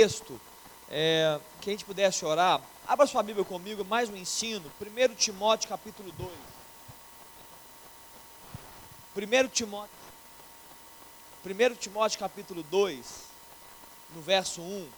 texto, 0.00 0.40
é, 0.88 1.40
que 1.60 1.70
a 1.70 1.72
gente 1.72 1.84
pudesse 1.84 2.24
orar, 2.24 2.62
abra 2.86 3.04
sua 3.04 3.20
Bíblia 3.20 3.44
comigo, 3.44 3.84
mais 3.84 4.08
um 4.08 4.14
ensino, 4.14 4.70
1 4.80 5.14
Timóteo 5.16 5.68
capítulo 5.68 6.12
2. 6.12 6.30
1 9.16 9.48
Timóteo, 9.48 9.90
1 11.44 11.74
Timóteo 11.74 12.16
capítulo 12.16 12.62
2, 12.62 13.24
no 14.14 14.22
verso 14.22 14.60
1. 14.60 14.88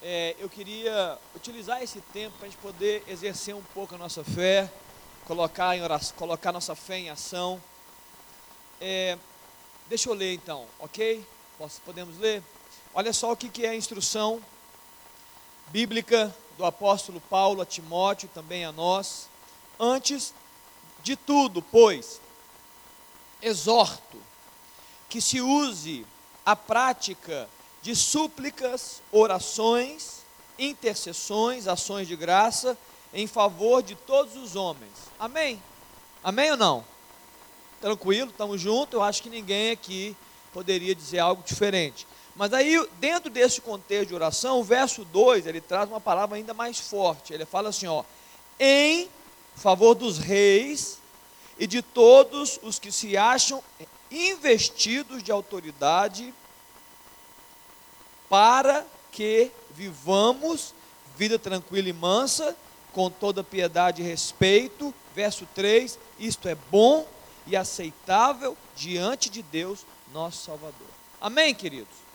É, 0.00 0.34
eu 0.38 0.48
queria 0.48 1.18
utilizar 1.36 1.82
esse 1.82 2.00
tempo 2.00 2.34
para 2.38 2.46
a 2.46 2.50
gente 2.50 2.62
poder 2.62 3.04
exercer 3.08 3.54
um 3.54 3.62
pouco 3.74 3.94
a 3.94 3.98
nossa 3.98 4.24
fé, 4.24 4.72
colocar, 5.26 5.76
em 5.76 5.82
oração, 5.82 6.16
colocar 6.16 6.50
nossa 6.50 6.74
fé 6.74 6.96
em 6.96 7.10
ação. 7.10 7.62
É, 8.80 9.18
deixa 9.86 10.08
eu 10.08 10.14
ler 10.14 10.32
então, 10.32 10.66
ok? 10.78 11.22
Posso, 11.58 11.82
podemos 11.82 12.16
ler? 12.16 12.42
Olha 12.94 13.12
só 13.12 13.32
o 13.32 13.36
que, 13.36 13.64
é 13.64 13.70
a 13.70 13.76
instrução 13.76 14.42
bíblica 15.68 16.34
do 16.56 16.64
apóstolo 16.64 17.20
Paulo 17.20 17.60
a 17.60 17.66
Timóteo, 17.66 18.28
também 18.34 18.64
a 18.64 18.72
nós. 18.72 19.28
Antes 19.78 20.34
de 21.02 21.14
tudo, 21.14 21.62
pois, 21.62 22.20
exorto 23.40 24.20
que 25.08 25.20
se 25.20 25.40
use 25.40 26.04
a 26.44 26.56
prática 26.56 27.48
de 27.80 27.94
súplicas, 27.94 29.00
orações, 29.12 30.24
intercessões, 30.58 31.68
ações 31.68 32.08
de 32.08 32.16
graça 32.16 32.76
em 33.14 33.26
favor 33.26 33.82
de 33.82 33.94
todos 33.94 34.36
os 34.36 34.56
homens. 34.56 34.92
Amém? 35.18 35.62
Amém 36.22 36.50
ou 36.50 36.56
não? 36.56 36.84
Tranquilo, 37.80 38.30
estamos 38.30 38.60
juntos. 38.60 38.94
Eu 38.94 39.02
acho 39.02 39.22
que 39.22 39.30
ninguém 39.30 39.70
aqui 39.70 40.16
poderia 40.52 40.94
dizer 40.94 41.20
algo 41.20 41.42
diferente. 41.46 42.07
Mas 42.38 42.52
aí, 42.52 42.88
dentro 43.00 43.28
desse 43.28 43.60
contexto 43.60 44.10
de 44.10 44.14
oração, 44.14 44.60
o 44.60 44.64
verso 44.64 45.04
2, 45.04 45.44
ele 45.44 45.60
traz 45.60 45.90
uma 45.90 46.00
palavra 46.00 46.36
ainda 46.36 46.54
mais 46.54 46.78
forte. 46.78 47.34
Ele 47.34 47.44
fala 47.44 47.70
assim, 47.70 47.88
ó, 47.88 48.04
em 48.60 49.08
favor 49.56 49.96
dos 49.96 50.18
reis 50.18 50.98
e 51.58 51.66
de 51.66 51.82
todos 51.82 52.60
os 52.62 52.78
que 52.78 52.92
se 52.92 53.16
acham 53.16 53.60
investidos 54.08 55.20
de 55.20 55.32
autoridade, 55.32 56.32
para 58.28 58.86
que 59.10 59.50
vivamos 59.72 60.72
vida 61.16 61.40
tranquila 61.40 61.88
e 61.88 61.92
mansa, 61.92 62.56
com 62.92 63.10
toda 63.10 63.42
piedade 63.42 64.00
e 64.00 64.04
respeito. 64.04 64.94
Verso 65.12 65.44
3: 65.56 65.98
Isto 66.20 66.46
é 66.46 66.54
bom 66.70 67.04
e 67.48 67.56
aceitável 67.56 68.56
diante 68.76 69.28
de 69.28 69.42
Deus, 69.42 69.84
nosso 70.12 70.44
Salvador. 70.44 70.86
Amém, 71.20 71.52
queridos? 71.52 72.07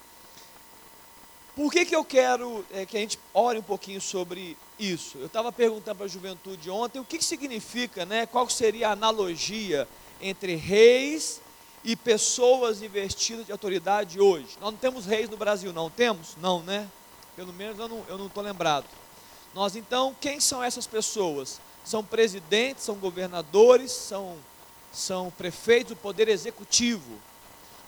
Por 1.56 1.72
que, 1.72 1.86
que 1.86 1.96
eu 1.96 2.04
quero 2.04 2.66
é, 2.74 2.84
que 2.84 2.98
a 2.98 3.00
gente 3.00 3.20
ore 3.32 3.60
um 3.60 3.64
pouquinho 3.64 4.02
sobre 4.02 4.58
isso? 4.80 5.20
Eu 5.20 5.28
estava 5.28 5.52
perguntando 5.52 5.98
para 5.98 6.06
a 6.06 6.10
juventude 6.10 6.68
ontem 6.68 7.00
o 7.00 7.06
que, 7.06 7.20
que 7.20 7.24
significa, 7.24 8.06
né? 8.06 8.26
Qual 8.26 8.50
seria 8.50 8.90
a 8.90 8.94
analogia 8.94 9.88
entre 10.20 10.56
reis 10.56 11.40
e 11.84 11.96
pessoas 11.96 12.82
investidas 12.82 13.46
de 13.46 13.52
autoridade 13.52 14.20
hoje? 14.20 14.58
Nós 14.60 14.72
não 14.72 14.80
temos 14.80 15.06
reis 15.06 15.30
no 15.30 15.38
Brasil, 15.38 15.72
não 15.72 15.92
temos? 15.92 16.36
Não, 16.42 16.64
né? 16.64 16.90
Pelo 17.36 17.54
menos 17.54 17.78
eu 17.78 18.18
não 18.18 18.26
estou 18.26 18.42
lembrado. 18.42 18.86
Nós 19.54 19.76
então, 19.76 20.16
quem 20.20 20.40
são 20.40 20.64
essas 20.64 20.88
pessoas? 20.88 21.62
São 21.86 22.04
presidentes, 22.04 22.84
são 22.84 22.96
governadores, 22.96 23.92
são, 23.92 24.38
são 24.92 25.30
prefeitos, 25.30 25.92
o 25.92 25.96
poder 25.96 26.30
executivo. 26.30 27.20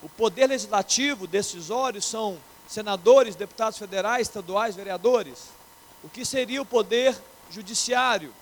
O 0.03 0.09
poder 0.09 0.45
legislativo, 0.45 1.25
decisório, 1.25 1.99
são 1.99 2.37
senadores, 2.67 3.35
deputados 3.35 3.77
federais, 3.77 4.27
estaduais, 4.27 4.75
vereadores. 4.75 5.49
O 6.03 6.09
que 6.09 6.25
seria 6.25 6.61
o 6.61 6.65
poder 6.65 7.15
judiciário? 7.49 8.33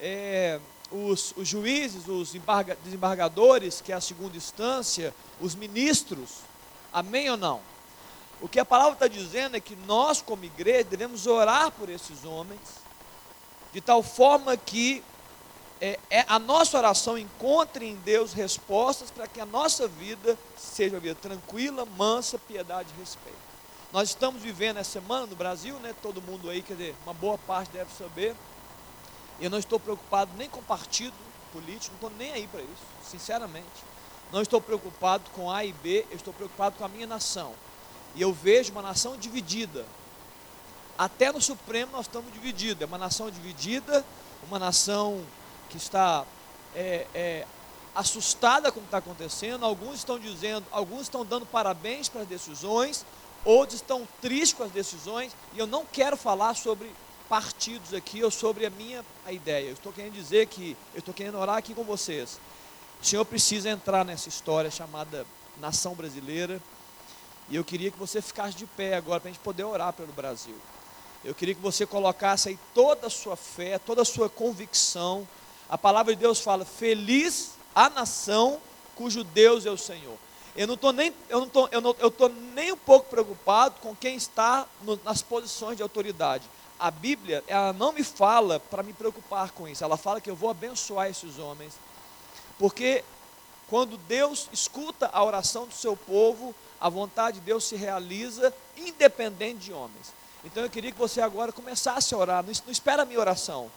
É, 0.00 0.60
os, 0.90 1.32
os, 1.36 1.48
juízes, 1.48 2.06
os 2.08 2.34
desembargadores, 2.84 3.80
que 3.80 3.92
é 3.92 3.94
a 3.94 4.00
segunda 4.00 4.36
instância, 4.36 5.14
os 5.40 5.54
ministros. 5.54 6.40
Amém 6.92 7.30
ou 7.30 7.36
não? 7.36 7.60
O 8.40 8.48
que 8.48 8.60
a 8.60 8.64
palavra 8.64 8.94
está 8.94 9.08
dizendo 9.08 9.56
é 9.56 9.60
que 9.60 9.76
nós, 9.86 10.20
como 10.20 10.44
igreja, 10.44 10.84
devemos 10.84 11.26
orar 11.26 11.70
por 11.70 11.88
esses 11.88 12.24
homens, 12.24 12.60
de 13.72 13.80
tal 13.80 14.02
forma 14.02 14.56
que 14.56 15.02
é, 15.80 15.98
é, 16.08 16.24
a 16.28 16.38
nossa 16.38 16.78
oração 16.78 17.18
encontre 17.18 17.86
em 17.86 17.96
Deus 17.96 18.32
respostas 18.32 19.10
para 19.10 19.26
que 19.26 19.40
a 19.40 19.46
nossa 19.46 19.88
vida 19.88 20.38
seja 20.56 20.94
uma 20.94 21.00
vida 21.00 21.16
tranquila, 21.20 21.84
mansa, 21.84 22.38
piedade 22.38 22.88
e 22.96 23.00
respeito. 23.00 23.43
Nós 23.94 24.08
estamos 24.08 24.42
vivendo 24.42 24.78
essa 24.78 24.90
semana 24.90 25.24
no 25.24 25.36
Brasil, 25.36 25.78
né? 25.78 25.94
Todo 26.02 26.20
mundo 26.20 26.50
aí, 26.50 26.62
quer 26.62 26.72
dizer, 26.72 26.96
uma 27.04 27.14
boa 27.14 27.38
parte 27.38 27.70
deve 27.70 27.94
saber. 27.94 28.34
Eu 29.40 29.48
não 29.48 29.56
estou 29.56 29.78
preocupado 29.78 30.32
nem 30.36 30.50
com 30.50 30.60
partido 30.64 31.14
político, 31.52 31.94
não 32.00 32.08
estou 32.08 32.18
nem 32.18 32.32
aí 32.32 32.48
para 32.48 32.60
isso, 32.60 32.82
sinceramente. 33.08 33.84
Não 34.32 34.42
estou 34.42 34.60
preocupado 34.60 35.22
com 35.30 35.48
A 35.48 35.64
e 35.64 35.72
B, 35.72 36.04
eu 36.10 36.16
estou 36.16 36.34
preocupado 36.34 36.74
com 36.76 36.84
a 36.84 36.88
minha 36.88 37.06
nação. 37.06 37.54
E 38.16 38.20
eu 38.20 38.32
vejo 38.32 38.72
uma 38.72 38.82
nação 38.82 39.16
dividida. 39.16 39.86
Até 40.98 41.30
no 41.30 41.40
Supremo 41.40 41.92
nós 41.92 42.06
estamos 42.06 42.32
divididos. 42.32 42.82
É 42.82 42.86
uma 42.86 42.98
nação 42.98 43.30
dividida, 43.30 44.04
uma 44.48 44.58
nação 44.58 45.24
que 45.70 45.76
está 45.76 46.24
é, 46.74 47.06
é, 47.14 47.46
assustada 47.94 48.72
com 48.72 48.80
o 48.80 48.82
que 48.82 48.88
está 48.88 48.98
acontecendo. 48.98 49.64
Alguns 49.64 49.94
estão 49.94 50.18
dizendo, 50.18 50.66
alguns 50.72 51.02
estão 51.02 51.24
dando 51.24 51.46
parabéns 51.46 52.08
para 52.08 52.22
as 52.22 52.26
decisões, 52.26 53.06
outros 53.44 53.80
estão 53.80 54.08
tristes 54.20 54.52
com 54.52 54.62
as 54.62 54.70
decisões, 54.70 55.36
e 55.52 55.58
eu 55.58 55.66
não 55.66 55.84
quero 55.84 56.16
falar 56.16 56.54
sobre 56.54 56.90
partidos 57.28 57.94
aqui 57.94 58.22
ou 58.22 58.30
sobre 58.30 58.66
a 58.66 58.70
minha 58.70 59.04
a 59.24 59.32
ideia. 59.32 59.68
Eu 59.68 59.74
estou 59.74 59.92
querendo 59.92 60.12
dizer 60.12 60.46
que, 60.46 60.76
eu 60.94 61.00
estou 61.00 61.14
querendo 61.14 61.38
orar 61.38 61.56
aqui 61.56 61.74
com 61.74 61.84
vocês. 61.84 62.38
O 63.02 63.04
Senhor 63.04 63.24
precisa 63.24 63.68
entrar 63.68 64.04
nessa 64.04 64.28
história 64.28 64.70
chamada 64.70 65.26
nação 65.60 65.94
brasileira, 65.94 66.60
e 67.48 67.56
eu 67.56 67.64
queria 67.64 67.90
que 67.90 67.98
você 67.98 68.22
ficasse 68.22 68.56
de 68.56 68.66
pé 68.66 68.96
agora 68.96 69.20
para 69.20 69.28
a 69.28 69.32
gente 69.32 69.42
poder 69.42 69.64
orar 69.64 69.92
pelo 69.92 70.12
Brasil. 70.12 70.56
Eu 71.22 71.34
queria 71.34 71.54
que 71.54 71.60
você 71.60 71.86
colocasse 71.86 72.50
aí 72.50 72.58
toda 72.74 73.06
a 73.06 73.10
sua 73.10 73.36
fé, 73.36 73.78
toda 73.78 74.02
a 74.02 74.04
sua 74.04 74.28
convicção. 74.28 75.26
A 75.68 75.76
palavra 75.76 76.14
de 76.14 76.20
Deus 76.20 76.40
fala: 76.40 76.64
Feliz 76.64 77.52
a 77.74 77.88
nação 77.90 78.60
cujo 78.94 79.24
Deus 79.24 79.66
é 79.66 79.70
o 79.70 79.76
Senhor. 79.76 80.18
Eu 80.56 80.68
não 80.68 80.74
estou 80.74 80.92
nem, 80.92 81.12
eu 81.28 81.40
não 81.40 81.48
tô, 81.48 81.68
eu 81.68 81.80
não, 81.80 81.96
eu 81.98 82.10
tô 82.10 82.28
nem 82.28 82.70
um 82.70 82.76
pouco 82.76 83.10
preocupado 83.10 83.76
com 83.80 83.94
quem 83.94 84.14
está 84.14 84.66
no, 84.82 84.98
nas 85.04 85.20
posições 85.20 85.76
de 85.76 85.82
autoridade. 85.82 86.44
A 86.78 86.90
Bíblia, 86.90 87.42
ela 87.48 87.72
não 87.72 87.92
me 87.92 88.04
fala 88.04 88.60
para 88.60 88.82
me 88.82 88.92
preocupar 88.92 89.50
com 89.50 89.66
isso. 89.66 89.82
Ela 89.82 89.96
fala 89.96 90.20
que 90.20 90.30
eu 90.30 90.36
vou 90.36 90.50
abençoar 90.50 91.08
esses 91.08 91.38
homens. 91.38 91.74
Porque 92.58 93.02
quando 93.68 93.96
Deus 93.96 94.48
escuta 94.52 95.10
a 95.12 95.24
oração 95.24 95.66
do 95.66 95.74
seu 95.74 95.96
povo, 95.96 96.54
a 96.80 96.88
vontade 96.88 97.40
de 97.40 97.46
Deus 97.46 97.64
se 97.64 97.74
realiza 97.74 98.54
independente 98.76 99.66
de 99.66 99.72
homens. 99.72 100.12
Então 100.44 100.62
eu 100.62 100.70
queria 100.70 100.92
que 100.92 100.98
você 100.98 101.20
agora 101.20 101.50
começasse 101.50 102.14
a 102.14 102.18
orar. 102.18 102.44
Não, 102.44 102.52
não 102.64 102.72
espera 102.72 103.02
a 103.02 103.06
minha 103.06 103.18
oração. 103.18 103.70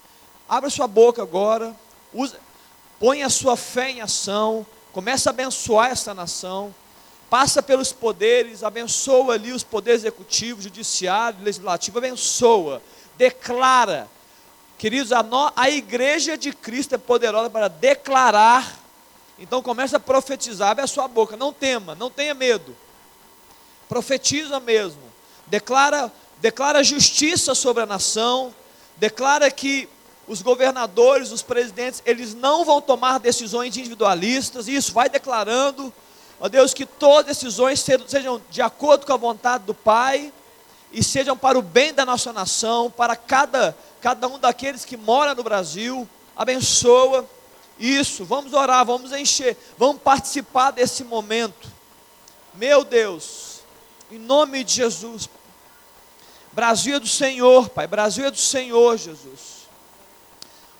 Abra 0.47 0.69
sua 0.69 0.87
boca 0.87 1.23
agora. 1.23 1.75
Usa, 2.13 2.39
põe 2.99 3.23
a 3.23 3.29
sua 3.29 3.57
fé 3.57 3.89
em 3.89 4.01
ação 4.01 4.65
começa 4.97 5.29
a 5.29 5.31
abençoar 5.31 5.91
essa 5.91 6.11
nação, 6.11 6.73
passa 7.29 7.61
pelos 7.61 7.93
poderes, 7.93 8.63
abençoa 8.63 9.35
ali 9.35 9.51
os 9.51 9.61
poderes 9.61 10.01
executivo, 10.01 10.59
judiciário, 10.59 11.37
legislativo, 11.43 11.99
abençoa, 11.99 12.81
declara. 13.15 14.07
Queridos, 14.75 15.11
a, 15.11 15.21
no, 15.21 15.51
a 15.55 15.69
igreja 15.69 16.35
de 16.35 16.51
Cristo 16.51 16.95
é 16.95 16.97
poderosa 16.97 17.47
para 17.47 17.67
declarar. 17.67 18.75
Então 19.37 19.61
começa 19.61 19.97
a 19.97 19.99
profetizar, 19.99 20.71
abre 20.71 20.83
a 20.83 20.87
sua 20.87 21.07
boca, 21.07 21.37
não 21.37 21.53
tema, 21.53 21.93
não 21.93 22.09
tenha 22.09 22.33
medo. 22.33 22.75
Profetiza 23.87 24.59
mesmo. 24.59 25.03
Declara, 25.45 26.11
declara 26.39 26.83
justiça 26.83 27.53
sobre 27.53 27.83
a 27.83 27.85
nação, 27.85 28.51
declara 28.97 29.51
que 29.51 29.87
os 30.27 30.41
governadores, 30.41 31.31
os 31.31 31.41
presidentes, 31.41 32.03
eles 32.05 32.33
não 32.33 32.65
vão 32.65 32.81
tomar 32.81 33.17
decisões 33.17 33.77
individualistas, 33.77 34.67
isso 34.67 34.91
vai 34.91 35.09
declarando, 35.09 35.93
ó 36.39 36.49
Deus, 36.49 36.73
que 36.73 36.85
todas 36.85 37.31
as 37.31 37.37
decisões 37.37 37.79
sejam 37.79 38.41
de 38.49 38.61
acordo 38.61 39.05
com 39.05 39.13
a 39.13 39.17
vontade 39.17 39.63
do 39.63 39.73
Pai 39.73 40.33
e 40.91 41.01
sejam 41.01 41.37
para 41.37 41.57
o 41.57 41.61
bem 41.61 41.93
da 41.93 42.05
nossa 42.05 42.33
nação, 42.33 42.91
para 42.91 43.15
cada, 43.15 43.75
cada 44.01 44.27
um 44.27 44.37
daqueles 44.37 44.83
que 44.83 44.97
mora 44.97 45.33
no 45.33 45.43
Brasil, 45.43 46.07
abençoa 46.35 47.25
isso, 47.79 48.25
vamos 48.25 48.53
orar, 48.53 48.85
vamos 48.85 49.13
encher, 49.13 49.55
vamos 49.77 50.01
participar 50.01 50.71
desse 50.71 51.03
momento, 51.03 51.69
meu 52.53 52.83
Deus, 52.83 53.61
em 54.11 54.17
nome 54.17 54.63
de 54.63 54.73
Jesus, 54.73 55.29
Brasil 56.51 56.95
é 56.95 56.99
do 56.99 57.07
Senhor, 57.07 57.69
Pai, 57.69 57.87
Brasil 57.87 58.25
é 58.25 58.31
do 58.31 58.37
Senhor, 58.37 58.97
Jesus. 58.97 59.56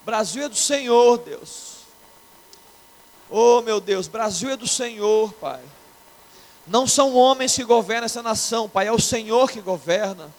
Brasil 0.07 0.45
é 0.45 0.48
do 0.48 0.56
Senhor, 0.56 1.18
Deus. 1.18 1.80
Oh, 3.30 3.62
meu 3.62 3.81
Deus, 3.81 4.07
Brasil 4.07 4.50
é 4.50 4.56
do 4.56 4.65
Senhor, 4.65 5.33
Pai. 5.33 5.59
Não 6.65 6.88
são 6.88 7.13
homens 7.13 7.54
que 7.54 7.65
governam 7.65 8.06
essa 8.06 8.24
nação, 8.24 8.69
Pai, 8.69 8.88
é 8.88 8.92
o 8.94 9.01
Senhor 9.01 9.51
que 9.51 9.59
governa. 9.59 10.33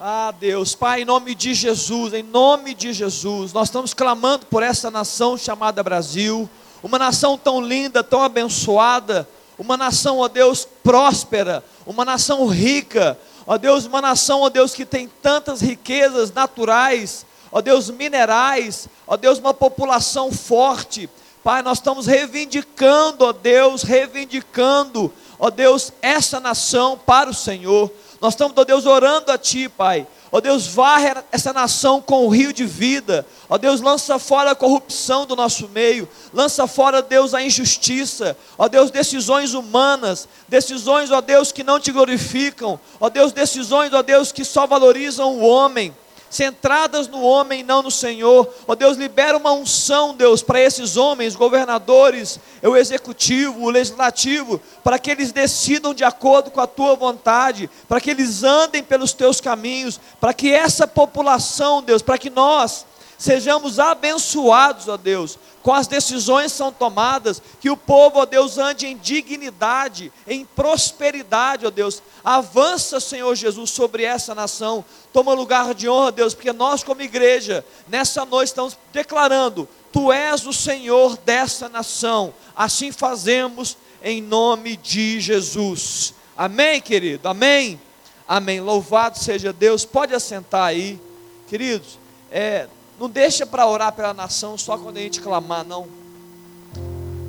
Ah, 0.00 0.34
Deus, 0.36 0.74
Pai, 0.74 1.02
em 1.02 1.04
nome 1.04 1.36
de 1.36 1.54
Jesus, 1.54 2.12
em 2.12 2.24
nome 2.24 2.74
de 2.74 2.92
Jesus, 2.92 3.52
nós 3.52 3.68
estamos 3.68 3.94
clamando 3.94 4.44
por 4.46 4.64
essa 4.64 4.90
nação 4.90 5.38
chamada 5.38 5.80
Brasil, 5.80 6.50
uma 6.82 6.98
nação 6.98 7.38
tão 7.38 7.60
linda, 7.60 8.02
tão 8.02 8.20
abençoada, 8.20 9.28
uma 9.56 9.76
nação, 9.76 10.18
ó 10.18 10.26
Deus, 10.26 10.66
próspera, 10.82 11.64
uma 11.86 12.04
nação 12.04 12.44
rica, 12.48 13.16
ó 13.46 13.56
Deus, 13.58 13.86
uma 13.86 14.00
nação, 14.00 14.40
ó 14.42 14.48
Deus, 14.48 14.74
que 14.74 14.84
tem 14.84 15.08
tantas 15.22 15.60
riquezas 15.60 16.32
naturais, 16.32 17.26
ó 17.50 17.60
Deus, 17.60 17.90
minerais, 17.90 18.88
ó 19.06 19.16
Deus, 19.16 19.38
uma 19.38 19.54
população 19.54 20.32
forte. 20.32 21.08
Pai, 21.42 21.62
nós 21.62 21.78
estamos 21.78 22.06
reivindicando, 22.06 23.24
ó 23.24 23.32
Deus, 23.32 23.82
reivindicando, 23.82 25.12
ó 25.38 25.50
Deus, 25.50 25.92
essa 26.00 26.40
nação 26.40 26.98
para 26.98 27.28
o 27.28 27.34
Senhor. 27.34 27.92
Nós 28.20 28.32
estamos, 28.32 28.56
ó 28.56 28.64
Deus, 28.64 28.86
orando 28.86 29.30
a 29.30 29.36
Ti, 29.36 29.68
Pai. 29.68 30.06
Ó 30.34 30.40
Deus, 30.40 30.66
varre 30.66 31.14
essa 31.30 31.52
nação 31.52 32.02
com 32.02 32.26
o 32.26 32.28
rio 32.28 32.52
de 32.52 32.64
vida. 32.66 33.24
Ó 33.48 33.56
Deus, 33.56 33.80
lança 33.80 34.18
fora 34.18 34.50
a 34.50 34.54
corrupção 34.56 35.24
do 35.24 35.36
nosso 35.36 35.68
meio. 35.68 36.08
Lança 36.32 36.66
fora, 36.66 37.00
Deus, 37.00 37.34
a 37.34 37.40
injustiça. 37.40 38.36
Ó 38.58 38.66
Deus, 38.68 38.90
decisões 38.90 39.54
humanas. 39.54 40.28
Decisões, 40.48 41.12
ó 41.12 41.20
Deus, 41.20 41.52
que 41.52 41.62
não 41.62 41.78
te 41.78 41.92
glorificam. 41.92 42.80
Ó 42.98 43.08
Deus, 43.08 43.30
decisões, 43.30 43.92
ó 43.92 44.02
Deus, 44.02 44.32
que 44.32 44.44
só 44.44 44.66
valorizam 44.66 45.36
o 45.36 45.46
homem 45.46 45.94
centradas 46.34 47.06
no 47.06 47.22
homem 47.22 47.62
não 47.62 47.82
no 47.82 47.90
Senhor. 47.90 48.52
Ó 48.66 48.72
oh, 48.72 48.74
Deus, 48.74 48.96
libera 48.96 49.36
uma 49.36 49.52
unção, 49.52 50.14
Deus, 50.14 50.42
para 50.42 50.60
esses 50.60 50.96
homens, 50.96 51.36
governadores, 51.36 52.40
o 52.62 52.76
executivo, 52.76 53.62
o 53.62 53.70
legislativo, 53.70 54.60
para 54.82 54.98
que 54.98 55.10
eles 55.10 55.30
decidam 55.30 55.94
de 55.94 56.02
acordo 56.02 56.50
com 56.50 56.60
a 56.60 56.66
tua 56.66 56.96
vontade, 56.96 57.70
para 57.88 58.00
que 58.00 58.10
eles 58.10 58.42
andem 58.42 58.82
pelos 58.82 59.12
teus 59.12 59.40
caminhos, 59.40 60.00
para 60.20 60.34
que 60.34 60.52
essa 60.52 60.86
população, 60.86 61.82
Deus, 61.82 62.02
para 62.02 62.18
que 62.18 62.30
nós 62.30 62.84
sejamos 63.24 63.78
abençoados, 63.78 64.86
ó 64.86 64.96
Deus, 64.98 65.38
com 65.62 65.72
as 65.72 65.86
decisões 65.86 66.52
que 66.52 66.58
são 66.58 66.70
tomadas, 66.70 67.40
que 67.58 67.70
o 67.70 67.76
povo, 67.76 68.18
ó 68.18 68.26
Deus, 68.26 68.58
ande 68.58 68.86
em 68.86 68.98
dignidade, 68.98 70.12
em 70.26 70.44
prosperidade, 70.44 71.66
ó 71.66 71.70
Deus. 71.70 72.02
Avança, 72.22 73.00
Senhor 73.00 73.34
Jesus, 73.34 73.70
sobre 73.70 74.04
essa 74.04 74.34
nação. 74.34 74.84
Toma 75.12 75.32
lugar 75.32 75.74
de 75.74 75.88
honra, 75.88 76.12
Deus, 76.12 76.34
porque 76.34 76.52
nós, 76.52 76.84
como 76.84 77.00
igreja, 77.00 77.64
nessa 77.88 78.26
noite 78.26 78.48
estamos 78.48 78.76
declarando: 78.92 79.66
Tu 79.90 80.12
és 80.12 80.46
o 80.46 80.52
Senhor 80.52 81.16
dessa 81.16 81.66
nação. 81.68 82.34
Assim 82.54 82.92
fazemos 82.92 83.78
em 84.02 84.20
nome 84.20 84.76
de 84.76 85.18
Jesus. 85.18 86.12
Amém, 86.36 86.78
querido? 86.78 87.26
Amém? 87.26 87.80
Amém. 88.28 88.60
Louvado 88.60 89.18
seja 89.18 89.50
Deus. 89.50 89.86
Pode 89.86 90.14
assentar 90.14 90.64
aí, 90.64 91.00
queridos. 91.48 91.98
É, 92.30 92.68
não 92.98 93.08
deixa 93.08 93.44
para 93.44 93.66
orar 93.66 93.92
pela 93.92 94.14
nação 94.14 94.56
só 94.56 94.78
quando 94.78 94.96
a 94.98 95.00
gente 95.00 95.20
clamar, 95.20 95.64
não. 95.64 95.86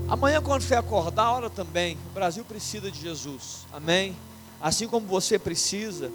Amanhã, 0.08 0.40
quando 0.40 0.62
for 0.62 0.78
acordar, 0.78 1.32
ora 1.32 1.50
também. 1.50 1.98
O 2.12 2.14
Brasil 2.14 2.46
precisa 2.46 2.92
de 2.92 3.02
Jesus. 3.02 3.66
Amém? 3.74 4.16
Assim 4.62 4.88
como 4.88 5.08
você 5.08 5.40
precisa, 5.40 6.12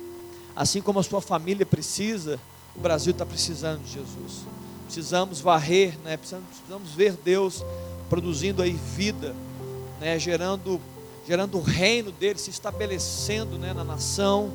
assim 0.55 0.81
como 0.81 1.01
a 1.01 1.03
sua 1.03 1.21
família 1.21 1.67
precisa, 1.67 2.39
o 2.77 2.81
Brasil 2.81 3.11
está 3.11 3.27
precisando 3.27 3.83
de 3.83 3.93
Jesus. 3.93 4.45
Precisamos 4.85 5.41
varrer, 5.41 5.99
né? 6.05 6.17
precisamos, 6.17 6.47
precisamos 6.49 6.91
ver 6.93 7.13
Deus 7.25 7.65
produzindo 8.09 8.63
aí 8.63 8.73
vida, 8.73 9.35
né? 10.01 10.19
gerando, 10.19 10.81
gerando 11.27 11.59
o 11.59 11.63
reino 11.63 12.13
dele 12.13 12.39
se 12.39 12.51
estabelecendo 12.51 13.59
né? 13.59 13.73
na 13.73 13.83
nação, 13.83 14.53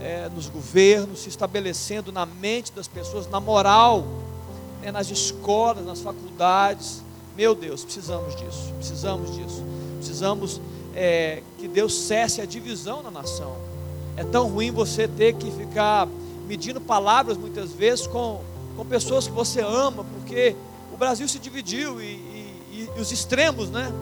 é, 0.00 0.28
nos 0.30 0.48
governos, 0.48 1.20
se 1.20 1.28
estabelecendo 1.28 2.10
na 2.10 2.24
mente 2.24 2.72
das 2.72 2.88
pessoas, 2.88 3.26
na 3.26 3.40
moral 3.40 4.06
né, 4.82 4.90
nas 4.90 5.10
escolas, 5.10 5.84
nas 5.84 6.00
faculdades. 6.00 7.02
Meu 7.36 7.54
Deus, 7.54 7.84
precisamos 7.84 8.34
disso, 8.36 8.72
precisamos 8.78 9.34
disso. 9.34 9.64
Precisamos 9.96 10.60
é, 10.94 11.42
que 11.58 11.68
Deus 11.68 11.94
cesse 11.94 12.40
a 12.40 12.44
divisão 12.44 13.02
na 13.02 13.10
nação. 13.10 13.56
É 14.16 14.24
tão 14.24 14.48
ruim 14.48 14.70
você 14.70 15.06
ter 15.06 15.34
que 15.34 15.50
ficar 15.50 16.08
medindo 16.46 16.80
palavras 16.80 17.36
muitas 17.36 17.72
vezes 17.72 18.06
com, 18.06 18.40
com 18.76 18.84
pessoas 18.84 19.26
que 19.26 19.32
você 19.32 19.60
ama, 19.60 20.04
porque 20.04 20.56
o 20.92 20.96
Brasil 20.96 21.28
se 21.28 21.38
dividiu 21.38 22.00
e, 22.00 22.04
e, 22.04 22.88
e 22.96 23.00
os 23.00 23.12
extremos, 23.12 23.70
né? 23.70 23.92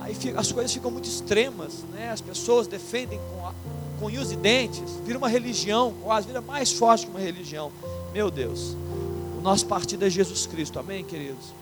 Aí 0.00 0.14
fica, 0.14 0.40
as 0.40 0.50
coisas 0.50 0.72
ficam 0.72 0.90
muito 0.90 1.06
extremas, 1.06 1.84
né? 1.92 2.10
As 2.10 2.20
pessoas 2.20 2.66
defendem 2.66 3.20
com, 3.30 3.46
a, 3.46 3.52
com 4.00 4.06
unhos 4.06 4.32
e 4.32 4.36
dentes, 4.36 4.98
vira 5.04 5.18
uma 5.18 5.28
religião, 5.28 5.92
quase 6.02 6.26
vira 6.26 6.40
mais 6.40 6.72
forte 6.72 7.04
que 7.04 7.10
uma 7.10 7.20
religião. 7.20 7.70
Meu 8.14 8.30
Deus. 8.30 8.74
O 9.38 9.40
nosso 9.40 9.66
partido 9.66 10.04
é 10.04 10.10
Jesus 10.10 10.48
Cristo, 10.48 10.80
amém, 10.80 11.04
queridos? 11.04 11.54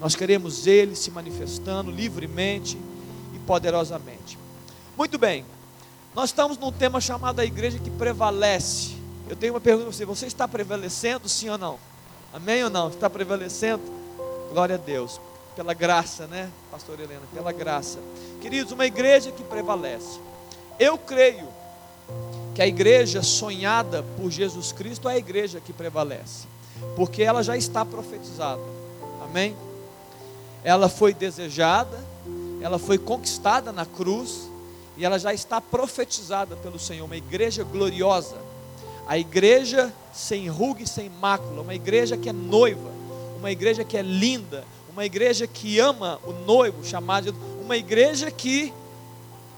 Nós 0.00 0.16
queremos 0.16 0.66
Ele 0.66 0.96
se 0.96 1.12
manifestando 1.12 1.88
livremente 1.88 2.76
e 3.32 3.38
poderosamente. 3.38 4.36
Muito 4.96 5.16
bem, 5.16 5.46
nós 6.12 6.30
estamos 6.30 6.58
num 6.58 6.72
tema 6.72 7.00
chamado 7.00 7.38
a 7.38 7.44
igreja 7.44 7.78
que 7.78 7.88
prevalece. 7.88 8.96
Eu 9.28 9.36
tenho 9.36 9.52
uma 9.52 9.60
pergunta 9.60 9.86
para 9.86 9.96
você: 9.96 10.04
você 10.04 10.26
está 10.26 10.48
prevalecendo, 10.48 11.28
sim 11.28 11.48
ou 11.48 11.56
não? 11.56 11.78
Amém 12.32 12.64
ou 12.64 12.68
não? 12.68 12.88
Está 12.88 13.08
prevalecendo? 13.08 13.84
Glória 14.50 14.74
a 14.74 14.78
Deus, 14.78 15.20
pela 15.54 15.72
graça, 15.72 16.26
né, 16.26 16.50
Pastor 16.68 16.98
Helena? 16.98 17.22
Pela 17.32 17.52
graça. 17.52 18.00
Queridos, 18.40 18.72
uma 18.72 18.86
igreja 18.86 19.30
que 19.30 19.44
prevalece. 19.44 20.18
Eu 20.80 20.98
creio 20.98 21.46
que 22.56 22.60
a 22.60 22.66
igreja 22.66 23.22
sonhada 23.22 24.02
por 24.16 24.32
Jesus 24.32 24.72
Cristo 24.72 25.08
é 25.08 25.12
a 25.14 25.18
igreja 25.18 25.60
que 25.60 25.72
prevalece 25.72 26.52
porque 26.96 27.22
ela 27.22 27.42
já 27.42 27.56
está 27.56 27.84
profetizada. 27.84 28.62
Amém? 29.24 29.56
Ela 30.62 30.88
foi 30.88 31.12
desejada, 31.12 31.98
ela 32.60 32.78
foi 32.78 32.98
conquistada 32.98 33.72
na 33.72 33.84
cruz 33.84 34.48
e 34.96 35.04
ela 35.04 35.18
já 35.18 35.34
está 35.34 35.60
profetizada 35.60 36.56
pelo 36.56 36.78
Senhor, 36.78 37.04
uma 37.04 37.16
igreja 37.16 37.64
gloriosa. 37.64 38.36
A 39.06 39.18
igreja 39.18 39.92
sem 40.12 40.48
ruga 40.48 40.82
e 40.82 40.86
sem 40.86 41.10
mácula, 41.10 41.60
uma 41.60 41.74
igreja 41.74 42.16
que 42.16 42.28
é 42.28 42.32
noiva, 42.32 42.90
uma 43.38 43.50
igreja 43.50 43.84
que 43.84 43.96
é 43.98 44.02
linda, 44.02 44.64
uma 44.90 45.04
igreja 45.04 45.46
que 45.46 45.78
ama 45.78 46.18
o 46.24 46.32
noivo, 46.32 46.84
chamado 46.84 47.32
de 47.32 47.38
uma 47.62 47.76
igreja 47.76 48.30
que 48.30 48.72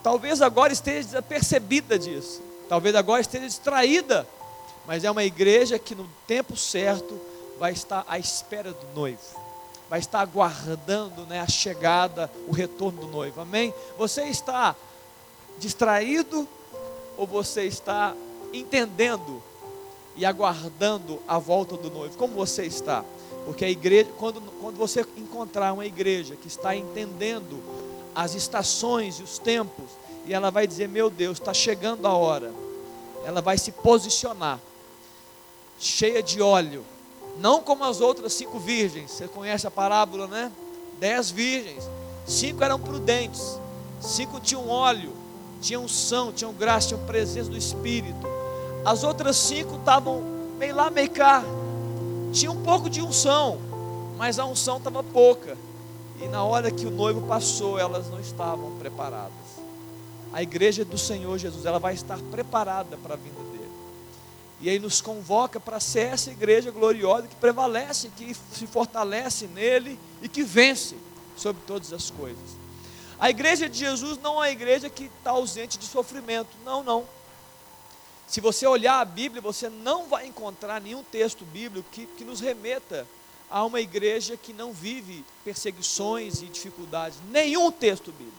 talvez 0.03 0.43
agora 0.43 0.73
esteja 0.73 1.23
percebida 1.23 1.99
disso, 1.99 2.43
talvez 2.69 2.95
agora 2.97 3.21
esteja 3.21 3.47
distraída 3.47 4.27
mas 4.87 5.05
é 5.05 5.11
uma 5.11 5.25
igreja 5.25 5.79
que 5.79 5.95
no 5.95 6.09
tempo 6.27 6.57
certo 6.57 7.19
vai 7.59 7.73
estar 7.73 8.05
à 8.07 8.19
espera 8.19 8.73
do 8.73 8.87
noivo, 8.95 9.21
vai 9.91 9.99
estar 9.99 10.21
aguardando 10.21 11.23
né, 11.27 11.41
a 11.41 11.49
chegada, 11.49 12.31
o 12.47 12.53
retorno 12.53 13.01
do 13.01 13.07
noivo. 13.09 13.41
Amém? 13.41 13.75
Você 13.99 14.25
está 14.25 14.77
distraído 15.59 16.47
ou 17.17 17.27
você 17.27 17.65
está 17.65 18.15
entendendo 18.53 19.43
e 20.15 20.25
aguardando 20.25 21.21
a 21.27 21.39
volta 21.39 21.77
do 21.77 21.91
noivo? 21.91 22.17
Como 22.17 22.35
você 22.35 22.65
está? 22.65 23.05
Porque 23.45 23.65
a 23.65 23.71
igreja, 23.71 24.11
quando, 24.19 24.41
quando 24.61 24.77
você 24.77 25.07
encontrar 25.17 25.73
uma 25.73 25.87
igreja 25.87 26.37
que 26.37 26.49
está 26.49 26.77
entendendo 26.77 27.63
as 28.15 28.35
estações 28.35 29.19
e 29.21 29.23
os 29.23 29.39
tempos, 29.39 29.87
e 30.27 30.35
ela 30.35 30.51
vai 30.51 30.67
dizer: 30.67 30.89
Meu 30.89 31.09
Deus, 31.09 31.39
está 31.39 31.55
chegando 31.55 32.07
a 32.07 32.13
hora, 32.13 32.53
ela 33.25 33.41
vai 33.41 33.57
se 33.57 33.71
posicionar 33.71 34.59
cheia 35.79 36.23
de 36.23 36.41
óleo, 36.41 36.85
não 37.39 37.61
como 37.61 37.85
as 37.85 38.01
outras 38.01 38.33
cinco 38.33 38.59
virgens. 38.59 39.11
Você 39.11 39.29
conhece 39.29 39.67
a 39.67 39.71
parábola, 39.71 40.27
né? 40.27 40.51
Dez 40.99 41.31
virgens, 41.31 41.85
cinco 42.27 42.65
eram 42.65 42.79
prudentes, 42.79 43.61
cinco 44.01 44.41
tinham 44.41 44.69
óleo, 44.69 45.13
tinham 45.61 45.85
unção, 45.85 46.33
tinham 46.33 46.53
graça, 46.53 46.89
tinham 46.89 47.05
presença 47.05 47.51
do 47.51 47.57
Espírito. 47.57 48.27
As 48.85 49.03
outras 49.05 49.37
cinco 49.37 49.77
estavam 49.77 50.23
meio 50.59 50.75
lá, 50.75 50.91
meio 50.91 51.11
cá, 51.11 51.45
tinha 52.33 52.51
um 52.51 52.63
pouco 52.63 52.89
de 52.89 53.03
unção, 53.03 53.59
mas 54.17 54.39
a 54.39 54.47
unção 54.47 54.79
estava 54.79 55.03
pouca. 55.03 55.57
E 56.21 56.29
na 56.29 56.43
hora 56.43 56.71
que 56.71 56.87
o 56.87 56.91
noivo 56.91 57.27
passou, 57.27 57.79
elas 57.79 58.09
não 58.09 58.21
estavam 58.21 58.73
preparadas. 58.79 59.33
A 60.33 60.43
igreja 60.43 60.85
do 60.85 60.97
Senhor 60.97 61.37
Jesus, 61.39 61.67
ela 61.67 61.79
vai 61.79 61.95
estar 61.95 62.19
preparada 62.31 62.97
para 63.03 63.15
a 63.15 63.17
vinda 63.17 63.46
e 64.61 64.71
aí 64.71 64.79
nos 64.79 65.01
convoca 65.01 65.61
para 65.61 65.79
ser 65.79 66.13
essa 66.13 66.31
igreja 66.31 66.71
gloriosa 66.71 67.29
que 67.29 67.35
prevalece, 67.35 68.11
que 68.17 68.35
se 68.35 68.67
fortalece 68.67 69.47
nele 69.47 69.99
e 70.23 70.29
que 70.29 70.43
vence 70.43 70.97
sobre 71.37 71.63
todas 71.67 71.93
as 71.93 72.11
coisas. 72.11 72.57
A 73.19 73.31
igreja 73.31 73.69
de 73.69 73.79
Jesus 73.79 74.19
não 74.19 74.35
é 74.35 74.37
uma 74.37 74.51
igreja 74.51 74.89
que 74.89 75.05
está 75.05 75.31
ausente 75.31 75.79
de 75.79 75.87
sofrimento. 75.87 76.51
Não, 76.65 76.83
não. 76.83 77.07
Se 78.27 78.41
você 78.41 78.67
olhar 78.67 79.01
a 79.01 79.05
Bíblia, 79.05 79.41
você 79.41 79.69
não 79.69 80.07
vai 80.07 80.27
encontrar 80.27 80.81
nenhum 80.81 81.03
texto 81.05 81.45
bíblico 81.45 81.89
que, 81.91 82.07
que 82.07 82.25
nos 82.25 82.41
remeta 82.41 83.07
há 83.49 83.65
uma 83.65 83.81
igreja 83.81 84.37
que 84.37 84.53
não 84.53 84.73
vive 84.73 85.25
perseguições 85.45 86.43
e 86.43 86.47
dificuldades. 86.47 87.19
Nenhum 87.31 87.71
texto 87.71 88.11
bíblico. 88.11 88.37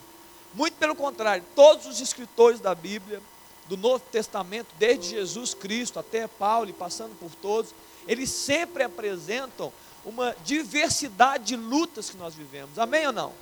Muito 0.54 0.76
pelo 0.76 0.96
contrário, 0.96 1.44
todos 1.56 1.86
os 1.86 2.02
escritores 2.02 2.60
da 2.60 2.76
Bíblia, 2.76 3.22
do 3.68 3.78
Novo 3.78 4.04
Testamento, 4.12 4.68
desde 4.80 5.10
Jesus 5.10 5.54
Cristo 5.54 6.00
até 6.00 6.28
Paulo 6.28 6.70
e 6.70 6.74
passando 6.74 7.18
por 7.20 7.30
todos, 7.42 7.74
eles 8.08 8.30
sempre 8.30 8.84
apresentam 8.84 9.72
uma 10.06 10.36
diversidade 10.46 11.46
de 11.46 11.56
lutas 11.56 12.10
que 12.10 12.18
nós 12.18 12.34
vivemos. 12.34 12.80
Amém 12.80 13.08
ou 13.08 13.14
não? 13.14 13.34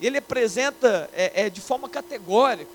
Ele 0.00 0.18
apresenta 0.18 1.10
é, 1.12 1.46
é 1.46 1.50
de 1.50 1.60
forma 1.60 1.88
categórica. 1.88 2.70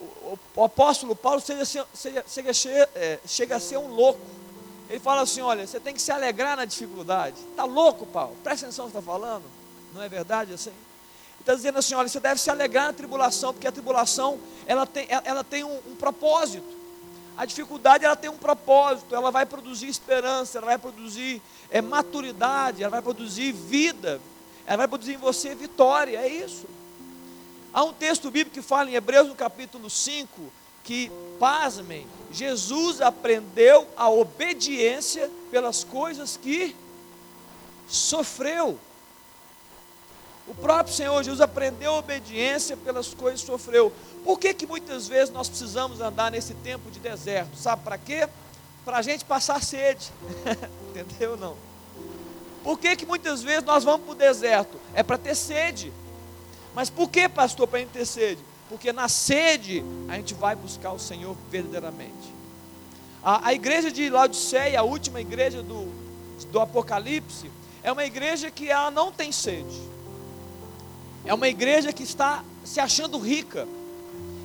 O, 0.00 0.04
o, 0.04 0.38
o 0.56 0.64
apóstolo 0.64 1.16
Paulo 1.16 1.40
chega, 1.40 2.52
é, 2.94 3.18
chega 3.26 3.56
a 3.56 3.60
ser 3.60 3.78
um 3.78 3.88
louco. 3.88 4.20
Ele 4.88 5.00
fala 5.00 5.22
assim: 5.22 5.40
olha, 5.40 5.66
você 5.66 5.80
tem 5.80 5.94
que 5.94 6.02
se 6.02 6.12
alegrar 6.12 6.56
na 6.56 6.64
dificuldade. 6.64 7.36
Está 7.50 7.64
louco, 7.64 8.06
Paulo? 8.06 8.36
Presta 8.44 8.66
atenção 8.66 8.84
no 8.84 8.92
que 8.92 8.98
está 8.98 9.12
falando. 9.12 9.44
Não 9.94 10.02
é 10.02 10.08
verdade 10.08 10.52
assim? 10.52 10.72
Está 11.44 11.54
dizendo 11.54 11.78
assim: 11.78 11.94
olha, 11.94 12.08
você 12.08 12.18
deve 12.18 12.40
se 12.40 12.50
alegrar 12.50 12.86
na 12.86 12.92
tribulação, 12.92 13.52
porque 13.52 13.68
a 13.68 13.72
tribulação 13.72 14.38
ela 14.66 14.86
tem, 14.86 15.06
ela 15.08 15.44
tem 15.44 15.62
um, 15.62 15.78
um, 15.86 15.94
propósito. 15.94 16.74
A 17.36 17.44
dificuldade 17.44 18.04
ela 18.04 18.16
tem 18.16 18.30
um 18.30 18.36
propósito, 18.36 19.14
ela 19.14 19.30
vai 19.30 19.44
produzir 19.44 19.88
esperança, 19.88 20.58
ela 20.58 20.66
vai 20.66 20.78
produzir 20.78 21.42
é, 21.70 21.82
maturidade, 21.82 22.82
ela 22.82 22.90
vai 22.90 23.02
produzir 23.02 23.52
vida, 23.52 24.20
ela 24.66 24.78
vai 24.78 24.88
produzir 24.88 25.14
em 25.14 25.18
você 25.18 25.54
vitória, 25.54 26.18
é 26.18 26.28
isso. 26.28 26.66
Há 27.72 27.82
um 27.82 27.92
texto 27.92 28.30
bíblico 28.30 28.54
que 28.54 28.62
fala 28.62 28.88
em 28.88 28.94
Hebreus 28.94 29.28
no 29.28 29.34
capítulo 29.34 29.90
5 29.90 30.52
que, 30.84 31.10
pasmem, 31.40 32.06
Jesus 32.30 33.00
aprendeu 33.00 33.88
a 33.96 34.08
obediência 34.08 35.30
pelas 35.50 35.82
coisas 35.82 36.36
que 36.36 36.76
sofreu. 37.88 38.78
O 40.46 40.54
próprio 40.54 40.94
Senhor 40.94 41.22
Jesus 41.22 41.40
aprendeu 41.40 41.94
a 41.94 41.98
obediência 41.98 42.76
pelas 42.76 43.14
coisas 43.14 43.40
que 43.40 43.46
sofreu. 43.46 43.92
Por 44.22 44.38
que, 44.38 44.52
que 44.52 44.66
muitas 44.66 45.08
vezes 45.08 45.32
nós 45.32 45.48
precisamos 45.48 46.00
andar 46.00 46.30
nesse 46.30 46.52
tempo 46.54 46.90
de 46.90 47.00
deserto? 47.00 47.56
Sabe 47.56 47.82
para 47.82 47.96
quê? 47.96 48.28
Para 48.84 48.98
a 48.98 49.02
gente 49.02 49.24
passar 49.24 49.62
sede. 49.62 50.12
Entendeu 50.94 51.36
não? 51.36 51.56
Por 52.62 52.78
que, 52.78 52.94
que 52.96 53.06
muitas 53.06 53.42
vezes 53.42 53.64
nós 53.64 53.84
vamos 53.84 54.04
para 54.04 54.12
o 54.12 54.14
deserto? 54.14 54.78
É 54.94 55.02
para 55.02 55.16
ter 55.16 55.34
sede. 55.34 55.92
Mas 56.74 56.90
por 56.90 57.08
que, 57.08 57.28
pastor, 57.28 57.66
para 57.66 57.78
a 57.78 57.82
gente 57.82 57.92
ter 57.92 58.06
sede? 58.06 58.42
Porque 58.68 58.92
na 58.92 59.08
sede 59.08 59.84
a 60.08 60.16
gente 60.16 60.34
vai 60.34 60.54
buscar 60.56 60.92
o 60.92 60.98
Senhor 60.98 61.36
verdadeiramente. 61.50 62.34
A, 63.22 63.48
a 63.48 63.54
igreja 63.54 63.90
de 63.90 64.10
Laodiceia, 64.10 64.80
a 64.80 64.82
última 64.82 65.20
igreja 65.20 65.62
do, 65.62 65.90
do 66.50 66.60
Apocalipse, 66.60 67.50
é 67.82 67.90
uma 67.90 68.04
igreja 68.04 68.50
que 68.50 68.68
ela 68.68 68.90
não 68.90 69.10
tem 69.10 69.32
sede. 69.32 69.93
É 71.24 71.32
uma 71.32 71.48
igreja 71.48 71.92
que 71.92 72.02
está 72.02 72.44
se 72.64 72.80
achando 72.80 73.18
rica. 73.18 73.66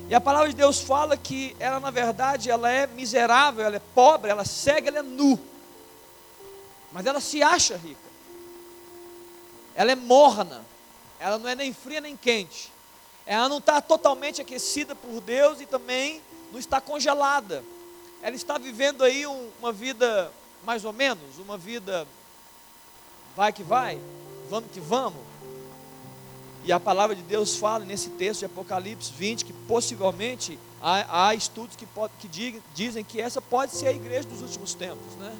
E 0.08 0.14
a 0.14 0.20
palavra 0.20 0.48
de 0.48 0.54
Deus 0.54 0.80
fala 0.80 1.16
que 1.16 1.54
ela, 1.60 1.78
na 1.78 1.90
verdade, 1.90 2.50
ela 2.50 2.70
é 2.70 2.86
miserável, 2.86 3.64
ela 3.64 3.76
é 3.76 3.82
pobre, 3.94 4.30
ela 4.30 4.42
é 4.42 4.44
cega, 4.44 4.88
ela 4.88 4.98
é 4.98 5.02
nu. 5.02 5.38
Mas 6.92 7.06
ela 7.06 7.20
se 7.20 7.42
acha 7.42 7.76
rica. 7.76 8.00
Ela 9.74 9.92
é 9.92 9.94
morna. 9.94 10.64
Ela 11.20 11.38
não 11.38 11.48
é 11.48 11.54
nem 11.54 11.72
fria 11.72 12.00
nem 12.00 12.16
quente. 12.16 12.72
Ela 13.26 13.48
não 13.48 13.58
está 13.58 13.80
totalmente 13.80 14.40
aquecida 14.40 14.94
por 14.94 15.20
Deus 15.20 15.60
e 15.60 15.66
também 15.66 16.20
não 16.50 16.58
está 16.58 16.80
congelada. 16.80 17.62
Ela 18.22 18.34
está 18.34 18.58
vivendo 18.58 19.04
aí 19.04 19.26
um, 19.26 19.50
uma 19.60 19.72
vida 19.72 20.32
mais 20.64 20.84
ou 20.84 20.92
menos, 20.92 21.38
uma 21.38 21.56
vida 21.56 22.06
vai 23.36 23.52
que 23.52 23.62
vai, 23.62 23.98
vamos 24.48 24.70
que 24.70 24.80
vamos. 24.80 25.29
E 26.64 26.72
a 26.72 26.78
palavra 26.78 27.16
de 27.16 27.22
Deus 27.22 27.56
fala 27.56 27.84
nesse 27.84 28.10
texto 28.10 28.40
de 28.40 28.46
Apocalipse 28.46 29.12
20 29.16 29.44
que 29.44 29.52
possivelmente 29.52 30.58
há, 30.80 31.28
há 31.28 31.34
estudos 31.34 31.74
que, 31.74 31.86
pode, 31.86 32.12
que 32.18 32.60
dizem 32.74 33.02
que 33.02 33.20
essa 33.20 33.40
pode 33.40 33.72
ser 33.72 33.88
a 33.88 33.92
igreja 33.92 34.28
dos 34.28 34.42
últimos 34.42 34.74
tempos. 34.74 35.14
Né? 35.18 35.34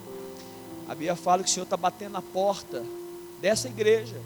A 0.89 0.95
Bíblia 0.95 1.17
fala 1.17 1.43
que 1.43 1.51
o 1.51 1.53
Senhor 1.53 1.65
está 1.65 1.77
batendo 1.77 2.13
na 2.13 2.23
porta 2.23 2.85
dessa 3.41 3.69
igreja 3.69 4.21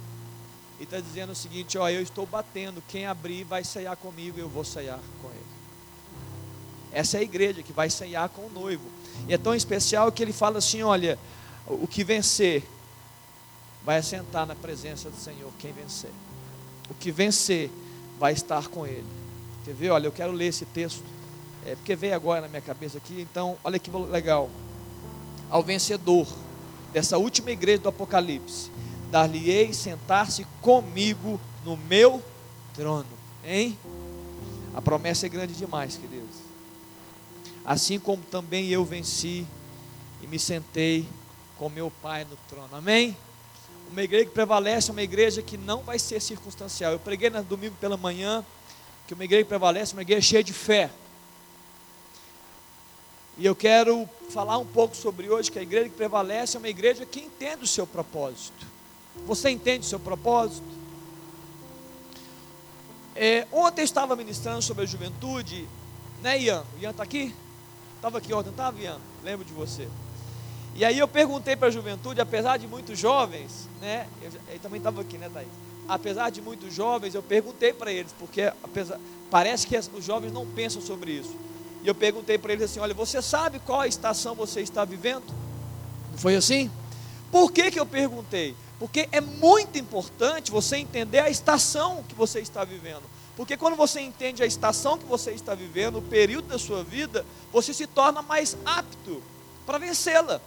e 0.79 0.85
está 0.85 1.01
dizendo 1.01 1.33
o 1.33 1.35
seguinte: 1.35 1.77
ó, 1.77 1.89
eu 1.89 2.01
estou 2.01 2.27
batendo, 2.27 2.83
quem 2.89 3.07
abrir 3.07 3.45
vai 3.45 3.65
ceiar 3.65 3.97
comigo 3.97 4.39
e 4.39 4.41
eu 4.41 4.49
vou 4.49 4.65
ceiar 4.65 5.01
com 5.21 5.29
ele. 5.29 5.45
Essa 6.93 7.17
é 7.17 7.21
a 7.21 7.25
igreja 7.25 7.63
que 7.63 7.73
vai 7.73 7.91
ceiar 7.91 8.29
com 8.29 8.43
o 8.43 8.51
noivo. 8.51 8.89
E 9.29 9.35
é 9.35 9.39
tão 9.39 9.55
especial 9.55 10.13
que 10.13 10.23
ele 10.23 10.33
fala 10.33 10.59
assim: 10.59 10.83
olha, 10.83 11.19
o 11.67 11.89
que 11.89 12.05
vencer 12.05 12.63
vai 13.85 13.99
assentar 13.99 14.47
na 14.47 14.55
presença 14.55 15.11
do 15.11 15.17
Senhor, 15.17 15.53
quem 15.59 15.73
vencer. 15.73 16.11
O 16.91 16.95
que 16.95 17.11
vencer 17.11 17.71
vai 18.19 18.33
estar 18.33 18.69
com 18.69 18.87
ele. 18.87 19.07
Quer 19.65 19.75
ver? 19.75 19.91
Olha, 19.91 20.07
eu 20.07 20.13
quero 20.13 20.33
ler 20.33 20.47
esse 20.47 20.65
texto. 20.67 21.03
É, 21.67 21.75
porque 21.75 21.97
veio 21.97 22.15
agora 22.15 22.43
na 22.43 22.49
minha 22.49 22.61
cabeça 22.61 22.99
aqui. 22.99 23.21
Então, 23.21 23.57
olha 23.65 23.79
que 23.79 23.91
legal. 23.91 24.51
Ao 25.49 25.63
vencedor 25.63 26.27
dessa 26.93 27.17
última 27.19 27.51
igreja 27.51 27.83
do 27.83 27.89
Apocalipse, 27.89 28.71
dar-lhe-ei 29.11 29.73
sentar-se 29.73 30.47
comigo 30.61 31.41
no 31.65 31.77
meu 31.77 32.23
trono. 32.75 33.07
Hein? 33.45 33.79
A 34.75 34.83
promessa 34.83 35.27
é 35.27 35.29
grande 35.29 35.55
demais, 35.55 35.97
queridos. 35.97 36.37
Assim 37.65 37.99
como 37.99 38.23
também 38.25 38.69
eu 38.69 38.85
venci 38.85 39.47
e 40.23 40.27
me 40.27 40.39
sentei 40.39 41.09
com 41.57 41.69
meu 41.69 41.91
Pai 42.03 42.25
no 42.25 42.37
trono. 42.49 42.75
Amém? 42.77 43.17
Uma 43.95 44.03
igreja 44.03 44.25
que 44.25 44.33
prevalece 44.33 44.91
é 44.91 44.93
uma 44.93 45.03
igreja 45.03 45.41
que 45.41 45.57
não 45.57 45.81
vai 45.81 46.01
ser 46.01 46.21
circunstancial. 46.21 46.91
Eu 46.91 46.99
preguei 46.99 47.31
no 47.31 47.41
domingo 47.45 47.77
pela 47.81 47.97
manhã 47.97 48.45
que 49.07 49.15
uma 49.15 49.23
igreja 49.23 49.45
que 49.45 49.49
prevalece 49.51 49.93
é 49.93 49.95
uma 49.95 50.03
igreja 50.03 50.21
cheia 50.21 50.43
de 50.43 50.53
fé. 50.53 50.91
E 53.39 53.47
eu 53.47 53.55
quero 53.55 54.09
falar 54.31 54.59
um 54.59 54.67
pouco 54.67 54.97
sobre 54.97 55.31
hoje 55.31 55.49
que 55.49 55.61
a 55.61 55.63
igreja 55.63 55.89
que 55.89 55.95
prevalece 55.95 56.57
é 56.57 56.59
uma 56.59 56.69
igreja 56.69 57.07
que 57.07 57.21
entende 57.21 57.63
o 57.63 57.69
seu 57.69 57.87
propósito. 57.87 58.67
Você 59.27 59.51
entende 59.51 59.87
o 59.87 59.89
seu 59.89 60.01
propósito? 60.01 60.67
É, 63.15 63.47
ontem 63.53 63.83
eu 63.83 63.85
estava 63.85 64.17
ministrando 64.17 64.61
sobre 64.61 64.83
a 64.83 64.87
juventude, 64.87 65.69
né, 66.21 66.37
Ian? 66.41 66.65
O 66.77 66.83
Ian 66.83 66.91
está 66.91 67.05
aqui? 67.05 67.33
Estava 67.95 68.19
aqui 68.19 68.35
ontem, 68.35 68.51
estava, 68.51 68.77
Ian? 68.81 68.99
Lembro 69.23 69.45
de 69.45 69.53
você. 69.53 69.89
E 70.75 70.85
aí 70.85 70.99
eu 70.99 71.07
perguntei 71.07 71.55
para 71.55 71.69
a 71.69 71.71
juventude, 71.71 72.21
apesar 72.21 72.57
de 72.57 72.67
muitos 72.67 72.99
jovens, 72.99 73.69
né? 73.81 74.09
Ele 74.49 74.59
também 74.61 74.79
estava 74.79 75.01
aqui, 75.01 75.17
né, 75.17 75.31
Thaís? 75.33 75.49
Apesar 75.89 76.31
de 76.31 76.41
muitos 76.41 76.75
jovens, 76.75 77.15
eu 77.15 77.23
perguntei 77.23 77.73
para 77.73 77.93
eles, 77.93 78.13
porque 78.19 78.43
apesar, 78.63 78.99
parece 79.31 79.67
que 79.67 79.77
os 79.77 80.05
jovens 80.05 80.33
não 80.33 80.47
pensam 80.47 80.83
sobre 80.83 81.13
isso. 81.13 81.37
E 81.83 81.87
eu 81.87 81.95
perguntei 81.95 82.39
para 82.39 82.53
eles 82.53 82.65
assim: 82.65 82.81
olha, 82.81 82.95
você 82.95 83.23
sabe 83.23 83.61
qual 83.61 83.85
estação 83.85 84.35
você 84.35 84.63
está 84.63 84.85
vivendo? 84.85 85.25
Não 86.11 86.19
foi 86.19 86.35
assim? 86.35 86.71
Por 87.31 87.53
que, 87.53 87.71
que 87.71 87.79
eu 87.79 87.87
perguntei? 87.87 88.57
Porque 88.79 89.09
é 89.13 89.21
muito 89.21 89.79
importante 89.79 90.51
você 90.51 90.77
entender 90.79 91.21
a 91.21 91.31
estação 91.31 92.03
que 92.09 92.15
você 92.15 92.41
está 92.41 92.65
vivendo. 92.65 93.03
Porque 93.37 93.57
quando 93.57 93.77
você 93.77 94.01
entende 94.01 94.43
a 94.43 94.47
estação 94.47 94.99
que 94.99 95.05
você 95.05 95.33
está 95.33 95.55
vivendo, 95.55 95.99
o 95.99 96.03
período 96.03 96.49
da 96.49 96.59
sua 96.59 96.83
vida, 96.83 97.25
você 97.53 97.75
se 97.75 97.87
torna 97.87 98.23
mais 98.23 98.57
apto 98.65 99.23
para 99.67 99.79
vencê-la. 99.79 100.41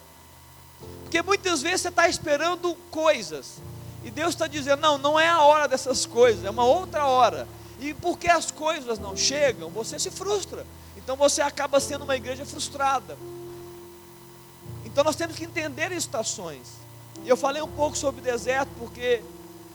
Porque 1.07 1.21
muitas 1.21 1.61
vezes 1.61 1.81
você 1.81 1.87
está 1.87 2.09
esperando 2.09 2.75
coisas. 2.91 3.59
E 4.03 4.11
Deus 4.11 4.31
está 4.31 4.45
dizendo: 4.45 4.81
não, 4.81 4.97
não 4.97 5.17
é 5.17 5.29
a 5.29 5.41
hora 5.41 5.65
dessas 5.65 6.05
coisas, 6.05 6.43
é 6.43 6.49
uma 6.49 6.65
outra 6.65 7.05
hora. 7.05 7.47
E 7.79 7.93
porque 7.93 8.29
as 8.29 8.51
coisas 8.51 8.99
não 8.99 9.15
chegam, 9.15 9.69
você 9.69 9.97
se 9.97 10.11
frustra. 10.11 10.65
Então 10.97 11.15
você 11.15 11.41
acaba 11.41 11.79
sendo 11.79 12.03
uma 12.03 12.17
igreja 12.17 12.45
frustrada. 12.45 13.17
Então 14.83 15.01
nós 15.01 15.15
temos 15.15 15.37
que 15.37 15.45
entender 15.45 15.93
estações. 15.93 16.67
E 17.23 17.29
eu 17.29 17.37
falei 17.37 17.61
um 17.61 17.69
pouco 17.69 17.97
sobre 17.97 18.19
deserto, 18.19 18.69
porque, 18.77 19.23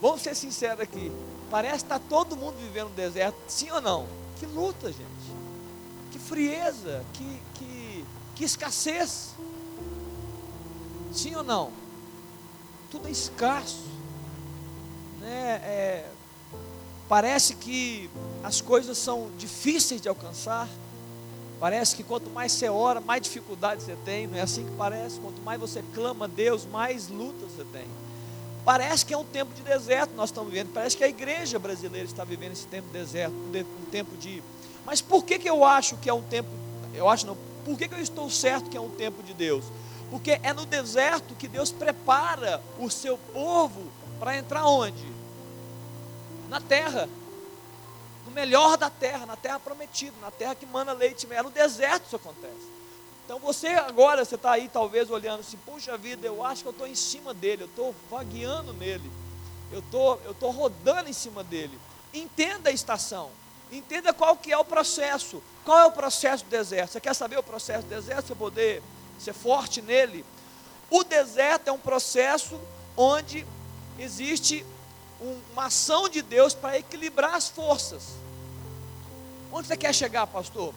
vamos 0.02 0.20
ser 0.20 0.36
sinceros 0.36 0.80
aqui, 0.80 1.10
parece 1.50 1.78
que 1.78 1.84
está 1.84 1.98
todo 1.98 2.36
mundo 2.36 2.56
vivendo 2.58 2.90
no 2.90 2.94
deserto, 2.94 3.36
sim 3.48 3.70
ou 3.70 3.80
não? 3.80 4.06
Que 4.38 4.44
luta, 4.44 4.88
gente. 4.88 5.32
Que 6.10 6.18
frieza, 6.18 7.02
que, 7.14 7.42
que, 7.54 8.04
que 8.34 8.44
escassez. 8.44 9.30
Sim 11.12 11.34
ou 11.36 11.44
não? 11.44 11.70
Tudo 12.90 13.08
é 13.08 13.10
escasso. 13.10 13.82
Né? 15.20 15.60
É, 15.64 16.10
parece 17.08 17.54
que 17.54 18.10
as 18.42 18.60
coisas 18.60 18.96
são 18.98 19.30
difíceis 19.38 20.00
de 20.00 20.08
alcançar. 20.08 20.68
Parece 21.60 21.94
que 21.94 22.02
quanto 22.02 22.28
mais 22.30 22.52
você 22.52 22.68
ora, 22.68 23.00
mais 23.00 23.22
dificuldade 23.22 23.82
você 23.82 23.96
tem. 24.04 24.26
Não 24.26 24.36
é 24.36 24.40
assim 24.40 24.64
que 24.64 24.72
parece? 24.72 25.20
Quanto 25.20 25.40
mais 25.42 25.60
você 25.60 25.84
clama 25.94 26.24
a 26.24 26.28
Deus, 26.28 26.66
mais 26.66 27.08
lutas 27.08 27.52
você 27.52 27.64
tem. 27.72 27.86
Parece 28.64 29.04
que 29.04 29.12
é 29.12 29.18
um 29.18 29.24
tempo 29.24 29.52
de 29.54 29.62
deserto 29.62 30.14
nós 30.14 30.30
estamos 30.30 30.50
vivendo. 30.50 30.72
Parece 30.72 30.96
que 30.96 31.04
a 31.04 31.08
igreja 31.08 31.58
brasileira 31.58 32.06
está 32.06 32.24
vivendo 32.24 32.52
esse 32.52 32.66
tempo 32.66 32.86
de 32.88 32.92
deserto, 32.94 33.34
um 33.34 33.90
tempo 33.90 34.16
de. 34.16 34.42
Mas 34.84 35.00
por 35.00 35.24
que, 35.24 35.38
que 35.38 35.48
eu 35.48 35.64
acho 35.64 35.96
que 35.96 36.08
é 36.08 36.14
um 36.14 36.22
tempo. 36.22 36.48
Eu 36.94 37.08
acho 37.08 37.26
não. 37.26 37.36
Por 37.64 37.76
que, 37.76 37.86
que 37.86 37.94
eu 37.94 38.00
estou 38.00 38.28
certo 38.30 38.68
que 38.70 38.76
é 38.76 38.80
um 38.80 38.90
tempo 38.90 39.22
de 39.22 39.34
Deus? 39.34 39.64
Porque 40.12 40.38
é 40.42 40.52
no 40.52 40.66
deserto 40.66 41.34
que 41.34 41.48
Deus 41.48 41.72
prepara 41.72 42.62
o 42.78 42.90
seu 42.90 43.16
povo 43.16 43.90
para 44.20 44.36
entrar 44.36 44.66
onde? 44.66 45.10
Na 46.50 46.60
terra. 46.60 47.08
No 48.26 48.30
melhor 48.30 48.76
da 48.76 48.90
terra, 48.90 49.24
na 49.24 49.36
terra 49.36 49.58
prometida, 49.58 50.14
na 50.20 50.30
terra 50.30 50.54
que 50.54 50.66
mana 50.66 50.92
leite. 50.92 51.26
É 51.30 51.42
no 51.42 51.50
deserto 51.50 52.04
isso 52.08 52.16
acontece. 52.16 52.70
Então 53.24 53.38
você 53.38 53.68
agora, 53.68 54.22
você 54.22 54.34
está 54.34 54.52
aí 54.52 54.68
talvez 54.70 55.08
olhando 55.08 55.40
assim, 55.40 55.56
puxa 55.64 55.96
vida, 55.96 56.26
eu 56.26 56.44
acho 56.44 56.60
que 56.60 56.68
eu 56.68 56.72
estou 56.72 56.86
em 56.86 56.94
cima 56.94 57.32
dele, 57.32 57.62
eu 57.62 57.68
estou 57.68 57.94
vagueando 58.10 58.74
nele, 58.74 59.10
eu 59.72 59.80
tô, 59.90 60.16
estou 60.30 60.50
rodando 60.50 61.08
em 61.08 61.14
cima 61.14 61.42
dele. 61.42 61.80
Entenda 62.12 62.68
a 62.68 62.72
estação, 62.72 63.30
entenda 63.70 64.12
qual 64.12 64.36
que 64.36 64.52
é 64.52 64.58
o 64.58 64.64
processo. 64.64 65.42
Qual 65.64 65.78
é 65.78 65.86
o 65.86 65.92
processo 65.92 66.44
do 66.44 66.50
deserto? 66.50 66.92
Você 66.92 67.00
quer 67.00 67.14
saber 67.14 67.38
o 67.38 67.42
processo 67.42 67.86
do 67.86 67.88
deserto? 67.88 68.26
Você 68.26 68.34
poder 68.34 68.82
ser 69.22 69.32
forte 69.32 69.80
nele? 69.80 70.24
O 70.90 71.04
deserto 71.04 71.68
é 71.68 71.72
um 71.72 71.78
processo 71.78 72.60
onde 72.96 73.46
existe 73.98 74.64
uma 75.54 75.66
ação 75.66 76.08
de 76.08 76.20
Deus 76.20 76.54
para 76.54 76.78
equilibrar 76.78 77.34
as 77.34 77.48
forças. 77.48 78.02
Onde 79.52 79.68
você 79.68 79.76
quer 79.76 79.94
chegar, 79.94 80.26
pastor? 80.26 80.74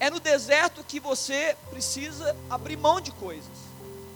É 0.00 0.10
no 0.10 0.18
deserto 0.18 0.82
que 0.82 0.98
você 0.98 1.56
precisa 1.70 2.36
abrir 2.48 2.76
mão 2.76 3.00
de 3.00 3.12
coisas. 3.12 3.50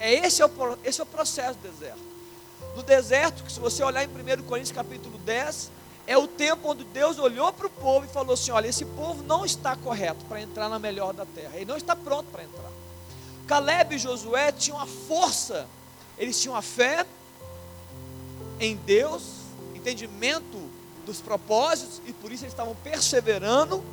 É 0.00 0.12
esse, 0.12 0.42
é 0.42 0.46
o, 0.46 0.50
esse 0.84 1.00
é 1.00 1.04
o 1.04 1.06
processo 1.06 1.58
do 1.58 1.68
deserto. 1.68 2.06
No 2.74 2.82
deserto, 2.82 3.42
que 3.44 3.52
se 3.52 3.60
você 3.60 3.82
olhar 3.82 4.04
em 4.04 4.08
1 4.08 4.42
Coríntios 4.44 4.74
capítulo 4.74 5.18
10, 5.18 5.70
é 6.06 6.16
o 6.16 6.26
tempo 6.26 6.70
onde 6.70 6.84
Deus 6.84 7.18
olhou 7.18 7.52
para 7.52 7.66
o 7.66 7.70
povo 7.70 8.04
e 8.04 8.08
falou 8.08 8.34
assim: 8.34 8.50
olha, 8.50 8.68
esse 8.68 8.84
povo 8.84 9.22
não 9.22 9.44
está 9.44 9.74
correto 9.76 10.24
para 10.26 10.40
entrar 10.40 10.68
na 10.68 10.78
melhor 10.78 11.12
da 11.12 11.26
terra, 11.26 11.56
ele 11.56 11.64
não 11.64 11.76
está 11.76 11.96
pronto 11.96 12.30
para 12.30 12.44
entrar. 12.44 12.70
Caleb 13.46 13.94
e 13.94 13.98
Josué 13.98 14.52
tinham 14.52 14.78
a 14.78 14.86
força, 14.86 15.66
eles 16.18 16.40
tinham 16.40 16.56
a 16.56 16.62
fé 16.62 17.06
em 18.58 18.76
Deus, 18.76 19.22
entendimento 19.74 20.70
dos 21.04 21.20
propósitos, 21.20 22.00
e 22.06 22.12
por 22.12 22.32
isso 22.32 22.44
eles 22.44 22.52
estavam 22.52 22.74
perseverando 22.82 23.84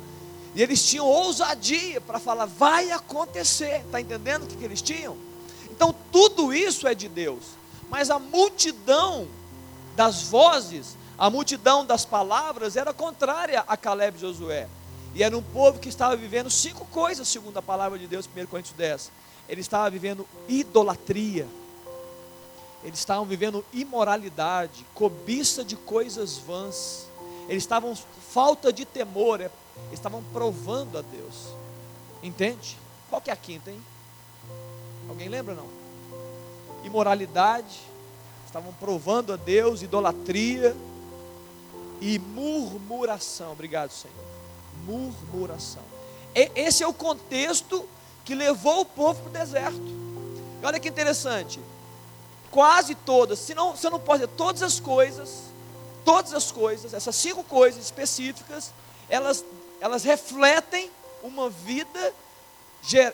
e 0.54 0.62
eles 0.62 0.84
tinham 0.84 1.06
ousadia 1.06 2.00
para 2.00 2.18
falar, 2.20 2.46
vai 2.46 2.90
acontecer. 2.92 3.82
Está 3.84 4.00
entendendo 4.00 4.44
o 4.44 4.46
que, 4.46 4.56
que 4.56 4.64
eles 4.64 4.80
tinham? 4.80 5.16
Então 5.70 5.94
tudo 6.12 6.54
isso 6.54 6.86
é 6.86 6.94
de 6.94 7.08
Deus. 7.08 7.42
Mas 7.90 8.08
a 8.08 8.18
multidão 8.18 9.26
das 9.96 10.22
vozes, 10.22 10.96
a 11.18 11.28
multidão 11.28 11.84
das 11.84 12.04
palavras 12.04 12.76
era 12.76 12.92
contrária 12.92 13.64
a 13.66 13.76
Caleb 13.76 14.16
e 14.16 14.20
Josué. 14.20 14.68
E 15.14 15.22
era 15.22 15.36
um 15.36 15.42
povo 15.42 15.78
que 15.78 15.88
estava 15.88 16.16
vivendo 16.16 16.50
cinco 16.50 16.84
coisas, 16.86 17.28
segundo 17.28 17.56
a 17.56 17.62
palavra 17.62 17.98
de 17.98 18.06
Deus, 18.06 18.28
1 18.28 18.46
Coríntios 18.46 18.76
10. 18.76 19.10
Ele 19.48 19.60
estava 19.60 19.90
vivendo 19.90 20.26
idolatria. 20.48 21.46
Eles 22.82 22.98
estavam 22.98 23.24
vivendo 23.24 23.64
imoralidade, 23.72 24.84
cobiça 24.94 25.64
de 25.64 25.76
coisas 25.76 26.36
vãs. 26.36 27.06
Eles 27.48 27.62
estavam 27.62 27.96
falta 28.30 28.72
de 28.72 28.84
temor, 28.84 29.40
é 29.40 29.50
estavam 29.92 30.22
provando 30.32 30.98
a 30.98 31.02
Deus. 31.02 31.48
Entende? 32.22 32.76
Qual 33.08 33.20
que 33.20 33.30
é 33.30 33.32
a 33.32 33.36
quinta, 33.36 33.70
hein? 33.70 33.82
Alguém 35.08 35.28
lembra 35.28 35.54
não? 35.54 35.68
Imoralidade, 36.84 37.80
estavam 38.46 38.72
provando 38.74 39.32
a 39.32 39.36
Deus, 39.36 39.82
idolatria 39.82 40.76
e 42.00 42.18
murmuração. 42.18 43.52
Obrigado, 43.52 43.90
Senhor. 43.90 44.14
Murmuração. 44.84 45.82
E, 46.34 46.50
esse 46.54 46.82
é 46.82 46.86
o 46.86 46.92
contexto 46.92 47.88
que 48.24 48.34
levou 48.34 48.80
o 48.80 48.84
povo 48.84 49.20
para 49.20 49.30
o 49.30 49.32
deserto. 49.32 49.82
E 50.62 50.66
olha 50.66 50.80
que 50.80 50.88
interessante. 50.88 51.60
Quase 52.50 52.94
todas, 52.94 53.38
se 53.38 53.54
não, 53.54 53.76
se 53.76 53.86
eu 53.86 53.90
não 53.90 54.00
posso 54.00 54.20
dizer 54.20 54.32
todas 54.36 54.62
as 54.62 54.78
coisas, 54.78 55.42
todas 56.04 56.32
as 56.32 56.52
coisas, 56.52 56.94
essas 56.94 57.16
cinco 57.16 57.42
coisas 57.44 57.84
específicas, 57.84 58.72
elas 59.08 59.44
elas 59.84 60.02
refletem 60.02 60.90
uma 61.22 61.50
vida 61.50 62.14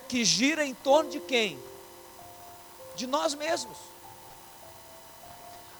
que 0.09 0.25
gira 0.25 0.65
em 0.65 0.73
torno 0.73 1.11
de 1.11 1.19
quem? 1.19 1.59
De 2.95 3.09
nós 3.09 3.35
mesmos. 3.35 3.77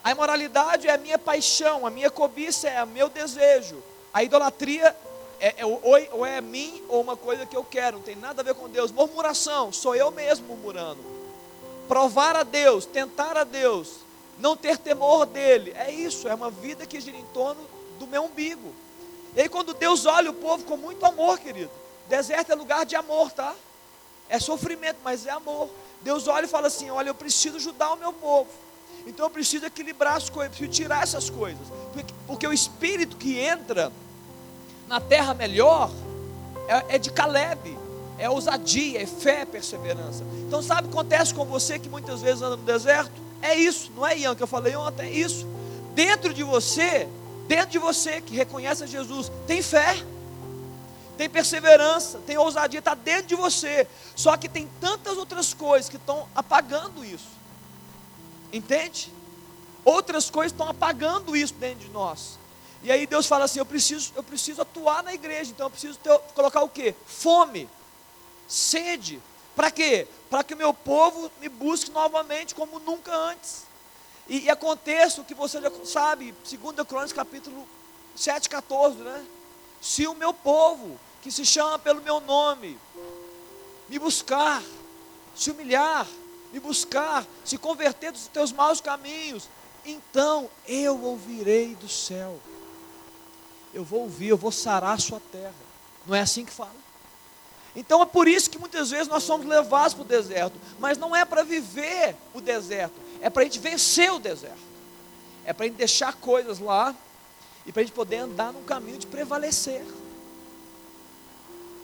A 0.03 0.11
imoralidade 0.11 0.89
é 0.89 0.93
a 0.93 0.99
minha 0.99 1.17
paixão, 1.17 1.87
a 1.87 1.91
minha 1.91 2.11
cobiça 2.11 2.69
é 2.69 2.83
o 2.83 2.87
meu 2.89 3.09
desejo. 3.09 3.83
A 4.13 4.25
idolatria 4.25 4.97
é, 5.41 5.55
é, 5.59 5.67
ou, 5.67 5.81
ou 6.13 6.27
é 6.27 6.41
mim 6.41 6.83
ou 6.89 7.01
uma 7.01 7.17
coisa 7.17 7.47
que 7.47 7.57
eu 7.57 7.65
quero, 7.65 7.97
não 7.97 8.05
tem 8.05 8.15
nada 8.15 8.43
a 8.43 8.45
ver 8.45 8.55
com 8.55 8.69
Deus. 8.69 8.93
Murmuração, 8.93 9.73
sou 9.73 9.95
eu 9.95 10.11
mesmo 10.11 10.47
murmurando. 10.47 11.01
Provar 11.89 12.37
a 12.37 12.43
Deus, 12.43 12.85
tentar 12.85 13.37
a 13.37 13.45
Deus, 13.45 13.97
não 14.39 14.57
ter 14.57 14.79
temor 14.79 15.27
dele, 15.27 15.73
é 15.75 15.91
isso, 15.91 16.29
é 16.29 16.35
uma 16.35 16.51
vida 16.51 16.87
que 16.87 17.01
gira 17.01 17.17
em 17.17 17.25
torno 17.27 17.61
do 17.99 18.07
meu 18.07 18.25
umbigo. 18.25 18.73
E 19.35 19.41
aí, 19.41 19.49
quando 19.49 19.75
Deus 19.75 20.07
olha 20.07 20.31
o 20.31 20.35
povo 20.35 20.65
com 20.65 20.77
muito 20.77 21.05
amor, 21.05 21.39
querido, 21.39 21.71
deserto 22.09 22.53
é 22.53 22.55
lugar 22.55 22.85
de 22.85 22.95
amor, 22.95 23.31
tá? 23.33 23.55
É 24.29 24.39
sofrimento, 24.39 24.99
mas 25.03 25.27
é 25.27 25.31
amor. 25.31 25.69
Deus 26.03 26.29
olha 26.29 26.45
e 26.45 26.49
fala 26.49 26.67
assim: 26.67 26.91
Olha, 26.91 27.11
eu 27.11 27.15
preciso 27.15 27.57
ajudar 27.57 27.93
o 27.93 27.97
meu 27.97 28.13
povo. 28.13 28.49
Então 29.07 29.27
eu 29.27 29.31
preciso 29.31 29.67
equilibrar 29.67 30.17
as 30.17 30.29
coisas, 30.29 30.57
preciso 30.57 30.73
tirar 30.73 31.03
essas 31.03 31.31
coisas. 31.31 31.67
Porque, 31.93 32.15
porque 32.27 32.47
o 32.47 32.53
espírito 32.53 33.17
que 33.17 33.39
entra 33.39 33.93
na 34.91 35.01
terra 35.01 35.33
melhor 35.33 35.91
é, 36.69 36.97
é 36.97 36.99
de 36.99 37.11
Caleb, 37.11 37.79
é 38.19 38.29
ousadia, 38.29 39.01
é 39.01 39.07
fé, 39.07 39.41
é 39.41 39.45
perseverança. 39.47 40.23
Então, 40.47 40.61
sabe 40.63 40.83
o 40.83 40.91
que 40.91 40.99
acontece 40.99 41.33
com 41.33 41.47
você 41.47 41.79
que 41.79 41.89
muitas 41.89 42.21
vezes 42.21 42.43
anda 42.43 42.57
no 42.57 42.65
deserto? 42.65 43.13
É 43.41 43.55
isso, 43.55 43.91
não 43.97 44.07
é 44.07 44.19
Ian 44.19 44.35
que 44.35 44.43
eu 44.43 44.47
falei 44.47 44.77
ontem, 44.77 45.07
é 45.07 45.11
isso. 45.11 45.47
Dentro 45.95 46.35
de 46.35 46.43
você 46.43 47.09
dentro 47.51 47.71
de 47.71 47.79
você 47.81 48.21
que 48.21 48.37
reconhece 48.37 48.85
a 48.85 48.87
Jesus, 48.87 49.33
tem 49.45 49.61
fé, 49.61 50.01
tem 51.19 51.29
perseverança, 51.29 52.21
tem 52.25 52.39
ousadia, 52.39 52.79
está 52.79 52.95
dentro 52.95 53.27
de 53.27 53.35
você. 53.35 53.89
Só 54.15 54.37
que 54.37 54.49
tem 54.49 54.71
tantas 54.81 55.17
outras 55.17 55.53
coisas 55.53 55.89
que 55.89 55.97
estão 55.97 56.29
apagando 56.33 57.05
isso. 57.05 57.27
Entende? 58.53 59.13
Outras 59.85 60.31
coisas 60.31 60.53
estão 60.53 60.69
apagando 60.69 61.37
isso 61.37 61.53
dentro 61.55 61.81
de 61.81 61.91
nós. 61.91 62.39
E 62.83 62.91
aí 62.91 63.07
Deus 63.07 63.27
fala 63.27 63.45
assim: 63.45 63.59
eu 63.59 63.67
preciso, 63.67 64.13
eu 64.17 64.23
preciso 64.23 64.63
atuar 64.63 65.03
na 65.03 65.13
igreja, 65.15 65.51
então 65.51 65.67
eu 65.67 65.71
preciso 65.71 65.99
ter, 65.99 66.17
colocar 66.35 66.63
o 66.63 66.69
que? 66.69 66.95
Fome, 67.07 67.69
sede. 68.49 69.21
Para 69.55 69.71
quê? 69.71 70.07
Para 70.31 70.43
que 70.43 70.55
o 70.55 70.57
meu 70.57 70.73
povo 70.73 71.31
me 71.41 71.49
busque 71.49 71.91
novamente 71.91 72.55
como 72.55 72.79
nunca 72.79 73.15
antes. 73.15 73.65
E, 74.29 74.45
e 74.45 74.51
aconteça 74.51 75.21
o 75.21 75.25
que 75.25 75.35
você 75.35 75.61
já 75.61 75.71
sabe, 75.85 76.35
2 76.49 76.87
Crônicas 76.87 77.13
capítulo 77.13 77.67
7, 78.17 78.49
14, 78.49 78.99
né? 78.99 79.27
Se 79.81 80.07
o 80.07 80.15
meu 80.15 80.33
povo, 80.33 80.99
que 81.23 81.31
se 81.33 81.45
chama 81.45 81.79
pelo 81.79 82.01
meu 82.01 82.21
nome, 82.21 82.79
me 83.89 83.99
buscar, 83.99 84.63
se 85.35 85.51
humilhar, 85.51 86.07
me 86.53 86.61
buscar, 86.61 87.27
se 87.45 87.59
converter 87.59 88.13
dos 88.13 88.29
teus 88.29 88.53
maus 88.53 88.81
caminhos, 88.81 89.49
então 89.85 90.49
eu 90.67 91.03
ouvirei 91.03 91.75
do 91.75 91.89
céu. 91.89 92.39
Eu 93.73 93.85
vou 93.85 94.03
ouvir, 94.03 94.29
eu 94.29 94.37
vou 94.37 94.53
sarar 94.53 94.95
a 94.95 94.99
sua 94.99 95.21
terra. 95.33 95.55
Não 96.07 96.15
é 96.15 96.21
assim 96.21 96.45
que 96.45 96.53
fala? 96.53 96.75
Então 97.75 98.03
é 98.03 98.07
por 98.07 98.27
isso 98.27 98.51
que 98.51 98.59
muitas 98.59 98.91
vezes 98.91 99.07
nós 99.07 99.23
somos 99.23 99.47
levados 99.47 99.95
para 99.95 100.03
o 100.03 100.07
deserto, 100.07 100.59
mas 100.79 100.99
não 100.99 101.15
é 101.15 101.25
para 101.25 101.45
viver 101.45 102.17
o 102.35 102.41
deserto, 102.41 102.95
é 103.21 103.31
para 103.31 103.43
a 103.43 103.45
gente 103.45 103.61
vencer 103.61 104.13
o 104.13 104.19
deserto. 104.19 104.71
É 105.45 105.53
para 105.53 105.65
a 105.65 105.69
gente 105.69 105.79
deixar 105.79 106.15
coisas 106.15 106.59
lá 106.59 106.95
e 107.65 107.73
para 107.73 107.83
a 107.83 107.85
gente 107.85 107.95
poder 107.95 108.17
andar 108.17 108.53
num 108.53 108.65
caminho 108.65 108.99
de 108.99 109.07
prevalecer. 109.07 109.85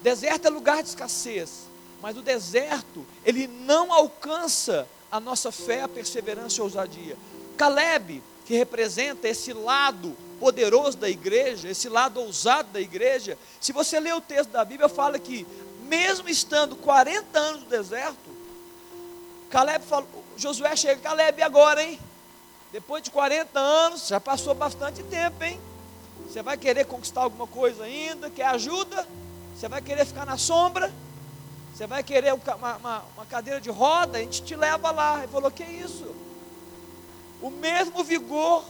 Deserto 0.03 0.47
é 0.47 0.51
lugar 0.51 0.83
de 0.83 0.91
escassez, 0.91 1.67
mas 2.03 2.17
o 2.17 2.23
deserto, 2.23 3.07
ele 3.25 3.47
não 3.47 3.93
alcança 3.93 4.87
a 5.11 5.19
nossa 5.19 5.51
fé, 5.51 5.83
a 5.83 5.89
perseverança 5.89 6.59
e 6.59 6.61
a 6.61 6.65
ousadia. 6.65 7.17
Caleb, 7.57 8.23
que 8.45 8.55
representa 8.55 9.29
esse 9.29 9.53
lado 9.53 10.17
poderoso 10.39 10.97
da 10.97 11.09
igreja, 11.09 11.69
esse 11.69 11.89
lado 11.89 12.21
ousado 12.21 12.71
da 12.71 12.81
igreja, 12.81 13.39
se 13.61 13.73
você 13.73 13.99
ler 13.99 14.15
o 14.15 14.21
texto 14.21 14.51
da 14.51 14.65
Bíblia, 14.65 14.89
fala 14.89 15.19
que, 15.19 15.47
mesmo 15.83 16.29
estando 16.29 16.77
40 16.77 17.39
anos 17.39 17.63
no 17.63 17.69
deserto, 17.69 18.37
Caleb 19.51 19.85
falou, 19.85 20.09
Josué 20.37 20.75
chega, 20.77 21.01
Caleb, 21.01 21.43
agora, 21.43 21.83
hein? 21.83 21.99
Depois 22.73 23.03
de 23.03 23.11
40 23.11 23.59
anos, 23.59 24.09
já 24.09 24.21
passou 24.21 24.55
bastante 24.55 25.03
tempo, 25.05 25.43
hein? 25.43 25.61
Você 26.29 26.43
vai 26.43 26.57
querer 26.57 26.85
conquistar 26.85 27.23
alguma 27.23 27.47
coisa 27.47 27.85
ainda? 27.85 28.29
Quer 28.29 28.47
ajuda? 28.49 29.07
Você 29.55 29.69
vai 29.69 29.81
querer 29.81 30.05
ficar 30.05 30.27
na 30.27 30.37
sombra? 30.37 30.93
Você 31.73 31.87
vai 31.87 32.03
querer 32.03 32.35
uma, 32.35 32.77
uma, 32.77 33.05
uma 33.15 33.27
cadeira 33.27 33.61
de 33.61 33.71
roda? 33.71 34.19
A 34.19 34.21
gente 34.21 34.43
te 34.43 34.57
leva 34.57 34.91
lá. 34.91 35.19
Ele 35.19 35.29
falou: 35.29 35.51
Que 35.51 35.65
isso? 35.65 36.15
O 37.41 37.51
mesmo 37.51 38.03
vigor 38.03 38.65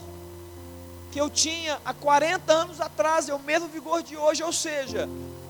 que 1.11 1.19
eu 1.19 1.29
tinha 1.29 1.79
há 1.85 1.93
40 1.93 2.51
anos 2.51 2.81
atrás 2.81 3.29
é 3.29 3.33
o 3.33 3.39
mesmo 3.39 3.67
vigor 3.67 4.03
de 4.03 4.17
hoje, 4.17 4.43
ou 4.43 4.53
seja, 4.53 5.07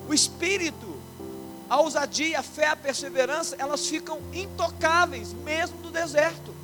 o 0.07 0.13
espírito 0.13 0.97
a 1.69 1.81
ousadia, 1.81 2.39
a 2.39 2.43
fé, 2.43 2.67
a 2.67 2.75
perseverança, 2.75 3.55
elas 3.59 3.87
ficam 3.87 4.19
intocáveis, 4.33 5.33
mesmo 5.33 5.77
no 5.81 5.91
deserto. 5.91 6.55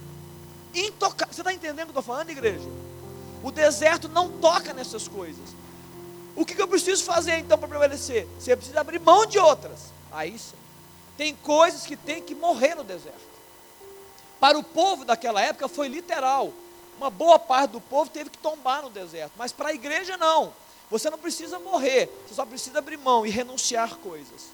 Intocáveis. 0.73 1.35
Você 1.35 1.41
está 1.41 1.53
entendendo 1.53 1.89
o 1.89 1.91
que 1.91 1.97
eu 1.97 1.99
estou 1.99 2.03
falando, 2.03 2.29
igreja? 2.29 2.67
O 3.43 3.51
deserto 3.51 4.07
não 4.07 4.29
toca 4.29 4.73
nessas 4.73 5.07
coisas. 5.07 5.43
O 6.35 6.45
que, 6.45 6.55
que 6.55 6.61
eu 6.61 6.67
preciso 6.67 7.03
fazer 7.03 7.37
então 7.37 7.57
para 7.57 7.67
prevalecer? 7.67 8.27
Você 8.39 8.55
precisa 8.55 8.79
abrir 8.79 8.99
mão 8.99 9.25
de 9.25 9.37
outras. 9.37 9.91
Aí 10.11 10.37
sim. 10.39 10.55
Tem 11.17 11.35
coisas 11.35 11.85
que 11.85 11.95
tem 11.95 12.21
que 12.21 12.33
morrer 12.33 12.73
no 12.73 12.83
deserto. 12.83 13.33
Para 14.39 14.57
o 14.57 14.63
povo 14.63 15.05
daquela 15.05 15.41
época 15.41 15.67
foi 15.67 15.87
literal. 15.87 16.51
Uma 16.97 17.09
boa 17.09 17.39
parte 17.39 17.71
do 17.71 17.81
povo 17.81 18.09
teve 18.09 18.29
que 18.29 18.37
tombar 18.37 18.83
no 18.83 18.89
deserto. 18.89 19.33
Mas 19.37 19.51
para 19.51 19.69
a 19.69 19.73
igreja 19.73 20.17
não. 20.17 20.53
Você 20.89 21.09
não 21.09 21.17
precisa 21.17 21.59
morrer. 21.59 22.09
Você 22.27 22.35
só 22.35 22.45
precisa 22.45 22.79
abrir 22.79 22.97
mão 22.97 23.25
e 23.25 23.29
renunciar 23.29 23.95
coisas. 23.97 24.51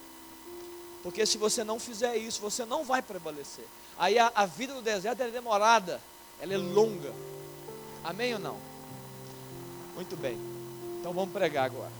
Porque 1.04 1.26
se 1.26 1.38
você 1.38 1.64
não 1.64 1.80
fizer 1.80 2.18
isso, 2.18 2.42
você 2.42 2.66
não 2.66 2.84
vai 2.84 3.02
prevalecer. 3.02 3.66
Aí 3.98 4.18
a, 4.18 4.32
a 4.34 4.46
vida 4.46 4.74
no 4.74 4.82
deserto 4.82 5.22
é 5.22 5.30
demorada, 5.30 6.02
ela 6.40 6.54
é 6.54 6.58
longa. 6.58 7.14
Amém 8.04 8.34
ou 8.34 8.40
não? 8.40 8.58
Muito 9.96 10.16
bem. 10.16 10.38
Então 11.00 11.14
vamos 11.14 11.32
pregar 11.32 11.66
agora. 11.66 11.92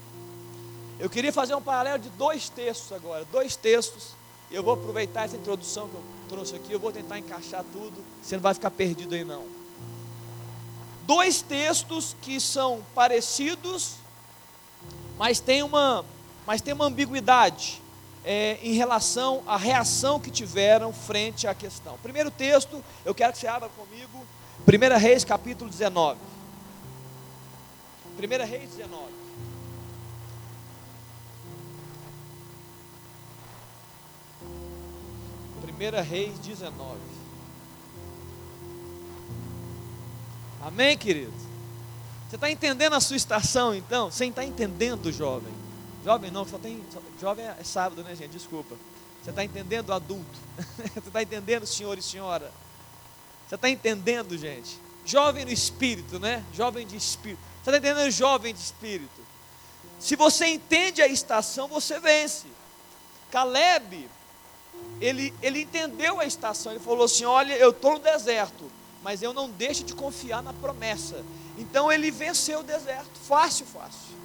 Eu 1.00 1.10
queria 1.10 1.32
fazer 1.32 1.56
um 1.56 1.62
paralelo 1.62 2.00
de 2.00 2.10
dois 2.10 2.50
textos 2.50 2.92
agora, 2.92 3.26
dois 3.32 3.56
textos. 3.56 4.14
Eu 4.52 4.64
vou 4.64 4.74
aproveitar 4.74 5.26
essa 5.26 5.38
introdução 5.38 5.88
que 5.88 5.96
eu 5.96 6.04
trouxe 6.28 6.56
aqui, 6.56 6.72
eu 6.72 6.80
vou 6.80 6.92
tentar 6.92 7.20
encaixar 7.20 7.64
tudo. 7.72 8.04
Você 8.22 8.36
não 8.36 8.42
vai 8.44 8.54
ficar 8.54 8.72
perdido 8.72 9.16
aí 9.16 9.24
não. 9.24 9.46
Dois 11.10 11.42
textos 11.42 12.16
que 12.22 12.40
são 12.40 12.84
parecidos, 12.94 13.96
mas 15.18 15.40
tem 15.40 15.64
uma, 15.64 16.06
mas 16.46 16.62
tem 16.62 16.72
uma 16.72 16.86
ambiguidade 16.86 17.82
é, 18.24 18.60
em 18.62 18.74
relação 18.74 19.42
à 19.48 19.58
reação 19.58 20.20
que 20.20 20.30
tiveram 20.30 20.94
frente 20.94 21.48
à 21.48 21.56
questão. 21.56 21.98
Primeiro 22.04 22.30
texto, 22.30 22.86
eu 23.04 23.16
quero 23.16 23.34
que 23.34 23.40
você 23.40 23.48
abra 23.48 23.70
comigo, 23.70 24.24
1 24.68 25.00
Reis 25.00 25.26
capítulo 25.26 25.68
19. 25.68 26.20
1 28.16 28.46
Reis 28.46 28.70
19. 28.70 29.04
Primeira 35.60 36.04
Reis 36.04 36.38
19. 36.38 37.19
Amém, 40.62 40.98
querido? 40.98 41.34
Você 42.30 42.36
está 42.36 42.50
entendendo 42.52 42.94
a 42.94 43.00
sua 43.00 43.16
estação, 43.16 43.74
então? 43.74 44.12
Você 44.12 44.26
está 44.26 44.44
entendendo, 44.44 45.12
jovem? 45.12 45.54
Jovem 46.04 46.30
não, 46.30 46.46
só 46.46 46.58
tem. 46.58 46.84
Só, 46.92 47.02
jovem 47.20 47.46
é 47.46 47.64
sábado, 47.64 48.04
né, 48.04 48.16
gente? 48.16 48.32
Desculpa. 48.32 48.76
Você 49.24 49.32
está 49.32 49.44
entendendo, 49.44 49.92
adulto? 49.92 50.40
Você 50.94 51.00
está 51.00 51.22
entendendo, 51.22 51.66
senhor 51.66 51.98
e 51.98 52.02
senhora? 52.02 52.52
Você 53.48 53.56
está 53.56 53.70
entendendo, 53.70 54.38
gente? 54.38 54.80
Jovem 55.06 55.44
no 55.44 55.52
espírito, 55.52 56.20
né? 56.20 56.44
Jovem 56.54 56.86
de 56.86 56.96
espírito. 56.96 57.42
Você 57.64 57.70
está 57.70 57.78
entendendo, 57.78 58.12
jovem 58.12 58.54
de 58.54 58.60
espírito? 58.60 59.22
Se 60.00 60.16
você 60.16 60.46
entende 60.48 61.02
a 61.02 61.08
estação, 61.08 61.68
você 61.68 62.00
vence. 62.00 62.48
Caleb, 63.32 64.10
ele, 65.02 65.34
ele 65.42 65.62
entendeu 65.62 66.20
a 66.20 66.26
estação. 66.26 66.72
Ele 66.72 66.80
falou 66.80 67.06
assim: 67.06 67.26
Olha, 67.26 67.54
eu 67.54 67.72
estou 67.72 67.94
no 67.94 68.00
deserto, 68.00 68.72
mas 69.04 69.22
eu 69.22 69.34
não 69.34 69.50
deixo 69.50 69.84
de 69.84 69.94
confiar 69.94 70.44
na 70.44 70.54
promessa. 70.54 71.24
Então 71.58 71.92
ele 71.92 72.12
venceu 72.12 72.60
o 72.60 72.64
deserto, 72.64 73.18
fácil, 73.28 73.66
fácil. 73.66 74.16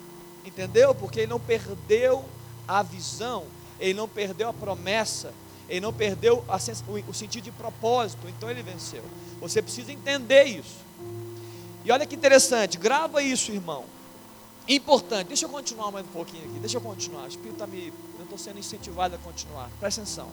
Entendeu? 0.44 0.94
Porque 0.94 1.20
ele 1.20 1.30
não 1.30 1.40
perdeu 1.40 2.24
a 2.66 2.82
visão, 2.82 3.44
ele 3.78 3.94
não 3.94 4.08
perdeu 4.08 4.48
a 4.48 4.52
promessa, 4.52 5.32
ele 5.68 5.80
não 5.80 5.92
perdeu 5.92 6.44
a, 6.48 6.56
o, 6.56 7.10
o 7.10 7.14
sentido 7.14 7.44
de 7.44 7.50
propósito, 7.52 8.28
então 8.28 8.50
ele 8.50 8.62
venceu. 8.62 9.02
Você 9.40 9.62
precisa 9.62 9.92
entender 9.92 10.44
isso. 10.44 10.84
E 11.84 11.90
olha 11.90 12.06
que 12.06 12.14
interessante, 12.14 12.78
grava 12.78 13.22
isso, 13.22 13.52
irmão. 13.52 13.84
Importante, 14.66 15.28
deixa 15.28 15.44
eu 15.44 15.50
continuar 15.50 15.90
mais 15.90 16.06
um 16.06 16.10
pouquinho 16.10 16.44
aqui, 16.44 16.58
deixa 16.58 16.78
eu 16.78 16.80
continuar. 16.80 17.24
O 17.24 17.28
Espírito 17.28 17.52
está 17.52 17.66
me. 17.66 17.92
Eu 18.18 18.24
estou 18.24 18.38
sendo 18.38 18.58
incentivado 18.58 19.14
a 19.14 19.18
continuar. 19.18 19.68
Presta 19.78 20.00
atenção. 20.00 20.28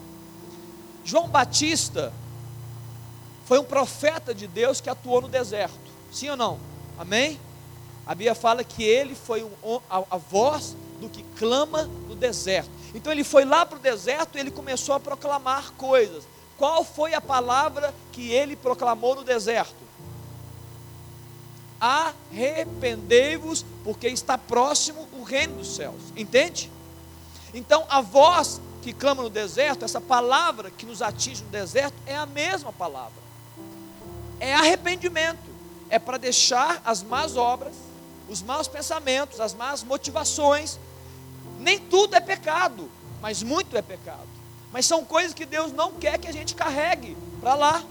João 1.04 1.28
Batista 1.28 2.14
foi 3.52 3.60
um 3.60 3.66
profeta 3.66 4.34
de 4.34 4.48
Deus 4.48 4.80
que 4.80 4.90
atuou 4.90 5.20
no 5.20 5.28
deserto. 5.28 5.78
Sim 6.10 6.30
ou 6.30 6.38
não? 6.38 6.58
Amém? 6.98 7.38
A 8.08 8.16
Bíblia 8.16 8.34
fala 8.34 8.64
que 8.64 8.82
ele 8.82 9.14
foi 9.14 9.44
um, 9.44 9.82
a, 9.90 10.04
a 10.12 10.16
voz 10.16 10.74
do 11.02 11.10
que 11.10 11.22
clama 11.38 11.84
no 12.08 12.16
deserto. 12.16 12.72
Então 12.96 13.12
ele 13.12 13.26
foi 13.26 13.44
lá 13.44 13.66
para 13.66 13.78
o 13.78 13.82
deserto 13.82 14.38
e 14.38 14.40
ele 14.40 14.52
começou 14.52 14.96
a 14.96 15.02
proclamar 15.02 15.74
coisas. 15.74 16.24
Qual 16.58 16.86
foi 16.86 17.14
a 17.14 17.20
palavra 17.20 17.94
que 18.14 18.32
ele 18.32 18.56
proclamou 18.56 19.16
no 19.16 19.24
deserto? 19.26 19.76
Arrependei-vos, 21.78 23.66
porque 23.84 24.08
está 24.08 24.38
próximo 24.38 25.10
o 25.12 25.24
reino 25.24 25.58
dos 25.58 25.76
céus. 25.76 26.02
Entende? 26.16 26.72
Então 27.54 27.86
a 27.90 28.00
voz 28.00 28.62
que 28.82 28.94
clama 28.94 29.22
no 29.22 29.30
deserto, 29.30 29.84
essa 29.84 30.00
palavra 30.00 30.72
que 30.72 30.86
nos 30.86 31.02
atinge 31.02 31.44
no 31.44 31.50
deserto, 31.50 31.96
é 32.06 32.16
a 32.16 32.26
mesma 32.26 32.72
palavra. 32.72 33.21
É 34.42 34.54
arrependimento. 34.54 35.50
É 35.90 35.98
para 35.98 36.18
deixar 36.18 36.82
as 36.84 37.02
más 37.02 37.38
obras 37.38 37.74
os 38.32 38.42
maus 38.42 38.68
pensamentos, 38.68 39.42
as 39.42 39.54
más 39.54 39.84
motivações. 39.84 40.80
Nem 41.60 41.78
tudo 41.78 42.16
é 42.16 42.22
pecado, 42.22 42.90
mas 43.22 43.44
muito 43.44 43.76
é 43.76 43.82
pecado. 43.82 44.28
Mas 44.72 44.86
são 44.86 45.04
coisas 45.04 45.34
que 45.34 45.46
Deus 45.46 45.74
não 45.74 45.92
quer 45.92 46.18
que 46.18 46.30
a 46.30 46.32
gente 46.32 46.56
carregue 46.56 47.18
para 47.42 47.56
lá. 47.56 47.84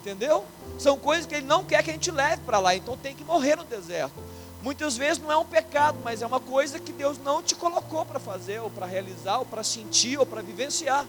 Entendeu? 0.00 0.44
São 0.78 0.98
coisas 0.98 1.26
que 1.26 1.36
Ele 1.36 1.46
não 1.46 1.64
quer 1.64 1.82
que 1.84 1.90
a 1.90 1.92
gente 1.92 2.10
leve 2.10 2.42
para 2.42 2.58
lá. 2.58 2.74
Então 2.74 2.96
tem 2.96 3.14
que 3.14 3.22
morrer 3.22 3.54
no 3.54 3.64
deserto. 3.64 4.20
Muitas 4.60 4.96
vezes 4.96 5.22
não 5.22 5.30
é 5.30 5.36
um 5.36 5.44
pecado, 5.44 5.98
mas 6.02 6.22
é 6.22 6.26
uma 6.26 6.40
coisa 6.40 6.80
que 6.80 6.92
Deus 6.92 7.16
não 7.18 7.40
te 7.40 7.54
colocou 7.54 8.04
para 8.04 8.18
fazer, 8.18 8.60
ou 8.60 8.68
para 8.68 8.86
realizar, 8.86 9.38
ou 9.38 9.44
para 9.44 9.62
sentir, 9.62 10.18
ou 10.18 10.26
para 10.26 10.42
vivenciar. 10.42 11.06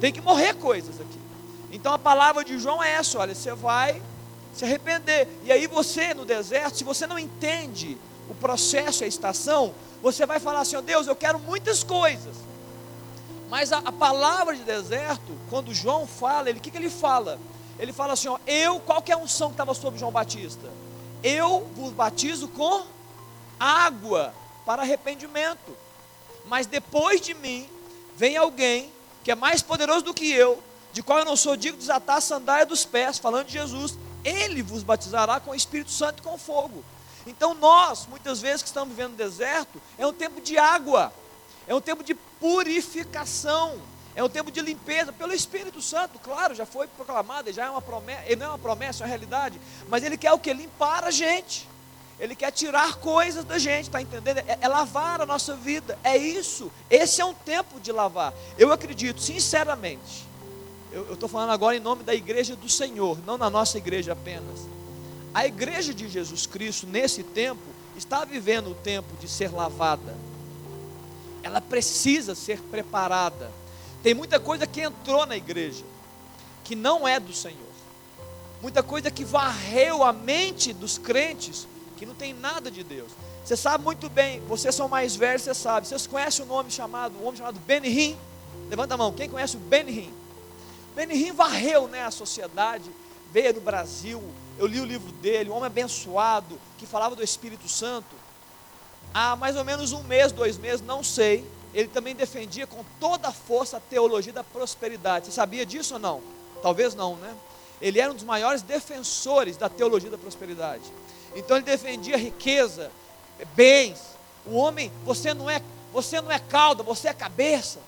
Tem 0.00 0.12
que 0.12 0.20
morrer 0.20 0.54
coisas 0.54 1.00
aqui. 1.00 1.25
Então 1.70 1.92
a 1.92 1.98
palavra 1.98 2.44
de 2.44 2.58
João 2.58 2.82
é 2.82 2.92
essa: 2.92 3.18
olha, 3.18 3.34
você 3.34 3.52
vai 3.54 4.02
se 4.54 4.64
arrepender. 4.64 5.28
E 5.44 5.52
aí 5.52 5.66
você 5.66 6.14
no 6.14 6.24
deserto, 6.24 6.78
se 6.78 6.84
você 6.84 7.06
não 7.06 7.18
entende 7.18 7.98
o 8.28 8.34
processo, 8.34 9.04
a 9.04 9.06
estação, 9.06 9.74
você 10.02 10.24
vai 10.26 10.40
falar 10.40 10.60
assim: 10.60 10.76
ó 10.76 10.78
oh, 10.78 10.82
Deus, 10.82 11.06
eu 11.06 11.16
quero 11.16 11.38
muitas 11.38 11.82
coisas. 11.82 12.34
Mas 13.48 13.72
a, 13.72 13.78
a, 13.78 13.92
palavra 13.92 14.56
de 14.56 14.64
deserto, 14.64 15.32
quando 15.48 15.72
João 15.72 16.06
fala, 16.06 16.48
ele 16.48 16.58
o 16.58 16.62
que, 16.62 16.70
que 16.70 16.76
ele 16.76 16.90
fala? 16.90 17.38
Ele 17.78 17.92
fala 17.92 18.14
assim: 18.14 18.28
ó, 18.28 18.38
eu, 18.46 18.80
qual 18.80 19.02
que 19.02 19.12
é 19.12 19.14
a 19.14 19.18
unção 19.18 19.48
que 19.48 19.54
estava 19.54 19.74
sobre 19.74 19.98
João 19.98 20.10
Batista? 20.10 20.68
Eu 21.22 21.66
vos 21.74 21.92
batizo 21.92 22.48
com 22.48 22.84
água 23.58 24.34
para 24.64 24.82
arrependimento. 24.82 25.76
Mas 26.46 26.66
depois 26.66 27.20
de 27.20 27.34
mim 27.34 27.68
vem 28.16 28.36
alguém 28.36 28.92
que 29.24 29.30
é 29.30 29.34
mais 29.34 29.62
poderoso 29.62 30.04
do 30.04 30.14
que 30.14 30.30
eu, 30.30 30.62
de 30.96 31.02
qual 31.02 31.18
eu 31.18 31.26
não 31.26 31.36
sou 31.36 31.54
digno 31.58 31.76
de 31.76 31.82
desatar 31.82 32.16
a 32.16 32.20
sandália 32.22 32.64
dos 32.64 32.86
pés, 32.86 33.18
falando 33.18 33.48
de 33.48 33.52
Jesus 33.52 33.98
ele 34.24 34.62
vos 34.62 34.82
batizará 34.82 35.38
com 35.38 35.50
o 35.50 35.54
Espírito 35.54 35.90
Santo 35.90 36.20
e 36.20 36.22
com 36.22 36.38
fogo. 36.38 36.82
Então 37.26 37.52
nós, 37.52 38.06
muitas 38.06 38.40
vezes 38.40 38.62
que 38.62 38.68
estamos 38.68 38.96
vivendo 38.96 39.10
no 39.10 39.16
deserto, 39.18 39.78
é 39.98 40.06
um 40.06 40.12
tempo 40.14 40.40
de 40.40 40.56
água, 40.56 41.12
é 41.66 41.74
um 41.74 41.82
tempo 41.82 42.02
de 42.02 42.14
purificação, 42.14 43.78
é 44.14 44.24
um 44.24 44.28
tempo 44.30 44.50
de 44.50 44.58
limpeza 44.62 45.12
pelo 45.12 45.34
Espírito 45.34 45.82
Santo, 45.82 46.18
claro, 46.18 46.54
já 46.54 46.64
foi 46.64 46.86
proclamado, 46.86 47.52
já 47.52 47.66
é 47.66 47.70
uma 47.70 47.82
promessa, 47.82 48.22
ele 48.24 48.36
não 48.36 48.46
é 48.46 48.48
uma 48.48 48.58
promessa, 48.58 49.02
é 49.02 49.04
uma 49.04 49.08
realidade, 49.08 49.60
mas 49.90 50.02
ele 50.02 50.16
quer 50.16 50.32
o 50.32 50.38
que? 50.38 50.50
Limpar 50.50 51.04
a 51.04 51.10
gente. 51.10 51.68
Ele 52.18 52.34
quer 52.34 52.50
tirar 52.52 52.94
coisas 52.94 53.44
da 53.44 53.58
gente, 53.58 53.88
está 53.88 54.00
entendendo? 54.00 54.38
É, 54.38 54.56
é, 54.62 54.66
lavar 54.66 55.20
a 55.20 55.26
nossa 55.26 55.54
vida, 55.54 55.98
é 56.02 56.16
isso. 56.16 56.72
Esse 56.88 57.20
é 57.20 57.24
um 57.26 57.34
tempo 57.34 57.78
de 57.78 57.92
lavar. 57.92 58.32
Eu 58.56 58.72
acredito, 58.72 59.20
sinceramente, 59.20 60.26
eu 61.04 61.14
estou 61.14 61.28
falando 61.28 61.50
agora 61.50 61.76
em 61.76 61.80
nome 61.80 62.02
da 62.02 62.14
igreja 62.14 62.56
do 62.56 62.68
Senhor, 62.68 63.18
não 63.26 63.36
na 63.36 63.50
nossa 63.50 63.76
igreja 63.76 64.12
apenas. 64.12 64.66
A 65.34 65.46
igreja 65.46 65.92
de 65.92 66.08
Jesus 66.08 66.46
Cristo, 66.46 66.86
nesse 66.86 67.22
tempo, 67.22 67.60
está 67.94 68.24
vivendo 68.24 68.70
o 68.70 68.74
tempo 68.74 69.14
de 69.20 69.28
ser 69.28 69.52
lavada. 69.52 70.16
Ela 71.42 71.60
precisa 71.60 72.34
ser 72.34 72.60
preparada. 72.62 73.50
Tem 74.02 74.14
muita 74.14 74.40
coisa 74.40 74.66
que 74.66 74.80
entrou 74.80 75.26
na 75.26 75.36
igreja, 75.36 75.84
que 76.64 76.74
não 76.74 77.06
é 77.06 77.20
do 77.20 77.34
Senhor. 77.34 77.58
Muita 78.62 78.82
coisa 78.82 79.10
que 79.10 79.24
varreu 79.24 80.02
a 80.02 80.14
mente 80.14 80.72
dos 80.72 80.96
crentes, 80.96 81.68
que 81.98 82.06
não 82.06 82.14
tem 82.14 82.32
nada 82.32 82.70
de 82.70 82.82
Deus. 82.82 83.12
Você 83.44 83.56
sabe 83.56 83.84
muito 83.84 84.08
bem, 84.08 84.40
vocês 84.48 84.74
são 84.74 84.88
mais 84.88 85.14
velhos, 85.14 85.42
você 85.42 85.54
sabe. 85.54 85.86
Vocês 85.86 86.06
conhecem 86.06 86.44
o 86.44 86.48
nome 86.48 86.70
chamado, 86.70 87.14
um 87.18 87.26
homem 87.26 87.36
chamado 87.36 87.60
Benihim? 87.60 88.16
Levanta 88.70 88.94
a 88.94 88.96
mão, 88.96 89.12
quem 89.12 89.28
conhece 89.28 89.56
o 89.56 89.60
Benihim? 89.60 90.10
Benihim 90.96 91.32
varreu 91.32 91.86
né, 91.88 92.06
a 92.06 92.10
sociedade, 92.10 92.90
veio 93.30 93.52
do 93.52 93.60
Brasil. 93.60 94.22
Eu 94.58 94.66
li 94.66 94.80
o 94.80 94.84
livro 94.84 95.12
dele, 95.12 95.50
um 95.50 95.52
homem 95.52 95.66
abençoado, 95.66 96.58
que 96.78 96.86
falava 96.86 97.14
do 97.14 97.22
Espírito 97.22 97.68
Santo. 97.68 98.16
Há 99.12 99.36
mais 99.36 99.56
ou 99.56 99.64
menos 99.64 99.92
um 99.92 100.02
mês, 100.02 100.32
dois 100.32 100.56
meses, 100.56 100.80
não 100.80 101.04
sei. 101.04 101.46
ele 101.74 101.88
também 101.88 102.14
defendia 102.14 102.66
com 102.66 102.82
toda 102.98 103.28
a 103.28 103.32
força 103.32 103.76
a 103.76 103.80
teologia 103.80 104.32
da 104.32 104.42
prosperidade. 104.42 105.26
Você 105.26 105.32
sabia 105.32 105.66
disso 105.66 105.94
ou 105.94 106.00
não? 106.00 106.22
Talvez 106.62 106.94
não, 106.94 107.16
né? 107.16 107.36
Ele 107.78 108.00
era 108.00 108.10
um 108.10 108.14
dos 108.14 108.24
maiores 108.24 108.62
defensores 108.62 109.58
da 109.58 109.68
teologia 109.68 110.08
da 110.08 110.16
prosperidade. 110.16 110.84
Então 111.34 111.58
ele 111.58 111.66
defendia 111.66 112.16
riqueza, 112.16 112.90
bens. 113.54 114.00
O 114.46 114.54
homem, 114.54 114.90
você 115.04 115.34
não 115.34 115.50
é, 115.50 115.60
você 115.92 116.22
não 116.22 116.32
é 116.32 116.38
cauda, 116.38 116.82
você 116.82 117.08
é 117.08 117.12
cabeça. 117.12 117.80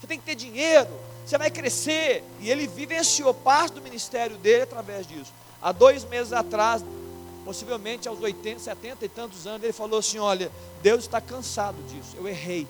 Você 0.00 0.06
tem 0.06 0.18
que 0.18 0.24
ter 0.24 0.36
dinheiro, 0.36 0.90
você 1.24 1.38
vai 1.38 1.50
crescer. 1.50 2.24
E 2.40 2.50
ele 2.50 2.66
vivenciou 2.66 3.32
parte 3.32 3.74
do 3.74 3.82
ministério 3.82 4.36
dele 4.36 4.62
através 4.62 5.06
disso. 5.06 5.32
Há 5.60 5.72
dois 5.72 6.04
meses 6.04 6.32
atrás, 6.32 6.84
possivelmente 7.44 8.08
aos 8.08 8.20
80, 8.20 8.58
70 8.60 9.04
e 9.04 9.08
tantos 9.08 9.46
anos, 9.46 9.62
ele 9.62 9.72
falou 9.72 9.98
assim: 9.98 10.18
Olha, 10.18 10.50
Deus 10.82 11.04
está 11.04 11.20
cansado 11.20 11.76
disso, 11.88 12.16
eu 12.16 12.26
errei. 12.26 12.66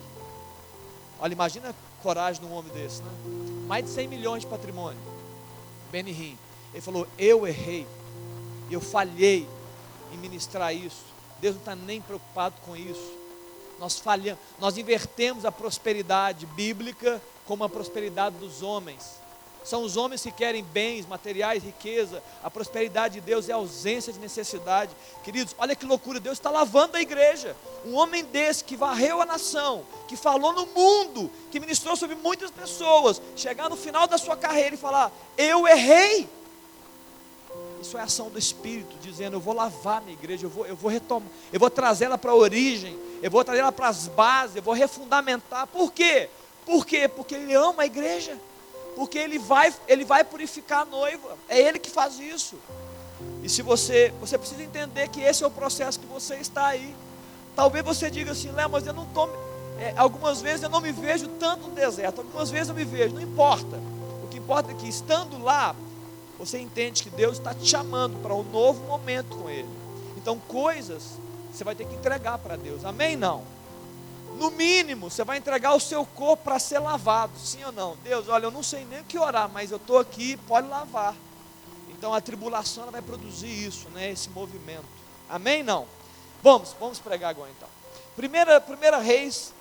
Olha, 1.18 1.32
imagina 1.32 1.70
a 1.70 2.02
coragem 2.02 2.42
de 2.42 2.48
um 2.48 2.52
homem 2.52 2.72
desse, 2.72 3.02
né? 3.02 3.10
Mais 3.66 3.84
de 3.84 3.90
100 3.90 4.08
milhões 4.08 4.42
de 4.42 4.46
patrimônio. 4.46 5.00
Benny 5.90 6.10
Hinn. 6.10 6.36
Ele 6.72 6.80
falou: 6.80 7.06
Eu 7.18 7.46
errei, 7.46 7.86
eu 8.70 8.80
falhei 8.80 9.46
em 10.12 10.16
ministrar 10.16 10.74
isso. 10.74 11.04
Deus 11.40 11.54
não 11.54 11.60
está 11.60 11.74
nem 11.74 12.00
preocupado 12.00 12.54
com 12.64 12.76
isso. 12.76 13.21
Nós 13.78 13.98
falhamos, 13.98 14.40
nós 14.58 14.78
invertemos 14.78 15.44
a 15.44 15.52
prosperidade 15.52 16.46
bíblica 16.46 17.20
como 17.46 17.64
a 17.64 17.68
prosperidade 17.68 18.36
dos 18.36 18.62
homens. 18.62 19.22
São 19.64 19.84
os 19.84 19.96
homens 19.96 20.22
que 20.22 20.32
querem 20.32 20.64
bens, 20.64 21.06
materiais, 21.06 21.62
riqueza. 21.62 22.22
A 22.42 22.50
prosperidade 22.50 23.14
de 23.14 23.20
Deus 23.20 23.48
é 23.48 23.52
ausência 23.52 24.12
de 24.12 24.18
necessidade. 24.18 24.90
Queridos, 25.22 25.54
olha 25.56 25.76
que 25.76 25.86
loucura, 25.86 26.18
Deus 26.18 26.38
está 26.38 26.50
lavando 26.50 26.96
a 26.96 27.00
igreja. 27.00 27.56
Um 27.84 27.94
homem 27.94 28.24
desse 28.24 28.64
que 28.64 28.76
varreu 28.76 29.20
a 29.20 29.26
nação, 29.26 29.84
que 30.08 30.16
falou 30.16 30.52
no 30.52 30.66
mundo, 30.66 31.30
que 31.50 31.60
ministrou 31.60 31.94
sobre 31.94 32.16
muitas 32.16 32.50
pessoas, 32.50 33.22
chegar 33.36 33.70
no 33.70 33.76
final 33.76 34.06
da 34.06 34.18
sua 34.18 34.36
carreira 34.36 34.74
e 34.74 34.78
falar: 34.78 35.12
Eu 35.36 35.66
errei. 35.68 36.28
Isso 37.80 37.98
é 37.98 38.00
ação 38.00 38.30
do 38.30 38.38
Espírito, 38.38 38.96
dizendo: 39.00 39.36
Eu 39.36 39.40
vou 39.40 39.54
lavar 39.54 40.02
minha 40.02 40.14
igreja, 40.14 40.46
eu 40.46 40.50
vou, 40.50 40.66
eu 40.66 40.76
vou 40.76 40.90
retomar, 40.90 41.28
eu 41.52 41.60
vou 41.60 41.70
trazê-la 41.70 42.18
para 42.18 42.32
a 42.32 42.36
origem, 42.36 42.98
eu 43.22 43.30
vou 43.30 43.44
trazê-la 43.44 43.72
para 43.72 43.88
as 43.88 44.08
bases, 44.08 44.56
eu 44.56 44.62
vou 44.62 44.74
refundamentar. 44.74 45.66
Por 45.68 45.92
quê? 45.92 46.28
Por 46.66 46.84
quê? 46.84 47.08
Porque 47.08 47.34
Ele 47.34 47.54
ama 47.54 47.84
a 47.84 47.86
igreja 47.86 48.38
porque 48.94 49.18
ele 49.18 49.38
vai, 49.38 49.72
ele 49.88 50.04
vai 50.04 50.24
purificar 50.24 50.82
a 50.82 50.84
noiva. 50.84 51.36
É 51.48 51.60
ele 51.60 51.78
que 51.78 51.90
faz 51.90 52.18
isso. 52.18 52.56
E 53.42 53.48
se 53.48 53.62
você, 53.62 54.12
você 54.20 54.36
precisa 54.36 54.62
entender 54.62 55.08
que 55.08 55.20
esse 55.20 55.42
é 55.42 55.46
o 55.46 55.50
processo 55.50 55.98
que 55.98 56.06
você 56.06 56.36
está 56.36 56.66
aí. 56.66 56.94
Talvez 57.56 57.84
você 57.84 58.10
diga 58.10 58.32
assim, 58.32 58.50
Léo, 58.52 58.70
mas 58.70 58.86
eu 58.86 58.92
não 58.92 59.04
estou. 59.04 59.28
É, 59.78 59.94
algumas 59.96 60.40
vezes 60.40 60.62
eu 60.62 60.68
não 60.68 60.80
me 60.80 60.92
vejo 60.92 61.28
tanto 61.28 61.68
no 61.68 61.74
deserto, 61.74 62.20
algumas 62.20 62.50
vezes 62.50 62.68
eu 62.68 62.74
me 62.74 62.84
vejo, 62.84 63.14
não 63.14 63.22
importa. 63.22 63.80
O 64.22 64.28
que 64.28 64.38
importa 64.38 64.70
é 64.70 64.74
que 64.74 64.88
estando 64.88 65.42
lá, 65.42 65.74
você 66.38 66.58
entende 66.58 67.02
que 67.02 67.10
Deus 67.10 67.38
está 67.38 67.54
te 67.54 67.66
chamando 67.66 68.20
para 68.22 68.34
um 68.34 68.42
novo 68.42 68.84
momento 68.86 69.36
com 69.36 69.50
Ele. 69.50 69.68
Então, 70.16 70.38
coisas 70.46 71.18
você 71.52 71.64
vai 71.64 71.74
ter 71.74 71.86
que 71.86 71.94
entregar 71.94 72.38
para 72.38 72.56
Deus. 72.56 72.84
Amém? 72.84 73.16
Não. 73.16 73.44
No 74.38 74.50
mínimo, 74.50 75.10
você 75.10 75.22
vai 75.24 75.36
entregar 75.38 75.74
o 75.74 75.80
seu 75.80 76.04
corpo 76.04 76.44
para 76.44 76.58
ser 76.58 76.78
lavado, 76.78 77.38
sim 77.38 77.62
ou 77.64 77.72
não? 77.72 77.96
Deus, 78.02 78.28
olha, 78.28 78.46
eu 78.46 78.50
não 78.50 78.62
sei 78.62 78.84
nem 78.86 79.00
o 79.00 79.04
que 79.04 79.18
orar, 79.18 79.48
mas 79.48 79.70
eu 79.70 79.76
estou 79.76 79.98
aqui, 79.98 80.36
pode 80.48 80.68
lavar. 80.68 81.14
Então 81.90 82.14
a 82.14 82.20
tribulação 82.20 82.90
vai 82.90 83.02
produzir 83.02 83.46
isso, 83.46 83.88
né? 83.90 84.10
Esse 84.10 84.30
movimento. 84.30 84.86
Amém? 85.28 85.62
Não? 85.62 85.86
Vamos, 86.42 86.74
vamos 86.80 86.98
pregar 86.98 87.30
agora 87.30 87.50
então. 87.56 87.68
Primeira, 88.16 88.60
primeira 88.60 88.98
Reis, 88.98 89.52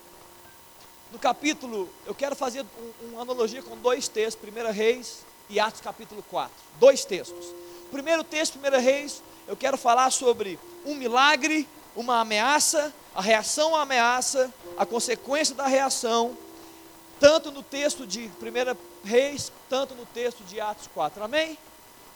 no 1.12 1.20
capítulo, 1.20 1.90
eu 2.06 2.16
quero 2.16 2.36
fazer 2.36 2.66
um, 3.04 3.10
uma 3.10 3.22
analogia 3.22 3.62
com 3.62 3.78
dois 3.78 4.08
textos, 4.08 4.42
Primeira 4.42 4.72
Reis 4.72 5.24
e 5.50 5.60
Atos 5.60 5.82
capítulo 5.82 6.24
4. 6.30 6.52
Dois 6.80 7.06
textos. 7.06 7.54
Primeiro 7.92 8.24
texto, 8.24 8.54
Primeira 8.54 8.80
Reis, 8.80 9.22
eu 9.48 9.56
quero 9.56 9.78
falar 9.78 10.10
sobre 10.12 10.58
um 10.86 10.96
milagre, 10.96 11.68
uma 11.96 12.22
ameaça, 12.22 12.94
a 13.14 13.22
reação 13.22 13.76
à 13.76 13.82
ameaça 13.82 14.52
a 14.78 14.86
consequência 14.86 15.54
da 15.54 15.68
reação, 15.68 16.36
tanto 17.20 17.52
no 17.52 17.62
texto 17.62 18.08
de 18.08 18.22
1 18.42 19.08
Reis, 19.08 19.52
tanto 19.70 19.94
no 19.94 20.06
texto 20.08 20.44
de 20.44 20.60
Atos 20.60 20.88
4. 20.94 21.24
Amém? 21.24 21.58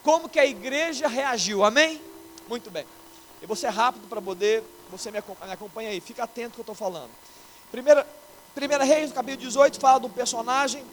Como 0.03 0.29
que 0.29 0.39
a 0.39 0.45
igreja 0.45 1.07
reagiu? 1.07 1.63
Amém? 1.63 2.01
Muito 2.47 2.71
bem. 2.71 2.85
Eu 3.41 3.47
vou 3.47 3.55
ser 3.55 3.69
rápido 3.69 4.07
para 4.07 4.21
poder, 4.21 4.63
você 4.89 5.11
me 5.11 5.19
acompanha, 5.19 5.89
aí, 5.89 5.99
fica 5.99 6.23
atento 6.23 6.53
que 6.53 6.59
eu 6.59 6.63
estou 6.63 6.75
falando. 6.75 7.11
Primeira, 7.71 8.07
primeira 8.53 8.83
Reis, 8.83 9.09
no 9.09 9.15
capítulo 9.15 9.45
18, 9.45 9.79
fala 9.79 9.99
de 9.99 10.05
um 10.07 10.09
personagem, 10.09 10.83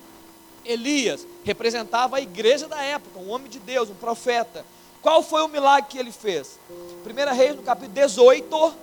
Elias, 0.65 1.27
representava 1.45 2.17
a 2.17 2.21
igreja 2.21 2.69
da 2.69 2.83
época, 2.83 3.19
um 3.19 3.31
homem 3.31 3.49
de 3.49 3.59
Deus, 3.59 3.89
um 3.89 3.95
profeta. 3.95 4.65
Qual 5.03 5.23
foi 5.23 5.43
o 5.43 5.49
milagre 5.49 5.91
que 5.91 5.99
ele 5.99 6.13
fez? 6.13 6.59
Primeira 7.03 7.33
Reis, 7.33 7.57
no 7.57 7.63
capítulo 7.63 7.93
18, 7.93 8.75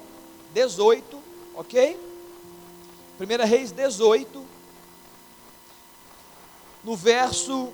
18, 0.53 1.17
ok? 1.55 1.97
1 3.19 3.47
Reis 3.47 3.71
18, 3.71 4.45
no 6.83 6.97
verso 6.97 7.71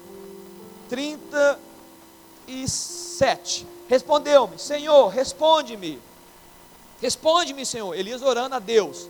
37. 0.87 3.65
Respondeu-me, 3.89 4.59
Senhor, 4.59 5.07
responde-me. 5.07 5.99
Responde-me, 7.01 7.65
Senhor. 7.65 7.95
Elias 7.95 8.21
orando 8.21 8.53
a 8.55 8.59
Deus, 8.59 9.09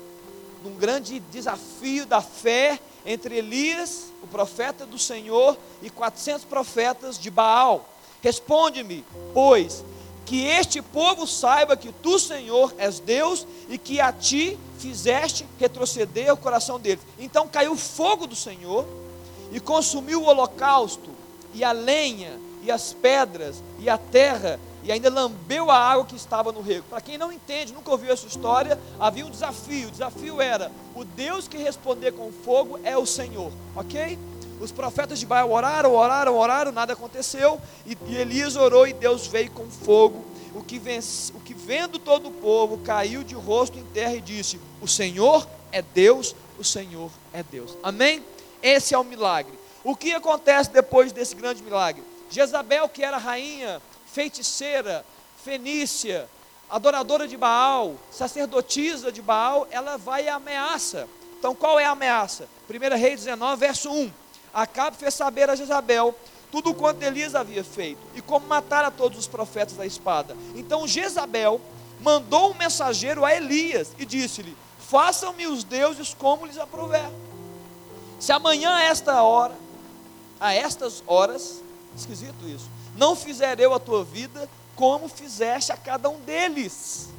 num 0.64 0.76
grande 0.76 1.20
desafio 1.20 2.06
da 2.06 2.22
fé 2.22 2.80
entre 3.06 3.38
Elias, 3.38 4.06
o 4.24 4.28
profeta 4.28 4.86
do 4.86 4.98
Senhor, 4.98 5.58
e 5.82 5.90
400 5.90 6.46
profetas 6.46 7.20
de 7.20 7.30
Baal. 7.30 7.90
Responde-me, 8.26 9.06
pois, 9.36 9.86
que 10.26 10.48
este 10.48 10.82
povo 10.82 11.28
saiba 11.28 11.78
que 11.78 11.92
tu, 11.92 12.18
Senhor, 12.18 12.74
és 12.76 13.00
Deus 13.00 13.46
e 13.70 13.78
que 13.78 14.02
a 14.02 14.12
ti 14.12 14.58
fizeste 14.80 15.46
retroceder 15.60 16.34
o 16.34 16.38
coração 16.38 16.80
deles. 16.80 17.06
Então 17.20 17.48
caiu 17.48 17.76
fogo 17.76 18.26
do 18.26 18.36
Senhor 18.36 18.84
e 19.52 19.60
consumiu 19.60 20.24
o 20.24 20.26
holocausto 20.26 21.12
e 21.54 21.64
a 21.64 21.72
lenha 21.72 22.40
e 22.64 22.72
as 22.72 22.94
pedras 22.94 23.62
e 23.78 23.88
a 23.88 23.96
terra 24.00 24.60
e 24.84 24.92
ainda 24.92 25.08
lambeu 25.12 25.70
a 25.70 25.78
água 25.78 26.06
que 26.06 26.16
estava 26.16 26.52
no 26.52 26.62
rego. 26.62 26.88
Para 26.90 27.02
quem 27.02 27.20
não 27.20 27.32
entende, 27.32 27.74
nunca 27.74 27.92
ouviu 27.92 28.12
essa 28.12 28.26
história, 28.26 28.80
havia 29.00 29.24
um 29.24 29.30
desafio. 29.30 29.88
O 29.88 29.92
desafio 29.92 30.42
era: 30.42 30.72
o 30.96 31.06
Deus 31.06 31.48
que 31.48 31.58
responder 31.58 32.12
com 32.14 32.32
fogo 32.32 32.80
é 32.84 32.98
o 32.98 33.06
Senhor, 33.06 33.52
ok? 33.76 34.18
Os 34.60 34.72
profetas 34.72 35.20
de 35.20 35.26
Baal 35.26 35.52
oraram, 35.52 35.94
oraram, 35.94 36.36
oraram, 36.36 36.72
nada 36.72 36.94
aconteceu. 36.94 37.60
E, 37.86 37.98
Elias 38.16 38.56
orou 38.56 38.88
e 38.88 38.94
Deus 38.94 39.28
veio 39.28 39.52
com 39.52 39.70
fogo. 39.70 40.26
O 40.54 40.64
que, 40.64 40.80
vence, 40.80 41.34
o 41.34 41.40
que 41.40 41.54
vendo 41.54 42.00
todo 42.00 42.30
o 42.30 42.32
povo 42.32 42.78
caiu 42.78 43.24
de 43.24 43.36
rosto 43.36 43.78
em 43.78 43.84
terra 43.84 44.16
e 44.16 44.22
disse: 44.22 44.60
O 44.82 44.88
Senhor 44.88 45.48
é 45.72 45.82
Deus, 45.82 46.34
o 46.58 46.64
Senhor 46.64 47.12
é 47.34 47.44
Deus. 47.44 47.78
Amém? 47.84 48.24
Esse 48.64 48.94
é 48.94 48.98
o 48.98 49.04
milagre. 49.04 49.54
O 49.84 49.96
que 49.96 50.14
acontece 50.14 50.72
depois 50.72 51.12
desse 51.12 51.36
grande 51.36 51.62
milagre? 51.62 52.04
Jezabel, 52.30 52.88
que 52.88 53.04
era 53.04 53.18
rainha, 53.18 53.82
feiticeira, 54.06 55.06
fenícia, 55.44 56.28
adoradora 56.70 57.28
de 57.28 57.38
Baal, 57.38 57.96
sacerdotisa 58.10 59.12
de 59.12 59.22
Baal, 59.22 59.68
ela 59.70 59.98
vai 59.98 60.26
e 60.26 60.30
ameaça. 60.30 61.08
Então 61.38 61.54
qual 61.54 61.80
é 61.80 61.86
a 61.86 61.92
ameaça? 61.92 62.48
1 62.70 62.98
Reis 62.98 63.24
19, 63.24 63.60
verso 63.60 63.92
1. 63.92 64.12
Acabe 64.56 64.96
fez 64.96 65.14
saber 65.14 65.50
a 65.50 65.56
Jezabel 65.56 66.16
tudo 66.50 66.74
quanto 66.74 67.04
Elias 67.04 67.36
havia 67.36 67.62
feito 67.62 68.00
e 68.16 68.22
como 68.22 68.48
matar 68.48 68.86
a 68.86 68.90
todos 68.90 69.20
os 69.20 69.28
profetas 69.28 69.76
da 69.76 69.86
espada. 69.86 70.38
Então 70.56 70.88
Jezabel 70.88 71.60
mandou 72.00 72.52
um 72.52 72.54
mensageiro 72.54 73.26
a 73.26 73.36
Elias 73.36 73.92
e 74.00 74.06
disse-lhe: 74.06 74.56
Façam-me 74.80 75.46
os 75.46 75.66
deuses 75.66 76.14
como 76.14 76.46
lhes 76.46 76.58
aprover. 76.58 77.06
Se 78.18 78.32
amanhã 78.32 78.74
a 78.74 78.84
esta 78.84 79.22
hora, 79.22 79.54
a 80.40 80.54
estas 80.54 81.04
horas, 81.06 81.62
esquisito 81.94 82.48
isso, 82.48 82.70
não 82.96 83.14
fizer 83.14 83.60
eu 83.60 83.74
a 83.74 83.80
tua 83.80 84.06
vida 84.06 84.50
como 84.74 85.10
fizeste 85.10 85.74
a 85.74 85.78
cada 85.78 86.10
um 86.10 86.22
deles. 86.22 87.10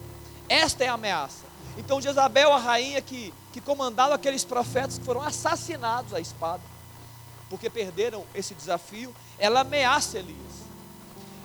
Esta 0.49 0.85
é 0.85 0.89
a 0.89 0.95
ameaça. 0.95 1.45
Então 1.77 2.01
Jezabel, 2.01 2.51
a 2.51 2.59
rainha 2.59 3.03
que, 3.03 3.35
que 3.53 3.61
comandava 3.61 4.15
aqueles 4.15 4.43
profetas 4.43 4.99
que 4.99 5.05
foram 5.05 5.21
assassinados 5.21 6.15
à 6.15 6.21
espada, 6.21 6.63
porque 7.49 7.71
perderam 7.71 8.25
esse 8.35 8.55
desafio, 8.55 9.15
ela 9.39 9.61
ameaça 9.61 10.19
Elias. 10.19 10.67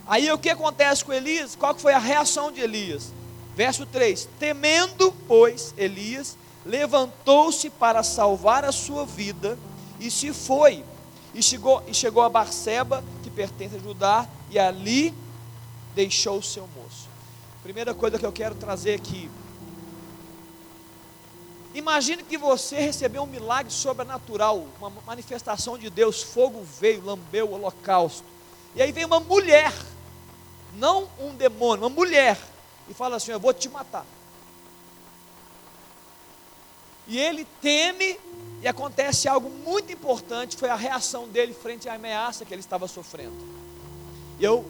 Aí 0.06 0.30
o 0.30 0.38
que 0.38 0.50
acontece 0.50 1.04
com 1.04 1.12
Elias? 1.12 1.54
Qual 1.54 1.74
foi 1.74 1.92
a 1.92 1.98
reação 1.98 2.50
de 2.50 2.60
Elias? 2.60 3.12
Verso 3.54 3.86
3: 3.86 4.28
Temendo, 4.38 5.12
pois, 5.28 5.74
Elias 5.76 6.36
levantou-se 6.64 7.68
para 7.70 8.02
salvar 8.02 8.64
a 8.64 8.72
sua 8.72 9.04
vida 9.04 9.58
e 10.00 10.10
se 10.10 10.32
foi. 10.32 10.84
E 11.34 11.42
chegou, 11.42 11.82
e 11.86 11.94
chegou 11.94 12.22
a 12.22 12.28
Barseba, 12.28 13.02
que 13.22 13.30
pertence 13.30 13.76
a 13.76 13.78
Judá, 13.78 14.28
e 14.50 14.58
ali 14.58 15.14
deixou 15.94 16.38
o 16.38 16.42
seu 16.42 16.68
moço. 16.76 17.08
Primeira 17.62 17.94
coisa 17.94 18.18
que 18.18 18.26
eu 18.26 18.32
quero 18.32 18.54
trazer 18.54 18.94
aqui. 18.94 19.30
Imagine 21.74 22.22
que 22.22 22.36
você 22.36 22.78
recebeu 22.80 23.22
um 23.22 23.26
milagre 23.26 23.72
sobrenatural, 23.72 24.66
uma 24.78 24.90
manifestação 25.06 25.78
de 25.78 25.88
Deus, 25.88 26.22
fogo 26.22 26.62
veio, 26.62 27.04
lambeu 27.04 27.48
o 27.48 27.54
holocausto. 27.54 28.24
E 28.74 28.82
aí 28.82 28.92
vem 28.92 29.04
uma 29.04 29.20
mulher, 29.20 29.72
não 30.74 31.08
um 31.18 31.34
demônio, 31.34 31.84
uma 31.84 31.90
mulher, 31.90 32.38
e 32.88 32.94
fala 32.94 33.16
assim: 33.16 33.32
Eu 33.32 33.40
vou 33.40 33.54
te 33.54 33.68
matar. 33.68 34.04
E 37.06 37.18
ele 37.18 37.46
teme, 37.60 38.18
e 38.60 38.68
acontece 38.68 39.26
algo 39.26 39.48
muito 39.48 39.90
importante: 39.92 40.56
foi 40.56 40.68
a 40.68 40.76
reação 40.76 41.26
dele 41.26 41.54
frente 41.54 41.88
à 41.88 41.94
ameaça 41.94 42.44
que 42.44 42.52
ele 42.52 42.60
estava 42.60 42.86
sofrendo. 42.86 43.36
E 44.38 44.44
eu 44.44 44.64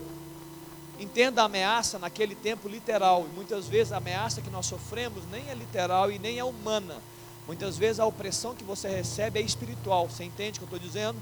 entendo 1.02 1.38
a 1.38 1.44
ameaça 1.44 1.98
naquele 1.98 2.34
tempo 2.34 2.68
literal, 2.68 3.26
e 3.30 3.34
muitas 3.34 3.66
vezes 3.66 3.92
a 3.92 3.96
ameaça 3.96 4.40
que 4.40 4.50
nós 4.50 4.66
sofremos 4.66 5.24
nem 5.30 5.48
é 5.50 5.54
literal 5.54 6.10
e 6.10 6.18
nem 6.18 6.38
é 6.38 6.44
humana. 6.44 6.96
Muitas 7.46 7.76
vezes 7.76 7.98
a 7.98 8.06
opressão 8.06 8.54
que 8.54 8.62
você 8.62 8.88
recebe 8.88 9.40
é 9.40 9.42
espiritual. 9.42 10.08
Você 10.08 10.24
entende 10.24 10.58
o 10.58 10.66
que 10.66 10.72
eu 10.72 10.76
estou 10.76 10.78
dizendo? 10.78 11.18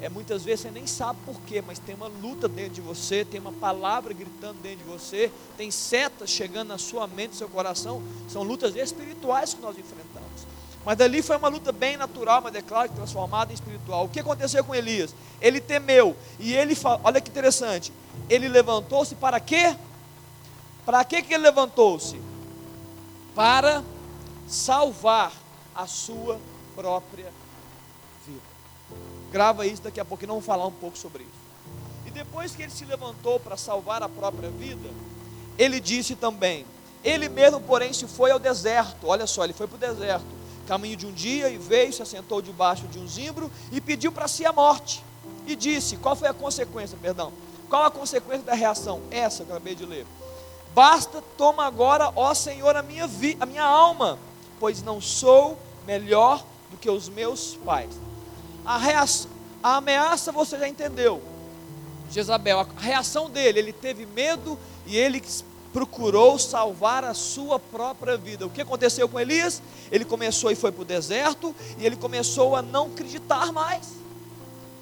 É 0.00 0.08
muitas 0.08 0.42
vezes 0.42 0.60
você 0.60 0.70
nem 0.70 0.86
sabe 0.86 1.18
por 1.26 1.38
quê, 1.42 1.62
mas 1.64 1.78
tem 1.78 1.94
uma 1.94 2.08
luta 2.08 2.48
dentro 2.48 2.72
de 2.72 2.80
você, 2.80 3.24
tem 3.24 3.38
uma 3.38 3.52
palavra 3.52 4.14
gritando 4.14 4.58
dentro 4.60 4.78
de 4.78 4.84
você, 4.84 5.30
tem 5.58 5.70
setas 5.70 6.30
chegando 6.30 6.68
na 6.68 6.78
sua 6.78 7.06
mente, 7.06 7.30
no 7.30 7.36
seu 7.36 7.48
coração. 7.48 8.02
São 8.28 8.42
lutas 8.42 8.74
espirituais 8.74 9.52
que 9.52 9.60
nós 9.60 9.78
enfrentamos. 9.78 10.19
Mas 10.84 10.96
dali 10.96 11.20
foi 11.20 11.36
uma 11.36 11.48
luta 11.48 11.72
bem 11.72 11.96
natural, 11.96 12.40
mas 12.42 12.54
é 12.54 12.62
claro 12.62 12.88
que 12.88 12.96
transformada 12.96 13.52
em 13.52 13.54
espiritual. 13.54 14.06
O 14.06 14.08
que 14.08 14.20
aconteceu 14.20 14.64
com 14.64 14.74
Elias? 14.74 15.14
Ele 15.40 15.60
temeu. 15.60 16.16
E 16.38 16.54
ele, 16.54 16.76
olha 17.04 17.20
que 17.20 17.30
interessante, 17.30 17.92
ele 18.28 18.48
levantou-se 18.48 19.14
para 19.14 19.38
quê? 19.38 19.76
Para 20.86 21.04
que 21.04 21.22
que 21.22 21.34
ele 21.34 21.42
levantou-se? 21.42 22.20
Para 23.34 23.82
salvar 24.48 25.32
a 25.74 25.86
sua 25.86 26.40
própria 26.74 27.30
vida. 28.26 28.40
Grava 29.30 29.66
isso 29.66 29.82
daqui 29.82 30.00
a 30.00 30.04
pouco, 30.04 30.26
não 30.26 30.34
vamos 30.34 30.46
falar 30.46 30.66
um 30.66 30.72
pouco 30.72 30.96
sobre 30.96 31.22
isso. 31.24 31.40
E 32.06 32.10
depois 32.10 32.56
que 32.56 32.62
ele 32.62 32.72
se 32.72 32.86
levantou 32.86 33.38
para 33.38 33.56
salvar 33.56 34.02
a 34.02 34.08
própria 34.08 34.50
vida, 34.50 34.88
ele 35.58 35.78
disse 35.78 36.16
também: 36.16 36.64
Ele 37.04 37.28
mesmo, 37.28 37.60
porém, 37.60 37.92
se 37.92 38.06
foi 38.06 38.30
ao 38.30 38.38
deserto. 38.38 39.06
Olha 39.06 39.26
só, 39.26 39.44
ele 39.44 39.52
foi 39.52 39.66
para 39.68 39.76
o 39.76 39.78
deserto 39.78 40.39
caminho 40.70 40.96
de 40.96 41.04
um 41.04 41.10
dia, 41.10 41.48
e 41.48 41.58
veio, 41.58 41.92
se 41.92 42.00
assentou 42.00 42.40
debaixo 42.40 42.86
de 42.86 42.96
um 42.96 43.08
zimbro 43.08 43.50
e 43.72 43.80
pediu 43.80 44.12
para 44.12 44.28
si 44.28 44.46
a 44.46 44.52
morte. 44.52 45.04
E 45.44 45.56
disse: 45.56 45.96
Qual 45.96 46.14
foi 46.14 46.28
a 46.28 46.32
consequência? 46.32 46.96
Perdão. 47.02 47.32
Qual 47.68 47.82
a 47.82 47.90
consequência 47.90 48.44
da 48.44 48.54
reação? 48.54 49.00
Essa 49.10 49.44
que 49.44 49.50
eu 49.50 49.56
acabei 49.56 49.74
de 49.74 49.84
ler. 49.84 50.06
Basta, 50.72 51.20
toma 51.36 51.66
agora, 51.66 52.12
ó 52.14 52.32
Senhor, 52.34 52.76
a 52.76 52.82
minha, 52.84 53.08
vi, 53.08 53.36
a 53.40 53.46
minha 53.46 53.64
alma, 53.64 54.16
pois 54.60 54.80
não 54.80 55.00
sou 55.00 55.58
melhor 55.84 56.44
do 56.70 56.76
que 56.76 56.88
os 56.88 57.08
meus 57.08 57.56
pais. 57.64 57.90
A, 58.64 58.78
reação, 58.78 59.28
a 59.60 59.78
ameaça 59.78 60.30
você 60.30 60.56
já 60.56 60.68
entendeu. 60.68 61.20
Jezabel, 62.12 62.60
a 62.60 62.66
reação 62.80 63.28
dele, 63.28 63.58
ele 63.58 63.72
teve 63.72 64.06
medo 64.06 64.56
e 64.86 64.96
ele 64.96 65.20
procurou 65.72 66.38
salvar 66.38 67.04
a 67.04 67.14
sua 67.14 67.58
própria 67.58 68.16
vida. 68.16 68.46
O 68.46 68.50
que 68.50 68.60
aconteceu 68.60 69.08
com 69.08 69.20
Elias? 69.20 69.62
Ele 69.90 70.04
começou 70.04 70.50
e 70.50 70.56
foi 70.56 70.72
para 70.72 70.82
o 70.82 70.84
deserto, 70.84 71.54
e 71.78 71.86
ele 71.86 71.96
começou 71.96 72.56
a 72.56 72.62
não 72.62 72.86
acreditar 72.86 73.52
mais. 73.52 74.00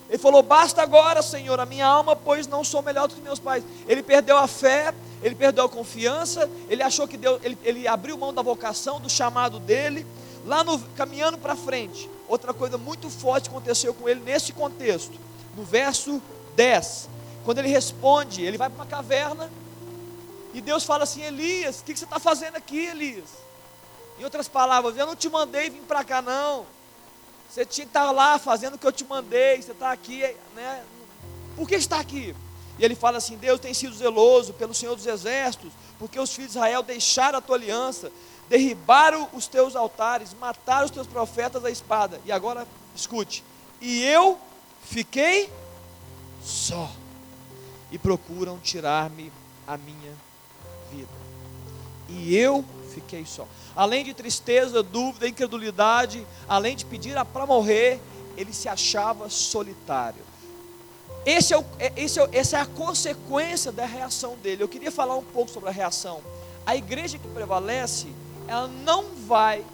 Ele 0.08 0.18
falou: 0.18 0.42
Basta 0.42 0.82
agora, 0.82 1.22
Senhor, 1.22 1.60
a 1.60 1.66
minha 1.66 1.86
alma, 1.86 2.16
pois 2.16 2.46
não 2.46 2.64
sou 2.64 2.82
melhor 2.82 3.08
do 3.08 3.14
que 3.14 3.20
meus 3.20 3.38
pais. 3.38 3.62
Ele 3.86 4.02
perdeu 4.02 4.38
a 4.38 4.46
fé, 4.46 4.94
ele 5.22 5.34
perdeu 5.34 5.64
a 5.64 5.68
confiança, 5.68 6.48
ele 6.68 6.82
achou 6.82 7.06
que 7.06 7.16
Deus, 7.16 7.40
ele, 7.42 7.58
ele 7.62 7.86
abriu 7.86 8.16
mão 8.16 8.32
da 8.32 8.42
vocação, 8.42 9.00
do 9.00 9.10
chamado 9.10 9.58
dele. 9.58 10.06
Lá 10.46 10.64
no, 10.64 10.78
caminhando 10.96 11.36
para 11.36 11.54
frente, 11.54 12.08
outra 12.26 12.54
coisa 12.54 12.78
muito 12.78 13.10
forte 13.10 13.50
aconteceu 13.50 13.92
com 13.92 14.08
ele 14.08 14.20
nesse 14.20 14.52
contexto, 14.52 15.12
no 15.54 15.62
verso 15.62 16.22
10. 16.56 17.08
Quando 17.44 17.58
ele 17.58 17.68
responde, 17.68 18.42
ele 18.42 18.56
vai 18.56 18.70
para 18.70 18.76
uma 18.76 18.86
caverna, 18.86 19.50
e 20.54 20.60
Deus 20.60 20.84
fala 20.84 21.04
assim: 21.04 21.22
Elias, 21.22 21.80
o 21.80 21.84
que, 21.84 21.96
você 21.96 22.04
está 22.04 22.18
fazendo 22.18 22.56
aqui, 22.56 22.86
Elias? 22.86 23.28
Em 24.18 24.24
outras 24.24 24.48
palavras, 24.48 24.96
eu 24.96 25.06
não 25.06 25.14
te 25.14 25.28
mandei 25.28 25.70
vir 25.70 25.82
para 25.82 26.02
cá, 26.02 26.20
não. 26.20 26.66
Você 27.48 27.64
tinha 27.64 27.86
que 27.86 27.90
estar 27.90 28.10
lá 28.10 28.38
fazendo 28.38 28.74
o 28.74 28.78
que 28.78 28.86
eu 28.86 28.92
te 28.92 29.04
mandei. 29.04 29.60
Você 29.60 29.72
está 29.72 29.92
aqui, 29.92 30.22
né? 30.54 30.84
Por 31.56 31.68
que 31.68 31.76
está 31.76 31.98
aqui? 32.00 32.34
E 32.78 32.84
ele 32.84 32.94
fala 32.94 33.18
assim: 33.18 33.36
Deus 33.36 33.60
tem 33.60 33.74
sido 33.74 33.94
zeloso 33.94 34.52
pelo 34.54 34.74
Senhor 34.74 34.94
dos 34.94 35.06
Exércitos, 35.06 35.72
porque 35.98 36.18
os 36.18 36.32
filhos 36.32 36.52
de 36.52 36.58
Israel 36.58 36.82
deixaram 36.82 37.38
a 37.38 37.42
tua 37.42 37.56
aliança, 37.56 38.10
derribaram 38.48 39.28
os 39.32 39.46
teus 39.46 39.76
altares, 39.76 40.34
mataram 40.34 40.86
os 40.86 40.90
teus 40.90 41.06
profetas 41.06 41.64
à 41.64 41.70
espada. 41.70 42.20
E 42.24 42.32
agora, 42.32 42.66
escute: 42.94 43.44
e 43.80 44.02
eu 44.04 44.38
fiquei 44.82 45.50
só, 46.42 46.90
e 47.90 47.98
procuram 47.98 48.58
tirar-me 48.58 49.32
a 49.66 49.76
minha 49.76 50.27
vida. 50.92 51.10
E 52.08 52.36
eu 52.36 52.64
fiquei 52.94 53.24
só. 53.26 53.46
Além 53.76 54.04
de 54.04 54.14
tristeza, 54.14 54.82
dúvida, 54.82 55.28
incredulidade, 55.28 56.26
além 56.48 56.74
de 56.74 56.84
pedir 56.84 57.14
para 57.26 57.46
morrer, 57.46 58.00
ele 58.36 58.52
se 58.52 58.68
achava 58.68 59.28
solitário. 59.28 60.28
Esse 61.24 61.52
é 61.52 61.58
o, 61.58 61.64
é, 61.78 61.92
esse 61.96 62.20
é, 62.20 62.28
essa 62.32 62.56
é 62.56 62.60
a 62.60 62.66
consequência 62.66 63.70
da 63.70 63.84
reação 63.84 64.36
dele. 64.36 64.62
Eu 64.62 64.68
queria 64.68 64.90
falar 64.90 65.16
um 65.16 65.22
pouco 65.22 65.50
sobre 65.50 65.68
a 65.68 65.72
reação. 65.72 66.20
A 66.64 66.74
igreja 66.76 67.18
que 67.18 67.28
prevalece, 67.28 68.08
ela 68.46 68.68
não 68.68 69.04
vai 69.26 69.64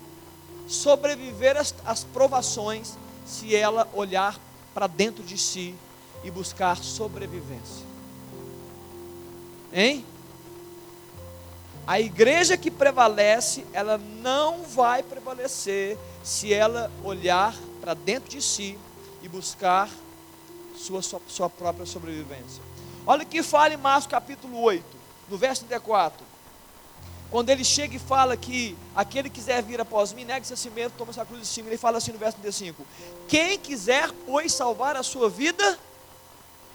sobreviver 0.67 1.57
às, 1.57 1.75
às 1.85 2.05
provações 2.05 2.95
se 3.25 3.55
ela 3.55 3.89
olhar 3.95 4.39
para 4.73 4.87
dentro 4.87 5.23
de 5.23 5.39
si 5.39 5.75
e 6.25 6.31
buscar 6.31 6.77
sobrevivência. 6.77 7.87
Hein? 9.73 10.05
A 11.87 12.01
igreja 12.01 12.57
que 12.57 12.71
prevalece, 12.71 13.67
ela 13.73 13.99
não 13.99 14.63
vai 14.63 15.03
prevalecer 15.03 15.99
se 16.23 16.53
ela 16.53 16.91
olhar 17.03 17.55
para 17.81 17.93
dentro 17.93 18.31
de 18.31 18.41
si 18.41 18.79
e 19.23 19.29
buscar 19.29 19.91
sua, 20.77 21.03
sua, 21.03 21.21
sua 21.29 21.51
própria 21.51 21.85
sobrevivência. 21.85 22.63
Olha 23.07 23.23
o 23.23 23.27
que 23.27 23.43
fala 23.43 23.75
em 23.75 23.77
Marcos 23.77 24.07
capítulo 24.07 24.63
8, 24.63 24.85
no 25.29 25.37
verso 25.37 25.61
34. 25.67 26.25
Quando 27.31 27.51
ele 27.51 27.65
chega 27.65 27.97
e 27.97 27.99
fala 27.99 28.35
que 28.35 28.77
aquele 28.95 29.29
que 29.29 29.35
quiser 29.35 29.63
vir 29.63 29.79
após 29.79 30.13
mim, 30.15 30.25
negue-se 30.25 30.55
a 30.55 30.57
si 30.57 30.71
mesmo, 30.71 30.97
toma 30.97 31.11
essa 31.11 31.25
cruz 31.25 31.43
de 31.43 31.47
cima. 31.49 31.69
Ele 31.69 31.77
fala 31.77 31.99
assim 31.99 32.13
no 32.13 32.19
verso 32.19 32.39
35: 32.39 32.87
Quem 33.29 33.59
quiser, 33.59 34.11
pois, 34.25 34.53
salvar 34.55 34.97
a 34.97 35.03
sua 35.03 35.29
vida, 35.29 35.79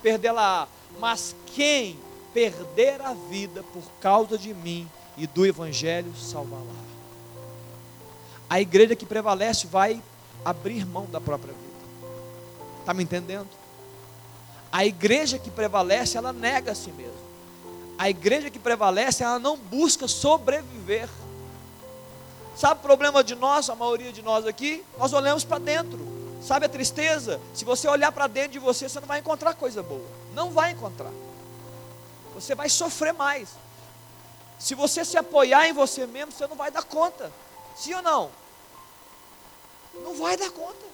perdê-la. 0.04 0.67
Mas 1.00 1.36
quem 1.56 1.98
perder 2.34 3.02
a 3.02 3.13
vida 3.13 3.63
por 3.74 3.84
causa 4.02 4.38
de 4.38 4.54
mim, 4.54 4.89
e 5.19 5.27
do 5.27 5.45
Evangelho 5.45 6.15
salvar 6.15 6.60
lá. 6.60 6.89
A 8.49 8.60
igreja 8.60 8.95
que 8.95 9.05
prevalece 9.05 9.67
vai 9.67 10.01
abrir 10.43 10.86
mão 10.86 11.05
da 11.05 11.19
própria 11.19 11.53
vida. 11.53 11.69
Está 12.79 12.93
me 12.93 13.03
entendendo? 13.03 13.49
A 14.71 14.86
igreja 14.86 15.38
que 15.38 15.51
prevalece, 15.51 16.17
ela 16.17 16.32
nega 16.32 16.71
a 16.71 16.75
si 16.75 16.91
mesma. 16.91 17.29
A 17.97 18.10
igreja 18.10 18.49
que 18.49 18.58
prevalece, 18.58 19.23
ela 19.23 19.38
não 19.38 19.58
busca 19.58 20.08
sobreviver. 20.08 21.10
Sabe 22.55 22.79
o 22.79 22.84
problema 22.84 23.23
de 23.23 23.36
nós, 23.36 23.69
a 23.69 23.75
maioria 23.75 24.12
de 24.12 24.21
nós 24.21 24.45
aqui? 24.45 24.84
Nós 24.97 25.12
olhamos 25.12 25.43
para 25.43 25.60
dentro. 25.60 25.99
Sabe 26.41 26.65
a 26.65 26.69
tristeza? 26.69 27.39
Se 27.53 27.65
você 27.65 27.88
olhar 27.88 28.12
para 28.12 28.27
dentro 28.27 28.53
de 28.53 28.60
você, 28.60 28.88
você 28.88 28.99
não 28.99 29.08
vai 29.08 29.19
encontrar 29.19 29.53
coisa 29.53 29.84
boa. 29.84 30.05
Não 30.34 30.51
vai 30.51 30.71
encontrar. 30.71 31.12
Você 32.34 32.55
vai 32.55 32.69
sofrer 32.69 33.13
mais. 33.13 33.49
Se 34.60 34.76
você 34.76 35.06
se 35.06 35.17
apoiar 35.17 35.67
em 35.69 35.74
você 35.74 36.06
mesmo, 36.06 36.34
você 36.34 36.45
não 36.45 36.56
vai 36.58 36.69
dar 36.69 36.84
conta. 36.84 37.32
Sim 37.76 37.93
ou 37.93 38.02
não? 38.02 38.30
Não 40.04 40.15
vai 40.15 40.36
dar 40.36 40.52
conta. 40.52 40.86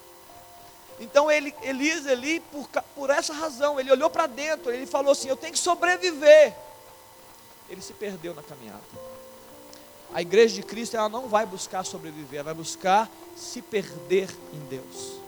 Então 0.99 1.29
ele, 1.29 1.53
Elias 1.61 2.05
ali, 2.07 2.39
por, 2.39 2.67
por 2.95 3.09
essa 3.09 3.33
razão, 3.33 3.79
ele 3.79 3.91
olhou 3.91 4.09
para 4.09 4.27
dentro, 4.27 4.71
ele 4.71 4.85
falou 4.85 5.11
assim: 5.11 5.27
Eu 5.27 5.35
tenho 5.35 5.51
que 5.51 5.59
sobreviver. 5.59 6.55
Ele 7.69 7.81
se 7.81 7.93
perdeu 7.93 8.33
na 8.33 8.43
caminhada. 8.43 8.83
A 10.13 10.21
igreja 10.21 10.55
de 10.55 10.63
Cristo 10.63 10.95
ela 10.95 11.09
não 11.09 11.27
vai 11.27 11.45
buscar 11.45 11.83
sobreviver, 11.83 12.39
ela 12.39 12.45
vai 12.45 12.53
buscar 12.53 13.09
se 13.35 13.61
perder 13.61 14.29
em 14.53 14.59
Deus. 14.69 15.19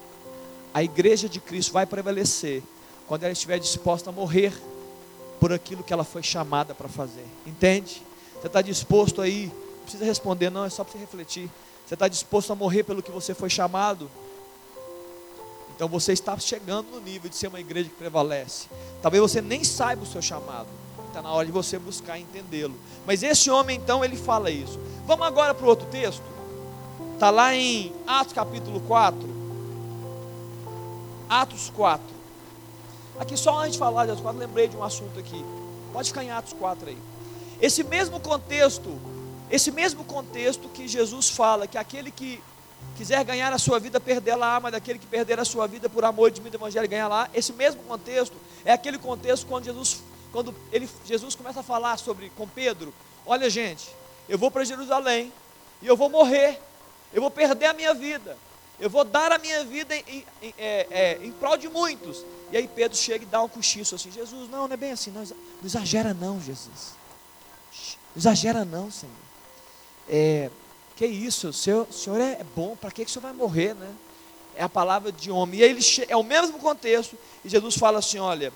A 0.74 0.84
igreja 0.84 1.28
de 1.28 1.42
Cristo 1.42 1.74
vai 1.74 1.86
prevalecer 1.86 2.64
quando 3.08 3.24
ela 3.24 3.34
estiver 3.34 3.60
disposta 3.60 4.12
a 4.12 4.14
morrer 4.14 4.54
por 5.40 5.52
aquilo 5.52 5.84
que 5.84 5.92
ela 5.92 6.04
foi 6.04 6.24
chamada 6.24 6.74
para 6.74 6.88
fazer. 6.88 7.26
Entende? 7.46 8.07
Você 8.40 8.48
está 8.48 8.62
disposto 8.62 9.22
aí? 9.22 9.48
Não 9.48 9.82
precisa 9.84 10.06
responder, 10.06 10.50
não, 10.50 10.66
é 10.66 10.70
só 10.70 10.84
para 10.84 10.94
você 10.94 11.00
refletir. 11.00 11.50
Você 11.86 11.94
está 11.94 12.08
disposto 12.08 12.52
a 12.52 12.56
morrer 12.56 12.84
pelo 12.84 13.02
que 13.02 13.12
você 13.12 13.34
foi 13.34 13.50
chamado? 13.50 14.10
Então 15.76 15.88
você 15.88 16.12
está 16.12 16.38
chegando 16.38 16.90
no 16.90 17.00
nível 17.00 17.30
de 17.30 17.36
ser 17.36 17.48
uma 17.48 17.60
igreja 17.60 17.88
que 17.88 17.96
prevalece. 17.96 18.68
Talvez 19.02 19.22
você 19.22 19.42
nem 19.42 19.64
saiba 19.64 20.04
o 20.04 20.06
seu 20.06 20.22
chamado. 20.22 20.68
Está 21.08 21.22
na 21.22 21.32
hora 21.32 21.46
de 21.46 21.52
você 21.52 21.80
buscar 21.80 22.20
entendê-lo. 22.20 22.76
Mas 23.06 23.24
esse 23.24 23.50
homem, 23.50 23.78
então, 23.78 24.04
ele 24.04 24.18
fala 24.18 24.52
isso. 24.52 24.80
Vamos 25.06 25.26
agora 25.26 25.54
para 25.54 25.66
o 25.66 25.70
outro 25.70 25.88
texto. 25.88 26.24
Está 27.14 27.30
lá 27.30 27.56
em 27.56 27.94
Atos 28.06 28.34
capítulo 28.34 28.80
4. 28.82 29.18
Atos 31.30 31.72
4. 31.76 32.06
Aqui 33.20 33.38
só 33.38 33.58
antes 33.60 33.74
de 33.74 33.80
falar 33.80 34.06
de 34.06 34.12
Atos 34.12 34.24
4, 34.24 34.40
lembrei 34.40 34.68
de 34.68 34.76
um 34.76 34.84
assunto 34.84 35.20
aqui. 35.20 35.44
Pode 35.94 36.10
ficar 36.10 36.24
em 36.24 36.32
Atos 36.32 36.54
4 36.54 36.90
aí. 36.90 36.98
Esse 37.62 37.84
mesmo 37.84 38.20
contexto, 38.20 39.00
esse 39.50 39.72
mesmo 39.72 40.04
contexto 40.04 40.70
que 40.70 40.88
Jesus 40.88 41.30
fala 41.30 41.68
que 41.68 41.78
aquele 41.78 42.12
que 42.12 42.42
quiser 42.98 43.24
ganhar 43.24 43.54
a 43.54 43.58
sua 43.58 43.80
vida, 43.80 44.00
perder 44.00 44.36
lá, 44.36 44.60
mas 44.60 44.72
daquele 44.72 45.00
que 45.00 45.06
perder 45.06 45.40
a 45.40 45.46
sua 45.46 45.68
vida 45.68 45.88
por 45.88 46.04
amor 46.04 46.32
de 46.32 46.42
mim 46.42 46.50
do 46.50 46.58
evangelho 46.58 46.88
ganhar 46.88 47.08
lá, 47.08 47.30
esse 47.34 47.54
mesmo 47.54 47.82
contexto 47.84 48.36
é 48.66 48.72
aquele 48.72 48.98
contexto 48.98 49.46
quando 49.46 49.66
Jesus, 49.66 50.02
quando 50.32 50.54
ele, 50.72 50.90
Jesus 51.06 51.36
começa 51.36 51.60
a 51.60 51.64
falar 51.64 51.98
sobre 51.98 52.32
com 52.36 52.48
Pedro, 52.48 52.94
olha 53.26 53.50
gente, 53.50 53.88
eu 54.28 54.38
vou 54.38 54.50
para 54.50 54.64
Jerusalém 54.64 55.32
e 55.82 55.88
eu 55.88 55.96
vou 55.96 56.10
morrer, 56.10 56.60
eu 57.14 57.22
vou 57.22 57.32
perder 57.32 57.68
a 57.68 57.74
minha 57.74 57.94
vida, 57.94 58.38
eu 58.80 58.90
vou 58.90 59.04
dar 59.04 59.32
a 59.32 59.38
minha 59.38 59.64
vida 59.64 59.96
em, 59.96 60.26
em, 60.42 60.54
é, 60.58 60.88
é, 60.90 61.20
em 61.24 61.32
prol 61.32 61.58
de 61.58 61.68
muitos. 61.68 62.24
E 62.52 62.58
aí 62.58 62.68
Pedro 62.68 62.98
chega 62.98 63.24
e 63.24 63.28
dá 63.28 63.42
um 63.42 63.50
cochicho 63.50 63.96
assim, 63.96 64.12
Jesus, 64.12 64.50
não, 64.50 64.68
não 64.68 64.74
é 64.74 64.78
bem 64.78 64.92
assim, 64.92 65.12
não, 65.12 65.22
não 65.24 65.36
exagera 65.66 66.14
não, 66.14 66.40
Jesus. 66.42 66.97
Exagera 68.18 68.66
não, 68.66 68.90
Senhor. 68.90 69.14
É, 70.10 70.50
que 70.96 71.06
isso, 71.06 71.50
o 71.50 71.54
senhor, 71.54 71.88
o 71.88 71.94
senhor 71.94 72.20
é, 72.20 72.44
bom, 72.56 72.76
para 72.76 72.90
que, 72.90 73.06
que 73.06 73.12
o 73.12 73.14
senhor 73.14 73.22
vai 73.22 73.34
morrer, 73.34 73.76
né? 73.76 73.94
É 74.56 74.64
a 74.64 74.70
palavra 74.70 75.12
de 75.12 75.30
homem. 75.30 75.60
E 75.60 75.64
ele 75.64 75.80
é 76.08 76.18
o 76.18 76.24
mesmo 76.24 76.58
contexto, 76.58 77.16
e 77.46 77.50
Jesus 77.50 77.78
fala 77.78 78.00
assim: 78.00 78.18
olha, 78.18 78.52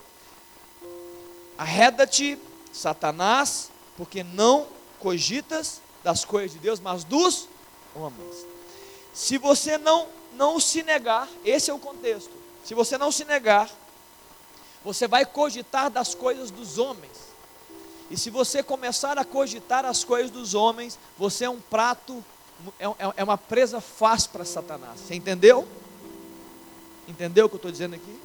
arreda-te, 1.55 2.39
Satanás, 2.73 3.69
porque 3.95 4.23
não 4.23 4.65
cogitas 4.99 5.79
das 6.03 6.25
coisas 6.25 6.53
de 6.53 6.57
Deus, 6.57 6.79
mas 6.79 7.03
dos 7.03 7.47
homens. 7.93 8.47
Se 9.13 9.37
você 9.37 9.77
não, 9.77 10.07
não 10.33 10.59
se 10.59 10.81
negar, 10.81 11.29
esse 11.45 11.69
é 11.69 11.73
o 11.73 11.77
contexto. 11.77 12.31
Se 12.65 12.73
você 12.73 12.97
não 12.97 13.11
se 13.11 13.25
negar, 13.25 13.69
você 14.83 15.07
vai 15.07 15.23
cogitar 15.23 15.91
das 15.91 16.15
coisas 16.15 16.49
dos 16.49 16.79
homens. 16.79 17.20
E 18.11 18.17
se 18.17 18.29
você 18.29 18.61
começar 18.61 19.17
a 19.17 19.23
cogitar 19.23 19.85
as 19.85 20.03
coisas 20.03 20.29
dos 20.29 20.53
homens, 20.53 20.99
você 21.17 21.45
é 21.45 21.49
um 21.49 21.61
prato, 21.61 22.21
é, 22.77 22.85
é, 22.85 23.13
é 23.15 23.23
uma 23.23 23.37
presa 23.37 23.79
fácil 23.79 24.31
para 24.31 24.43
Satanás. 24.43 24.99
Você 24.99 25.15
entendeu? 25.15 25.65
Entendeu 27.07 27.45
o 27.45 27.49
que 27.49 27.55
eu 27.55 27.57
estou 27.57 27.71
dizendo 27.71 27.95
aqui? 27.95 28.19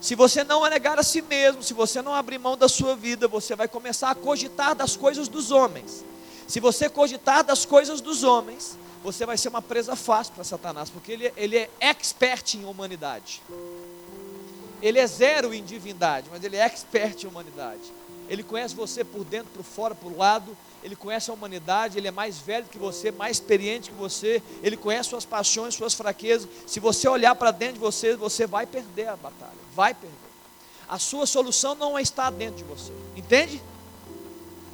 Se 0.00 0.14
você 0.14 0.44
não 0.44 0.62
negar 0.70 0.96
a 0.96 1.02
si 1.02 1.20
mesmo, 1.22 1.60
se 1.60 1.74
você 1.74 2.00
não 2.02 2.14
abrir 2.14 2.38
mão 2.38 2.56
da 2.56 2.68
sua 2.68 2.94
vida, 2.94 3.26
você 3.26 3.56
vai 3.56 3.66
começar 3.66 4.10
a 4.10 4.14
cogitar 4.14 4.76
das 4.76 4.96
coisas 4.96 5.26
dos 5.26 5.50
homens. 5.50 6.04
Se 6.46 6.60
você 6.60 6.88
cogitar 6.88 7.42
das 7.42 7.66
coisas 7.66 8.00
dos 8.00 8.22
homens, 8.22 8.78
você 9.02 9.26
vai 9.26 9.36
ser 9.36 9.48
uma 9.48 9.62
presa 9.62 9.96
fácil 9.96 10.34
para 10.34 10.44
Satanás, 10.44 10.88
porque 10.88 11.10
ele, 11.10 11.32
ele 11.36 11.56
é 11.56 11.68
expert 11.80 12.54
em 12.54 12.64
humanidade. 12.64 13.42
Ele 14.80 15.00
é 15.00 15.06
zero 15.06 15.52
em 15.52 15.64
divindade, 15.64 16.28
mas 16.30 16.44
ele 16.44 16.56
é 16.56 16.60
expert 16.60 17.24
em 17.24 17.26
humanidade. 17.26 17.80
Ele 18.28 18.42
conhece 18.42 18.74
você 18.74 19.04
por 19.04 19.24
dentro, 19.24 19.48
por 19.54 19.62
fora, 19.62 19.94
por 19.94 20.16
lado. 20.16 20.56
Ele 20.82 20.96
conhece 20.96 21.30
a 21.30 21.34
humanidade. 21.34 21.98
Ele 21.98 22.08
é 22.08 22.10
mais 22.10 22.38
velho 22.38 22.66
que 22.66 22.78
você, 22.78 23.10
mais 23.10 23.36
experiente 23.38 23.90
que 23.90 23.96
você. 23.96 24.42
Ele 24.62 24.76
conhece 24.76 25.10
suas 25.10 25.24
paixões, 25.24 25.74
suas 25.74 25.94
fraquezas. 25.94 26.48
Se 26.66 26.80
você 26.80 27.08
olhar 27.08 27.34
para 27.34 27.50
dentro 27.50 27.74
de 27.74 27.80
você, 27.80 28.16
você 28.16 28.46
vai 28.46 28.66
perder 28.66 29.08
a 29.08 29.16
batalha. 29.16 29.52
Vai 29.74 29.94
perder. 29.94 30.16
A 30.88 30.98
sua 30.98 31.26
solução 31.26 31.74
não 31.74 31.98
está 31.98 32.30
dentro 32.30 32.56
de 32.56 32.64
você. 32.64 32.92
Entende? 33.16 33.62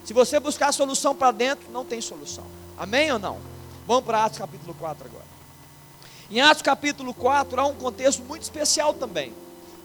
Se 0.04 0.12
você 0.12 0.40
buscar 0.40 0.68
a 0.68 0.72
solução 0.72 1.14
para 1.14 1.30
dentro, 1.30 1.70
não 1.70 1.84
tem 1.84 2.00
solução. 2.00 2.44
Amém 2.76 3.12
ou 3.12 3.18
não? 3.18 3.38
Vamos 3.86 4.04
para 4.04 4.24
Atos 4.24 4.38
capítulo 4.38 4.74
4 4.74 5.06
agora. 5.06 5.24
Em 6.30 6.40
Atos 6.40 6.62
capítulo 6.62 7.12
4 7.12 7.60
há 7.60 7.66
um 7.66 7.74
contexto 7.74 8.22
muito 8.22 8.42
especial 8.42 8.94
também. 8.94 9.34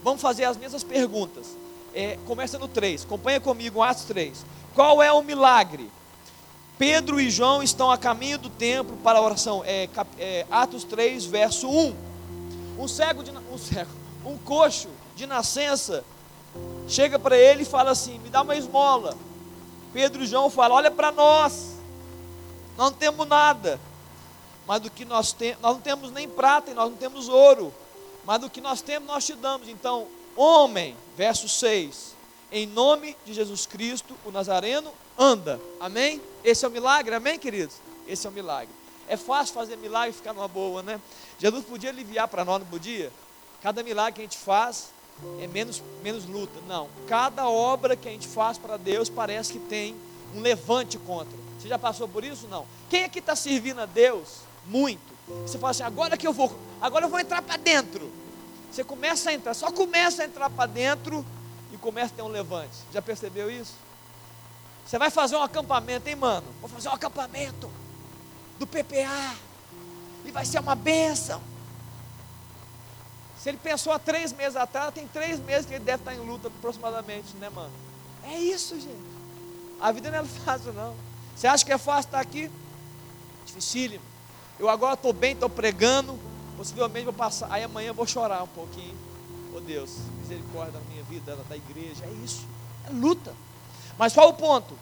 Vamos 0.04 0.22
fazer 0.22 0.46
as 0.46 0.58
mesmas 0.58 0.84
perguntas. 0.84 1.48
É, 1.96 2.20
começa 2.28 2.60
no 2.60 2.68
3. 2.68 3.06
Acompanha 3.06 3.40
comigo 3.40 3.82
Atos 3.82 4.04
3. 4.04 4.46
Qual 4.76 5.02
é 5.02 5.12
o 5.12 5.24
milagre? 5.24 5.90
Pedro 6.78 7.22
e 7.22 7.32
João 7.32 7.64
estão 7.64 7.90
a 7.90 7.98
caminho 7.98 8.38
do 8.38 8.50
templo 8.50 8.98
para 8.98 9.18
a 9.18 9.22
oração. 9.22 9.64
É, 9.66 9.90
é, 10.20 10.46
Atos 10.52 10.84
3, 10.84 11.26
verso 11.26 11.70
1. 11.70 11.96
Um 12.78 12.88
cego, 12.88 13.24
de, 13.24 13.32
um 13.32 13.58
cego, 13.58 13.92
um 14.26 14.38
coxo 14.38 14.90
de 15.16 15.26
nascença 15.26 16.04
chega 16.88 17.18
para 17.18 17.38
ele 17.38 17.64
e 17.64 17.66
fala 17.66 17.92
assim: 17.92 18.20
Me 18.20 18.30
dá 18.30 18.42
uma 18.42 18.56
esmola. 18.56 19.18
Pedro 19.94 20.24
e 20.24 20.28
João 20.28 20.50
falam: 20.50 20.76
Olha 20.76 20.92
para 20.92 21.12
nós, 21.12 21.76
nós 22.78 22.92
não 22.92 22.98
temos 22.98 23.26
nada, 23.28 23.80
mas 24.68 24.82
do 24.82 24.90
que 24.90 25.06
nós 25.06 25.32
temos, 25.32 25.62
nós 25.62 25.74
não 25.74 25.82
temos 25.82 26.12
nem 26.12 26.28
prata 26.28 26.72
e 26.72 26.74
nós 26.74 26.90
não 26.90 26.98
temos 26.98 27.30
ouro, 27.30 27.74
mas 28.26 28.42
do 28.42 28.50
que 28.50 28.60
nós 28.60 28.82
temos 28.82 29.08
nós 29.08 29.26
te 29.26 29.34
damos. 29.34 29.70
Então, 29.70 30.08
homem, 30.36 30.96
verso 31.18 31.48
6, 31.48 32.16
em 32.52 32.66
nome 32.66 33.16
de 33.26 33.34
Jesus 33.34 33.66
Cristo, 33.66 34.16
o 34.26 34.32
Nazareno, 34.32 34.92
anda. 35.18 35.60
Amém? 35.80 36.22
Esse 36.44 36.66
é 36.66 36.68
o 36.68 36.72
milagre, 36.72 37.16
amém, 37.16 37.40
queridos? 37.40 37.78
Esse 38.08 38.28
é 38.28 38.30
o 38.30 38.34
milagre. 38.34 38.74
É 39.08 39.18
fácil 39.18 39.54
fazer 39.54 39.78
milagre 39.78 40.12
e 40.12 40.14
ficar 40.14 40.34
numa 40.34 40.48
boa, 40.48 40.82
né? 40.82 41.00
Jesus 41.40 41.64
podia 41.66 41.90
aliviar 41.90 42.28
para 42.28 42.44
nós, 42.44 42.60
não 42.60 42.68
podia? 42.68 43.12
Cada 43.62 43.84
milagre 43.84 44.14
que 44.14 44.22
a 44.22 44.24
gente 44.24 44.38
faz 44.38 44.90
é 45.40 45.48
menos, 45.48 45.82
menos 46.04 46.26
luta. 46.26 46.60
Não. 46.68 46.90
Cada 47.08 47.48
obra 47.48 47.96
que 47.96 48.08
a 48.08 48.12
gente 48.12 48.28
faz 48.28 48.58
para 48.58 48.78
Deus 48.78 49.10
parece 49.10 49.54
que 49.54 49.60
tem 49.60 49.96
um 50.36 50.42
levante 50.42 50.98
contra. 50.98 51.38
Você 51.60 51.68
já 51.68 51.80
passou 51.80 52.08
por 52.08 52.24
isso? 52.24 52.48
Não. 52.48 52.66
Quem 52.90 53.04
aqui 53.04 53.20
está 53.20 53.36
servindo 53.36 53.80
a 53.80 53.86
Deus? 53.86 54.40
Muito. 54.68 55.16
Você 55.46 55.58
fala 55.58 55.72
assim, 55.72 55.84
agora 55.84 56.18
que 56.18 56.28
eu 56.28 56.34
vou, 56.34 56.56
agora 56.82 57.06
eu 57.06 57.10
vou 57.10 57.20
entrar 57.20 57.42
para 57.42 57.58
dentro. 57.58 58.12
Você 58.76 58.84
começa 58.84 59.30
a 59.30 59.34
entrar, 59.34 59.54
só 59.54 59.72
começa 59.72 60.22
a 60.22 60.26
entrar 60.26 60.50
para 60.50 60.66
dentro 60.66 61.26
e 61.72 61.78
começa 61.78 62.14
a 62.14 62.18
ter 62.18 62.22
um 62.24 62.28
levante. 62.28 62.76
Já 62.92 63.02
percebeu 63.02 63.50
isso? 63.50 63.74
Você 64.86 65.00
vai 65.00 65.10
fazer 65.10 65.38
um 65.38 65.42
acampamento, 65.42 66.10
hein, 66.10 66.16
mano? 66.18 66.46
Vou 66.60 66.70
fazer 66.70 66.90
um 66.90 66.92
acampamento 66.92 67.72
do 68.60 68.68
PPA. 68.68 69.34
E 70.26 70.32
vai 70.32 70.44
ser 70.44 70.60
uma 70.60 70.76
bênção. 70.76 71.42
Se 73.40 73.48
ele 73.48 73.58
pensou 73.58 73.94
há 73.94 74.00
três 74.00 74.34
meses 74.34 74.58
atrás, 74.58 74.94
tem 74.94 75.08
três 75.08 75.40
meses 75.40 75.66
que 75.66 75.76
ele 75.76 75.86
deve 75.86 76.02
estar 76.02 76.14
em 76.14 76.20
luta 76.20 76.50
aproximadamente, 76.50 77.34
né, 77.38 77.48
mano? 77.48 77.72
É 78.26 78.38
isso, 78.38 78.78
gente. 78.78 79.16
A 79.80 79.90
vida 79.94 80.12
não 80.12 80.20
é 80.20 80.26
fácil, 80.26 80.74
não. 80.74 80.94
Você 81.34 81.48
acha 81.48 81.64
que 81.64 81.72
é 81.72 81.78
fácil 81.78 82.10
estar 82.10 82.20
aqui? 82.20 82.52
Dificílimo. 83.46 84.04
Eu 84.60 84.68
agora 84.68 84.96
estou 84.96 85.14
bem, 85.14 85.32
estou 85.32 85.50
pregando. 85.50 86.20
Possivelmente 86.58 87.06
vou 87.06 87.14
passar. 87.14 87.48
Aí 87.52 87.64
amanhã 87.64 87.94
vou 87.94 88.08
chorar 88.08 88.44
um 88.44 88.48
pouquinho. 88.48 88.96
Oh 89.56 89.60
Deus, 89.60 89.92
misericórdia 90.20 90.74
da 90.74 90.80
minha 90.90 91.04
vida, 91.04 91.36
da 91.48 91.56
igreja. 91.56 92.04
É 92.06 92.12
isso. 92.24 92.46
É 92.88 92.92
luta. 92.92 93.34
Mas 93.98 94.14
qual 94.14 94.30
o 94.30 94.34
ponto? 94.34 94.78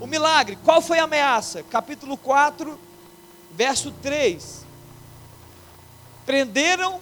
O 0.00 0.06
milagre. 0.06 0.56
Qual 0.64 0.80
foi 0.80 0.98
a 0.98 1.04
ameaça? 1.04 1.62
Capítulo 1.62 2.16
4, 2.16 2.78
verso 3.52 3.92
3. 4.02 4.64
Prenderam, 6.26 7.00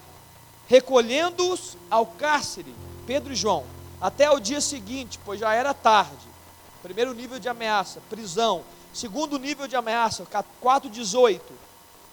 recolhendo-os 0.67 1.77
ao 1.89 2.05
cárcere, 2.05 2.73
Pedro 3.05 3.33
e 3.33 3.35
João, 3.35 3.65
até 4.01 4.29
o 4.31 4.39
dia 4.39 4.61
seguinte, 4.61 5.19
pois 5.25 5.39
já 5.39 5.53
era 5.53 5.73
tarde. 5.73 6.27
Primeiro 6.81 7.13
nível 7.13 7.39
de 7.39 7.49
ameaça, 7.49 8.01
prisão. 8.09 8.63
Segundo 8.93 9.37
nível 9.37 9.67
de 9.67 9.75
ameaça, 9.75 10.25
4,18. 10.25 11.41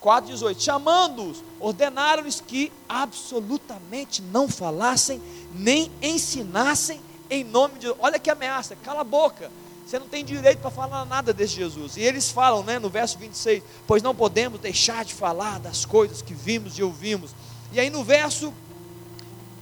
4,18. 0.07 0.61
Chamando-os, 0.61 1.43
ordenaram-lhes 1.59 2.41
que 2.41 2.73
absolutamente 2.89 4.23
não 4.23 4.49
falassem, 4.49 5.21
nem 5.53 5.91
ensinassem 6.01 7.01
em 7.29 7.43
nome 7.43 7.81
de. 7.81 7.93
Olha 7.99 8.19
que 8.21 8.31
ameaça, 8.31 8.77
cala 8.77 9.01
a 9.01 9.05
boca. 9.05 9.51
Você 9.85 9.99
não 9.99 10.07
tem 10.07 10.25
direito 10.25 10.61
para 10.61 10.71
falar 10.71 11.05
nada 11.05 11.33
desse 11.33 11.55
Jesus. 11.55 11.97
E 11.97 12.01
eles 12.01 12.31
falam, 12.31 12.63
né, 12.63 12.79
no 12.79 12.89
verso 12.89 13.19
26, 13.19 13.63
pois 13.87 14.03
não 14.03 14.15
podemos 14.15 14.61
deixar 14.61 15.05
de 15.05 15.15
falar 15.15 15.59
das 15.61 15.85
coisas 15.85 16.23
que 16.23 16.35
vimos 16.35 16.79
e 16.79 16.83
ouvimos. 16.83 17.35
E 17.73 17.81
aí 17.81 17.91
no 17.91 18.05
verso 18.05 18.53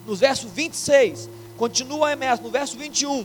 no 0.06 0.14
verso 0.14 0.48
26, 0.48 1.30
continua 1.56 2.10
a 2.10 2.12
ameaça, 2.12 2.42
no 2.42 2.50
verso 2.50 2.76
21. 2.76 3.24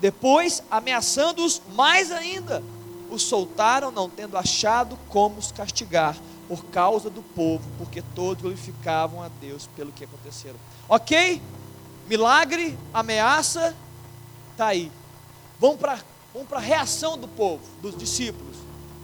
Depois, 0.00 0.62
ameaçando-os 0.70 1.60
mais 1.74 2.12
ainda, 2.12 2.62
os 3.10 3.22
soltaram, 3.22 3.90
não 3.90 4.08
tendo 4.08 4.36
achado 4.36 4.98
como 5.08 5.38
os 5.38 5.50
castigar, 5.52 6.16
por 6.48 6.64
causa 6.66 7.08
do 7.08 7.22
povo, 7.22 7.64
porque 7.78 8.02
todos 8.14 8.42
glorificavam 8.42 9.22
a 9.22 9.28
Deus 9.40 9.68
pelo 9.76 9.92
que 9.92 10.04
aconteceram. 10.04 10.56
Ok? 10.88 11.40
Milagre, 12.08 12.76
ameaça, 12.92 13.74
está 14.50 14.66
aí. 14.66 14.90
Vamos 15.58 15.78
para 15.78 15.98
vamos 16.32 16.52
a 16.52 16.58
reação 16.58 17.16
do 17.16 17.28
povo, 17.28 17.62
dos 17.80 17.96
discípulos. 17.96 18.56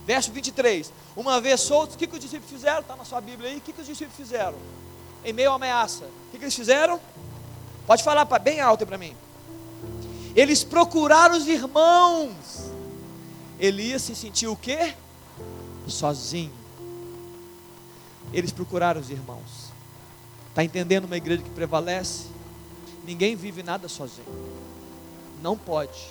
Verso 0.07 0.31
23. 0.33 0.93
Uma 1.17 1.41
vez 1.41 1.61
soltos, 1.61 1.97
o 1.97 1.99
que, 1.99 2.07
que 2.07 2.15
os 2.15 2.21
discípulos 2.21 2.51
fizeram? 2.51 2.81
Está 2.81 2.97
na 2.97 3.05
sua 3.05 3.21
Bíblia 3.21 3.51
aí. 3.51 3.59
O 3.59 3.61
que, 3.61 3.73
que 3.73 3.81
os 3.81 3.87
discípulos 3.87 4.17
fizeram? 4.17 4.57
Em 5.25 5.33
meio 5.33 5.51
à 5.51 5.55
ameaça. 5.55 6.05
O 6.05 6.31
que, 6.31 6.39
que 6.39 6.45
eles 6.45 6.55
fizeram? 6.55 7.01
Pode 7.87 8.03
falar 8.03 8.25
bem 8.39 8.61
alto 8.61 8.87
para 8.87 8.99
mim. 8.99 9.15
Eles 10.35 10.63
procuraram 10.63 11.37
os 11.37 11.47
irmãos. 11.49 12.66
Elias 13.59 14.03
se 14.03 14.15
sentiu 14.15 14.53
o 14.53 14.57
quê? 14.57 14.95
Sozinho. 15.87 16.53
Eles 18.33 18.53
procuraram 18.53 19.01
os 19.01 19.11
irmãos. 19.11 19.71
Está 20.51 20.65
entendendo 20.65 21.05
uma 21.05 21.17
igreja 21.17 21.43
que 21.43 21.51
prevalece? 21.51 22.27
Ninguém 23.07 23.37
vive 23.37 23.63
nada 23.63 23.89
sozinho. 23.89 24.27
Não 25.43 25.57
pode. 25.57 26.09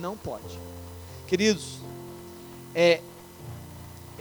Não 0.00 0.16
pode. 0.16 0.58
Queridos, 1.26 1.78
é, 2.74 3.00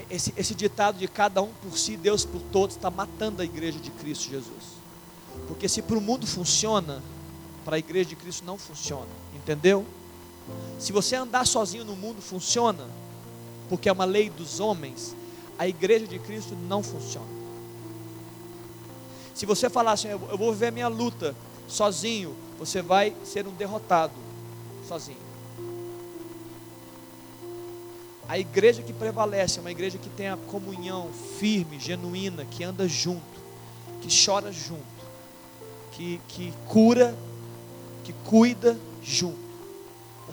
esse, 0.10 0.34
esse 0.38 0.54
ditado 0.54 0.98
de 0.98 1.08
cada 1.08 1.42
um 1.42 1.52
por 1.62 1.78
si, 1.78 1.98
Deus 1.98 2.26
por 2.26 2.42
todos, 2.52 2.76
está 2.76 2.92
matando 2.92 3.42
a 3.42 3.46
igreja 3.46 3.80
de 3.80 3.92
Cristo 3.92 4.30
Jesus. 4.30 4.76
Porque 5.48 5.68
se 5.68 5.82
para 5.82 5.98
o 5.98 6.02
mundo 6.02 6.26
funciona, 6.26 7.02
para 7.64 7.76
a 7.76 7.80
igreja 7.80 8.10
de 8.10 8.16
Cristo 8.16 8.46
não 8.46 8.58
funciona. 8.58 9.08
Entendeu? 9.34 9.86
Se 10.80 10.92
você 10.92 11.16
andar 11.16 11.46
sozinho 11.46 11.86
no 11.86 11.96
mundo, 11.96 12.22
funciona. 12.22 12.88
Porque 13.70 13.90
é 13.90 13.92
uma 13.92 14.06
lei 14.06 14.30
dos 14.30 14.60
homens. 14.60 15.16
A 15.58 15.68
igreja 15.68 16.06
de 16.06 16.20
Cristo 16.20 16.56
não 16.68 16.84
funciona. 16.84 17.36
Se 19.34 19.46
você 19.46 19.70
falar 19.70 19.94
assim, 19.94 20.08
eu 20.08 20.20
vou 20.38 20.54
viver 20.54 20.68
a 20.68 20.72
minha 20.72 20.88
luta 20.88 21.36
sozinho, 21.68 22.36
você 22.58 22.82
vai 22.82 23.16
ser 23.24 23.48
um 23.48 23.52
derrotado 23.52 24.14
sozinho. 24.88 25.26
A 28.28 28.40
igreja 28.40 28.82
que 28.82 28.92
prevalece 28.92 29.60
é 29.60 29.62
uma 29.62 29.72
igreja 29.72 29.98
que 29.98 30.10
tem 30.10 30.30
a 30.30 30.38
comunhão 30.38 31.10
firme, 31.38 31.80
genuína, 31.80 32.44
que 32.46 32.64
anda 32.64 32.88
junto, 32.88 33.22
que 34.02 34.26
chora 34.26 34.52
junto, 34.52 34.82
que, 35.92 36.20
que 36.28 36.54
cura, 36.68 37.16
que 38.04 38.14
cuida 38.26 38.80
junto. 39.04 39.45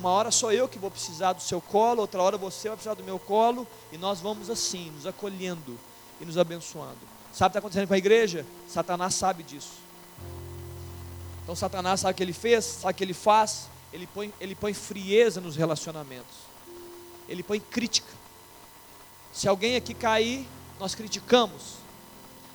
Uma 0.03 0.11
hora 0.11 0.33
sou 0.33 0.51
eu 0.51 0.67
que 0.67 0.81
vou 0.81 0.91
precisar 0.91 1.33
do 1.33 1.41
seu 1.41 1.61
colo, 1.61 2.01
outra 2.01 2.21
hora 2.21 2.37
você 2.37 2.67
vai 2.67 2.77
precisar 2.77 2.95
do 2.95 3.05
meu 3.05 3.21
colo, 3.21 3.65
e 3.93 3.97
nós 3.97 4.19
vamos 4.21 4.51
assim, 4.51 4.91
nos 4.91 5.07
acolhendo 5.07 5.79
e 6.21 6.25
nos 6.25 6.37
abençoando. 6.37 6.99
Sabe 7.33 7.35
o 7.35 7.37
que 7.37 7.45
está 7.45 7.59
acontecendo 7.61 7.87
com 7.87 7.95
a 7.95 7.99
igreja? 7.99 8.45
Satanás 8.67 9.15
sabe 9.15 9.45
disso. 9.45 9.75
Então 11.45 11.55
Satanás 11.55 12.01
sabe 12.01 12.15
o 12.15 12.17
que 12.17 12.23
ele 12.25 12.33
fez, 12.33 12.65
sabe 12.65 12.95
o 12.95 12.97
que 12.97 13.05
ele 13.05 13.15
faz? 13.15 13.69
Ele 13.93 14.09
põe, 14.09 14.35
ele 14.41 14.57
põe 14.57 14.75
frieza 14.75 15.41
nos 15.41 15.55
relacionamentos. 15.55 16.35
Ele 17.29 17.45
põe 17.45 17.61
crítica. 17.61 18.11
Se 19.33 19.47
alguém 19.47 19.77
aqui 19.77 19.95
cair, 19.95 20.49
nós 20.81 20.97
criticamos. 20.97 21.75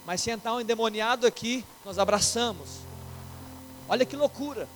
Mas 0.05 0.19
se 0.19 0.31
entrar 0.31 0.53
um 0.53 0.59
endemoniado 0.59 1.25
aqui, 1.25 1.63
nós 1.85 1.97
abraçamos. 1.97 2.67
Olha 3.87 4.05
que 4.05 4.17
loucura. 4.17 4.67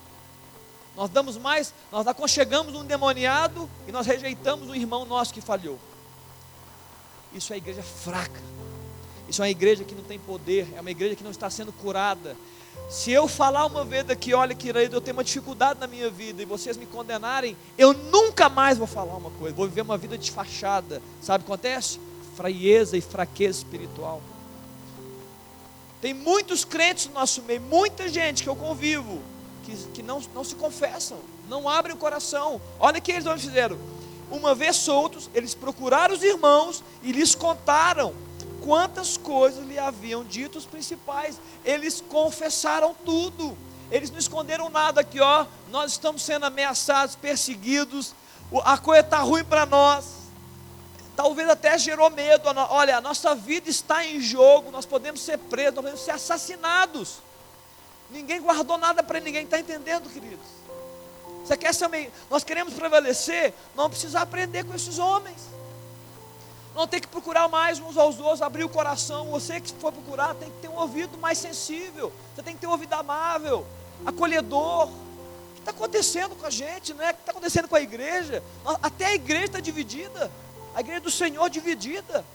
Nós 0.96 1.10
damos 1.10 1.38
mais, 1.38 1.74
nós 1.92 2.06
aconchegamos 2.06 2.76
um 2.76 2.84
demoniado 2.84 3.70
e 3.88 3.92
nós 3.92 4.06
rejeitamos 4.06 4.70
um 4.70 4.76
irmão 4.76 5.06
nosso 5.06 5.34
que 5.34 5.42
falhou. 5.42 5.80
Isso 7.34 7.54
é 7.54 7.58
igreja 7.58 7.82
fraca. 7.82 8.42
Isso 9.30 9.42
é 9.42 9.46
uma 9.46 9.50
igreja 9.50 9.84
que 9.84 9.96
não 9.96 10.04
tem 10.04 10.20
poder, 10.20 10.68
é 10.76 10.82
uma 10.82 10.92
igreja 10.92 11.16
que 11.16 11.24
não 11.24 11.32
está 11.32 11.50
sendo 11.50 11.72
curada, 11.72 12.36
se 12.90 13.10
eu 13.12 13.26
falar 13.26 13.66
uma 13.66 13.86
vez 13.86 14.10
aqui, 14.10 14.34
olha, 14.34 14.54
querido, 14.54 14.98
eu 14.98 15.02
tenho 15.02 15.16
uma 15.16 15.24
dificuldade 15.24 15.80
na 15.80 15.88
minha 15.88 16.10
vida 16.10 16.42
e 16.42 16.46
vocês 16.46 16.76
me 16.76 16.86
condenarem, 16.86 17.56
eu 17.78 17.94
nunca 17.94 18.50
mais 18.50 18.78
vou 18.78 18.88
falar 18.88 19.16
uma 19.16 19.32
coisa, 19.32 19.56
vou 19.56 19.68
viver 19.68 19.82
uma 19.82 19.98
vida 19.98 20.18
desfachada. 20.18 21.02
Sabe 21.22 21.42
o 21.42 21.46
que 21.46 21.52
acontece? 21.54 22.00
Frieza 22.36 22.98
e 22.98 23.02
fraqueza 23.02 23.60
espiritual. 23.60 24.22
Tem 26.02 26.14
muitos 26.14 26.66
crentes 26.66 27.08
no 27.08 27.14
nosso 27.14 27.42
meio, 27.44 27.62
muita 27.62 28.10
gente 28.10 28.44
que 28.44 28.50
eu 28.50 28.56
convivo, 28.56 29.22
que, 29.64 29.76
que 29.94 30.04
não, 30.04 30.22
não 30.34 30.44
se 30.44 30.56
confessam, 30.56 31.20
não 31.48 31.68
abrem 31.68 31.96
o 31.96 32.00
coração. 32.00 32.62
Olha 32.80 33.00
o 33.00 33.02
que 33.02 33.12
eles 33.12 33.26
fizeram. 33.42 33.78
Uma 34.30 34.56
vez 34.56 34.78
soltos, 34.78 35.30
eles 35.34 35.54
procuraram 35.54 36.14
os 36.14 36.24
irmãos 36.24 36.84
e 37.04 37.12
lhes 37.12 37.36
contaram 37.36 38.14
quantas 38.62 39.18
coisas 39.18 39.66
lhe 39.68 39.78
haviam 39.78 40.24
dito 40.24 40.58
os 40.58 40.66
principais. 40.66 41.40
Eles 41.66 42.02
confessaram 42.08 42.96
tudo. 43.06 43.58
Eles 43.92 44.10
não 44.10 44.20
esconderam 44.20 44.70
nada 44.70 45.02
aqui, 45.02 45.20
ó. 45.20 45.46
Nós 45.70 45.92
estamos 45.92 46.22
sendo 46.22 46.46
ameaçados, 46.46 47.16
perseguidos. 47.16 48.16
A 48.64 48.78
coisa 48.78 49.02
está 49.02 49.20
ruim 49.20 49.44
para 49.44 49.66
nós. 49.66 50.06
Talvez 51.16 51.50
até 51.50 51.78
gerou 51.78 52.10
medo. 52.10 52.50
Olha, 52.70 52.98
a 52.98 53.02
nossa 53.02 53.36
vida 53.36 53.70
está 53.70 54.06
em 54.06 54.22
jogo. 54.22 54.72
Nós 54.72 54.86
podemos 54.86 55.22
ser 55.22 55.38
presos, 55.38 55.76
nós 55.76 55.84
podemos 55.84 56.02
ser 56.02 56.12
assassinados. 56.12 57.18
Ninguém 58.12 58.42
guardou 58.42 58.78
nada 58.78 59.02
para 59.02 59.20
ninguém. 59.20 59.44
Está 59.44 59.60
entendendo, 59.60 60.10
queridos? 60.10 60.46
Você 61.46 61.58
quer 61.58 61.74
ser 61.74 61.88
meio... 61.88 62.12
Nós 62.30 62.44
queremos 62.44 62.74
prevalecer. 62.74 63.54
Não 63.76 63.90
precisa 63.90 64.20
aprender 64.22 64.64
com 64.66 64.76
esses 64.76 65.00
homens 65.00 65.52
não 66.76 66.88
tem 66.88 67.02
que 67.02 67.08
procurar 67.08 67.48
mais 67.50 67.80
uns 67.80 67.98
aos 67.98 68.20
outros, 68.20 68.42
abrir 68.42 68.64
o 68.64 68.70
coração. 68.70 69.30
Você 69.32 69.60
que 69.60 69.72
for 69.74 69.92
procurar 69.92 70.34
tem 70.36 70.50
que 70.50 70.58
ter 70.62 70.70
um 70.70 70.78
ouvido 70.78 71.18
mais 71.18 71.38
sensível, 71.38 72.12
você 72.34 72.42
tem 72.42 72.56
que 72.56 72.62
ter 72.62 72.68
um 72.68 72.72
ouvido 72.72 72.94
amável, 72.94 73.66
acolhedor. 74.06 74.88
O 74.88 75.54
que 75.54 75.60
está 75.60 75.72
acontecendo 75.72 76.36
com 76.36 76.46
a 76.46 76.50
gente, 76.50 76.94
né? 76.94 77.12
O 77.12 77.14
que 77.14 77.20
está 77.20 77.32
acontecendo 77.32 77.68
com 77.68 77.76
a 77.76 77.82
igreja? 77.82 78.42
Até 78.82 79.08
a 79.08 79.14
igreja 79.14 79.46
está 79.46 79.60
dividida, 79.60 80.32
a 80.74 80.80
igreja 80.80 81.02
do 81.02 81.12
Senhor 81.12 81.50
dividida. 81.50 82.26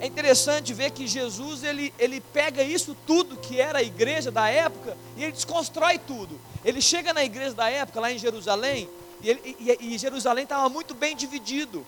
É 0.00 0.06
interessante 0.06 0.72
ver 0.72 0.92
que 0.92 1.06
Jesus 1.06 1.62
ele, 1.62 1.92
ele 1.98 2.20
pega 2.20 2.62
isso 2.62 2.96
tudo 3.06 3.36
que 3.36 3.60
era 3.60 3.80
a 3.80 3.82
igreja 3.82 4.30
da 4.30 4.48
época 4.48 4.96
e 5.14 5.22
ele 5.22 5.32
desconstrói 5.32 5.98
tudo. 5.98 6.40
Ele 6.64 6.80
chega 6.80 7.12
na 7.12 7.22
igreja 7.22 7.52
da 7.54 7.68
época, 7.68 8.00
lá 8.00 8.10
em 8.10 8.18
Jerusalém, 8.18 8.88
e, 9.22 9.28
ele, 9.28 9.56
e, 9.60 9.94
e 9.94 9.98
Jerusalém 9.98 10.44
estava 10.44 10.68
muito 10.70 10.94
bem 10.94 11.14
dividido. 11.14 11.86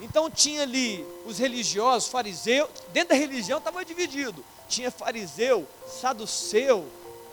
Então 0.00 0.30
tinha 0.30 0.62
ali 0.62 1.06
os 1.26 1.38
religiosos, 1.38 2.08
fariseus, 2.08 2.70
dentro 2.92 3.10
da 3.10 3.14
religião 3.14 3.58
estava 3.58 3.84
dividido. 3.84 4.42
Tinha 4.66 4.90
fariseu, 4.90 5.66
saduceu, 5.86 6.86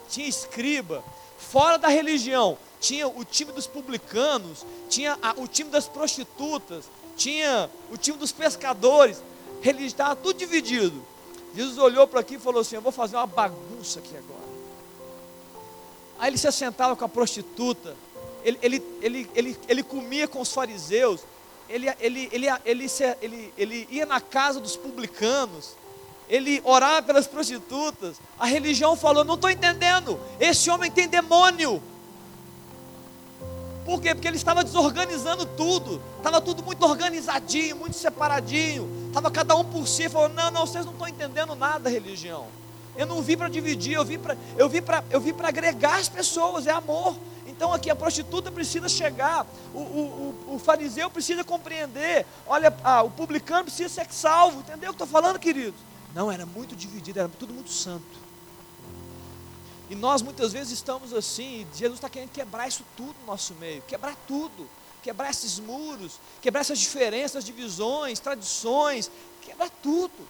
tinha 0.09 0.27
escriba. 0.27 1.01
Fora 1.37 1.77
da 1.77 1.87
religião, 1.87 2.57
tinha 2.79 3.07
o 3.07 3.23
time 3.23 3.53
dos 3.53 3.67
publicanos, 3.67 4.65
tinha 4.89 5.17
a, 5.21 5.33
o 5.37 5.47
time 5.47 5.69
das 5.69 5.87
prostitutas, 5.87 6.85
tinha 7.15 7.69
o 7.89 7.97
time 7.97 8.17
dos 8.17 8.33
pescadores. 8.33 9.21
Religião 9.63 9.87
estava 9.87 10.15
tudo 10.17 10.37
dividido. 10.37 11.01
Jesus 11.55 11.77
olhou 11.77 12.05
para 12.05 12.19
aqui 12.19 12.35
e 12.35 12.39
falou 12.39 12.59
assim: 12.59 12.75
Eu 12.75 12.81
vou 12.81 12.91
fazer 12.91 13.15
uma 13.15 13.25
bagunça 13.25 13.99
aqui 13.99 14.15
agora. 14.17 14.43
Aí 16.19 16.29
ele 16.29 16.37
se 16.37 16.47
assentava 16.47 16.97
com 16.97 17.05
a 17.05 17.09
prostituta, 17.09 17.95
ele, 18.43 18.59
ele, 18.61 18.83
ele, 19.01 19.29
ele, 19.33 19.57
ele 19.67 19.83
comia 19.83 20.27
com 20.27 20.41
os 20.41 20.51
fariseus, 20.51 21.21
ele, 21.69 21.87
ele, 22.01 22.29
ele, 22.33 22.47
ele, 22.65 22.87
ele, 23.21 23.53
ele 23.57 23.87
ia 23.89 24.05
na 24.05 24.19
casa 24.19 24.59
dos 24.59 24.75
publicanos, 24.75 25.77
ele 26.29 26.61
orava 26.65 27.01
pelas 27.01 27.25
prostitutas. 27.25 28.17
A 28.37 28.45
religião 28.45 28.97
falou: 28.97 29.23
Não 29.23 29.35
estou 29.35 29.49
entendendo, 29.49 30.19
esse 30.41 30.69
homem 30.69 30.91
tem 30.91 31.07
demônio. 31.07 31.81
Por 33.85 34.01
quê? 34.01 34.15
Porque 34.15 34.27
ele 34.27 34.37
estava 34.37 34.63
desorganizando 34.63 35.45
tudo, 35.45 36.01
estava 36.17 36.39
tudo 36.39 36.63
muito 36.63 36.85
organizadinho, 36.85 37.75
muito 37.75 37.97
separadinho, 37.97 38.89
estava 39.07 39.29
cada 39.29 39.55
um 39.55 39.63
por 39.63 39.87
si. 39.87 40.07
Falou: 40.09 40.29
Não, 40.29 40.49
não, 40.51 40.65
vocês 40.65 40.85
não 40.85 40.93
estão 40.93 41.07
entendendo 41.07 41.55
nada, 41.55 41.89
religião. 41.89 42.47
Eu 42.95 43.05
não 43.05 43.21
vim 43.21 43.35
para 43.35 43.49
dividir, 43.49 43.93
eu 43.93 44.05
vim 44.05 44.19
para 44.19 44.37
eu 44.55 44.69
vim 44.69 44.81
para 44.81 45.03
eu 45.09 45.19
vim 45.19 45.33
para 45.33 45.49
agregar 45.49 45.97
as 45.97 46.07
pessoas, 46.07 46.67
é 46.67 46.71
amor. 46.71 47.15
Então 47.45 47.73
aqui 47.73 47.89
a 47.89 47.95
prostituta 47.95 48.51
precisa 48.51 48.87
chegar, 48.87 49.45
o, 49.73 49.77
o, 49.77 50.45
o, 50.47 50.55
o 50.55 50.59
fariseu 50.59 51.09
precisa 51.09 51.43
compreender, 51.43 52.25
olha, 52.47 52.73
ah, 52.83 53.03
o 53.03 53.09
publicano 53.09 53.65
precisa 53.65 53.89
ser 53.89 54.07
salvo, 54.11 54.59
entendeu 54.59 54.91
o 54.91 54.93
que 54.93 55.03
estou 55.03 55.07
falando, 55.07 55.37
queridos? 55.37 55.79
Não, 56.15 56.31
era 56.31 56.45
muito 56.45 56.75
dividido, 56.75 57.19
era 57.19 57.29
tudo 57.29 57.53
muito 57.53 57.71
santo. 57.71 58.22
E 59.89 59.95
nós 59.95 60.21
muitas 60.21 60.53
vezes 60.53 60.73
estamos 60.73 61.13
assim, 61.13 61.67
Jesus 61.73 61.97
está 61.97 62.09
querendo 62.09 62.31
quebrar 62.31 62.67
isso 62.67 62.83
tudo 62.95 63.15
no 63.21 63.27
nosso 63.27 63.53
meio, 63.55 63.81
quebrar 63.83 64.15
tudo, 64.27 64.69
quebrar 65.01 65.29
esses 65.29 65.59
muros, 65.59 66.19
quebrar 66.41 66.61
essas 66.61 66.79
diferenças, 66.79 67.43
divisões, 67.43 68.19
tradições, 68.19 69.11
quebrar 69.41 69.69
tudo. 69.81 70.27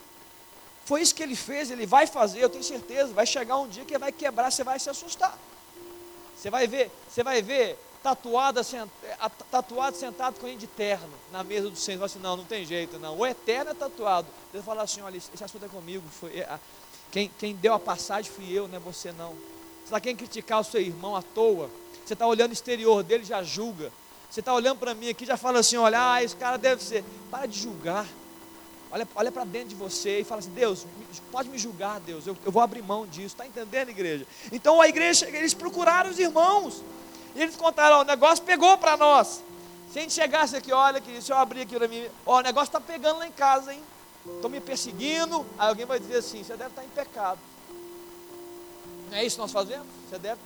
Foi 0.85 1.01
isso 1.01 1.15
que 1.15 1.23
ele 1.23 1.35
fez, 1.35 1.71
ele 1.71 1.85
vai 1.85 2.07
fazer, 2.07 2.39
eu 2.39 2.49
tenho 2.49 2.63
certeza, 2.63 3.13
vai 3.13 3.25
chegar 3.25 3.57
um 3.57 3.67
dia 3.67 3.85
que 3.85 3.93
ele 3.93 3.99
vai 3.99 4.11
quebrar, 4.11 4.51
você 4.51 4.63
vai 4.63 4.79
se 4.79 4.89
assustar. 4.89 5.37
Você 6.35 6.49
vai 6.49 6.67
ver, 6.67 6.91
você 7.07 7.23
vai 7.23 7.41
ver 7.41 7.77
tatuado, 8.03 8.59
tatuado 9.49 9.95
sentado 9.95 10.37
com 10.39 10.45
ele 10.45 10.57
de 10.57 10.67
terno 10.67 11.13
na 11.31 11.41
mesa 11.41 11.69
do 11.69 11.77
Senhor. 11.77 12.03
Assim, 12.03 12.19
não, 12.19 12.35
não 12.35 12.43
tem 12.43 12.65
jeito, 12.65 12.99
não. 12.99 13.17
O 13.17 13.25
eterno 13.25 13.71
é 13.71 13.73
tatuado. 13.73 14.27
Ele 14.53 14.61
fala 14.61 14.83
assim: 14.83 14.99
olha, 15.01 15.15
esse 15.15 15.41
assunto 15.41 15.63
é 15.63 15.69
comigo. 15.69 16.03
Foi, 16.19 16.37
é, 16.37 16.59
quem, 17.13 17.29
quem 17.37 17.53
deu 17.55 17.75
a 17.75 17.79
passagem 17.79 18.31
fui 18.31 18.51
eu, 18.51 18.67
não 18.67 18.77
é 18.77 18.79
você 18.79 19.11
não. 19.11 19.29
Você 19.29 19.83
está 19.85 19.99
querendo 19.99 20.17
criticar 20.17 20.59
o 20.59 20.63
seu 20.63 20.81
irmão 20.81 21.15
à 21.15 21.21
toa? 21.21 21.69
Você 22.03 22.13
está 22.13 22.25
olhando 22.25 22.49
o 22.49 22.53
exterior 22.53 23.03
dele 23.03 23.23
já 23.23 23.43
julga. 23.43 23.91
Você 24.27 24.39
está 24.39 24.51
olhando 24.51 24.79
para 24.79 24.95
mim 24.95 25.09
aqui 25.09 25.23
já 25.23 25.37
fala 25.37 25.59
assim: 25.59 25.77
olha, 25.77 26.13
ah, 26.13 26.23
esse 26.23 26.35
cara 26.35 26.57
deve 26.57 26.81
ser. 26.81 27.03
Para 27.29 27.45
de 27.45 27.59
julgar. 27.59 28.07
Olha, 28.91 29.07
olha 29.13 29.31
para 29.31 29.43
dentro 29.43 29.69
de 29.69 29.75
você 29.75 30.21
e 30.21 30.23
fala 30.23 30.39
assim: 30.39 30.49
Deus, 30.49 30.87
pode 31.31 31.49
me 31.49 31.59
julgar, 31.59 31.99
Deus, 31.99 32.25
eu, 32.25 32.35
eu 32.43 32.51
vou 32.51 32.63
abrir 32.63 32.81
mão 32.81 33.05
disso. 33.05 33.27
Está 33.27 33.45
entendendo, 33.45 33.89
igreja? 33.89 34.25
Então 34.51 34.81
a 34.81 34.87
igreja, 34.87 35.29
eles 35.29 35.53
procuraram 35.53 36.09
os 36.09 36.17
irmãos. 36.17 36.81
E 37.35 37.43
eles 37.43 37.55
contaram: 37.55 38.01
o 38.01 38.03
negócio 38.03 38.43
pegou 38.43 38.75
para 38.79 38.97
nós. 38.97 39.43
Se 39.91 39.99
a 39.99 40.01
gente 40.01 40.15
chegasse 40.15 40.55
aqui, 40.55 40.73
olha 40.73 40.97
aqui, 40.97 41.21
se 41.21 41.31
eu 41.31 41.37
abrir 41.37 41.61
aqui 41.61 41.75
para 41.75 41.87
mim, 41.87 42.03
ó, 42.25 42.39
o 42.39 42.41
negócio 42.41 42.69
está 42.69 42.81
pegando 42.81 43.19
lá 43.19 43.27
em 43.27 43.31
casa, 43.31 43.71
hein? 43.71 43.83
Estão 44.25 44.49
me 44.49 44.59
perseguindo. 44.59 45.45
Aí 45.57 45.69
alguém 45.69 45.85
vai 45.85 45.99
dizer 45.99 46.17
assim: 46.17 46.43
você 46.43 46.55
deve 46.55 46.69
estar 46.69 46.83
em 46.83 46.89
pecado. 46.89 47.39
Não 49.09 49.17
é 49.17 49.25
isso 49.25 49.35
que 49.35 49.41
nós 49.41 49.51
fazemos? 49.51 49.85
Você 50.09 50.17
deve, 50.17 50.39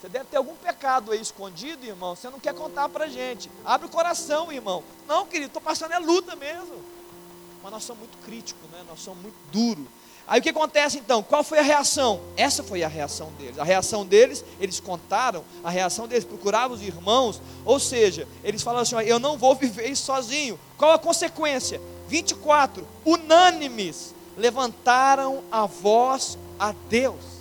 você 0.00 0.08
deve 0.08 0.24
ter 0.26 0.36
algum 0.36 0.54
pecado 0.54 1.12
aí 1.12 1.20
escondido, 1.20 1.84
irmão. 1.84 2.14
Você 2.14 2.30
não 2.30 2.38
quer 2.38 2.54
contar 2.54 2.88
para 2.88 3.08
gente. 3.08 3.50
Abre 3.64 3.86
o 3.86 3.90
coração, 3.90 4.52
irmão. 4.52 4.84
Não, 5.08 5.26
querido, 5.26 5.48
estou 5.48 5.62
passando 5.62 5.92
é 5.92 5.98
luta 5.98 6.36
mesmo. 6.36 6.84
Mas 7.62 7.72
nós 7.72 7.84
somos 7.84 8.00
muito 8.00 8.18
críticos, 8.24 8.62
né? 8.70 8.84
nós 8.88 9.00
somos 9.00 9.20
muito 9.20 9.36
duros. 9.50 9.86
Aí 10.28 10.40
o 10.40 10.42
que 10.42 10.50
acontece 10.50 10.98
então? 10.98 11.22
Qual 11.22 11.44
foi 11.44 11.60
a 11.60 11.62
reação? 11.62 12.20
Essa 12.36 12.62
foi 12.62 12.82
a 12.82 12.88
reação 12.88 13.30
deles. 13.38 13.58
A 13.58 13.64
reação 13.64 14.04
deles, 14.04 14.44
eles 14.60 14.80
contaram, 14.80 15.44
a 15.62 15.70
reação 15.70 16.08
deles 16.08 16.24
procuravam 16.24 16.76
os 16.76 16.82
irmãos, 16.82 17.40
ou 17.64 17.78
seja, 17.78 18.26
eles 18.42 18.62
falaram 18.62 18.82
assim: 18.82 18.96
eu 18.96 19.20
não 19.20 19.38
vou 19.38 19.54
viver 19.54 19.88
isso 19.88 20.04
sozinho. 20.04 20.58
Qual 20.76 20.92
a 20.92 20.98
consequência? 20.98 21.80
24, 22.08 22.86
unânimes, 23.04 24.14
levantaram 24.36 25.42
a 25.50 25.66
voz 25.66 26.38
a 26.58 26.74
Deus. 26.88 27.36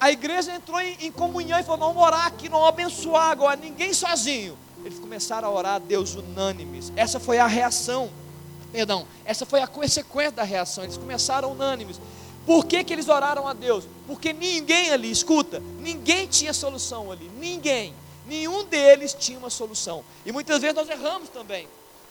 A 0.00 0.10
igreja 0.10 0.54
entrou 0.54 0.80
em, 0.80 0.96
em 1.00 1.12
comunhão 1.12 1.58
e 1.58 1.62
falou: 1.62 1.88
vamos 1.88 2.02
orar 2.02 2.26
aqui, 2.26 2.48
não 2.48 2.66
abençoar 2.66 3.30
agora, 3.30 3.56
ninguém 3.56 3.92
sozinho. 3.92 4.56
Eles 4.84 4.98
começaram 4.98 5.48
a 5.48 5.50
orar 5.50 5.74
a 5.74 5.78
Deus 5.78 6.14
unânimes. 6.14 6.92
Essa 6.94 7.18
foi 7.18 7.38
a 7.38 7.46
reação. 7.46 8.10
Perdão, 8.70 9.06
essa 9.24 9.46
foi 9.46 9.60
a 9.60 9.66
consequência 9.66 10.32
da 10.32 10.42
reação. 10.42 10.84
Eles 10.84 10.96
começaram 10.96 11.52
unânimes. 11.52 12.00
Por 12.44 12.64
que, 12.64 12.84
que 12.84 12.92
eles 12.92 13.08
oraram 13.08 13.48
a 13.48 13.52
Deus? 13.52 13.84
Porque 14.06 14.32
ninguém 14.32 14.90
ali, 14.90 15.10
escuta, 15.10 15.60
ninguém 15.80 16.28
tinha 16.28 16.52
solução 16.52 17.10
ali. 17.10 17.28
Ninguém. 17.38 17.94
Nenhum 18.26 18.64
deles 18.64 19.14
tinha 19.18 19.38
uma 19.38 19.50
solução. 19.50 20.04
E 20.24 20.30
muitas 20.30 20.60
vezes 20.60 20.76
nós 20.76 20.88
erramos 20.88 21.28
também. 21.28 21.66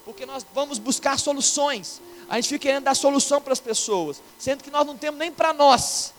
Porque 0.05 0.25
nós 0.25 0.45
vamos 0.53 0.77
buscar 0.77 1.19
soluções. 1.19 1.99
A 2.29 2.35
gente 2.35 2.49
fica 2.49 2.63
querendo 2.63 2.83
dar 2.83 2.95
solução 2.95 3.41
para 3.41 3.51
as 3.51 3.59
pessoas. 3.59 4.21
Sendo 4.39 4.63
que 4.63 4.71
nós 4.71 4.85
não 4.85 4.95
temos 4.95 5.19
nem 5.19 5.31
para 5.31 5.51
nós. 5.51 6.13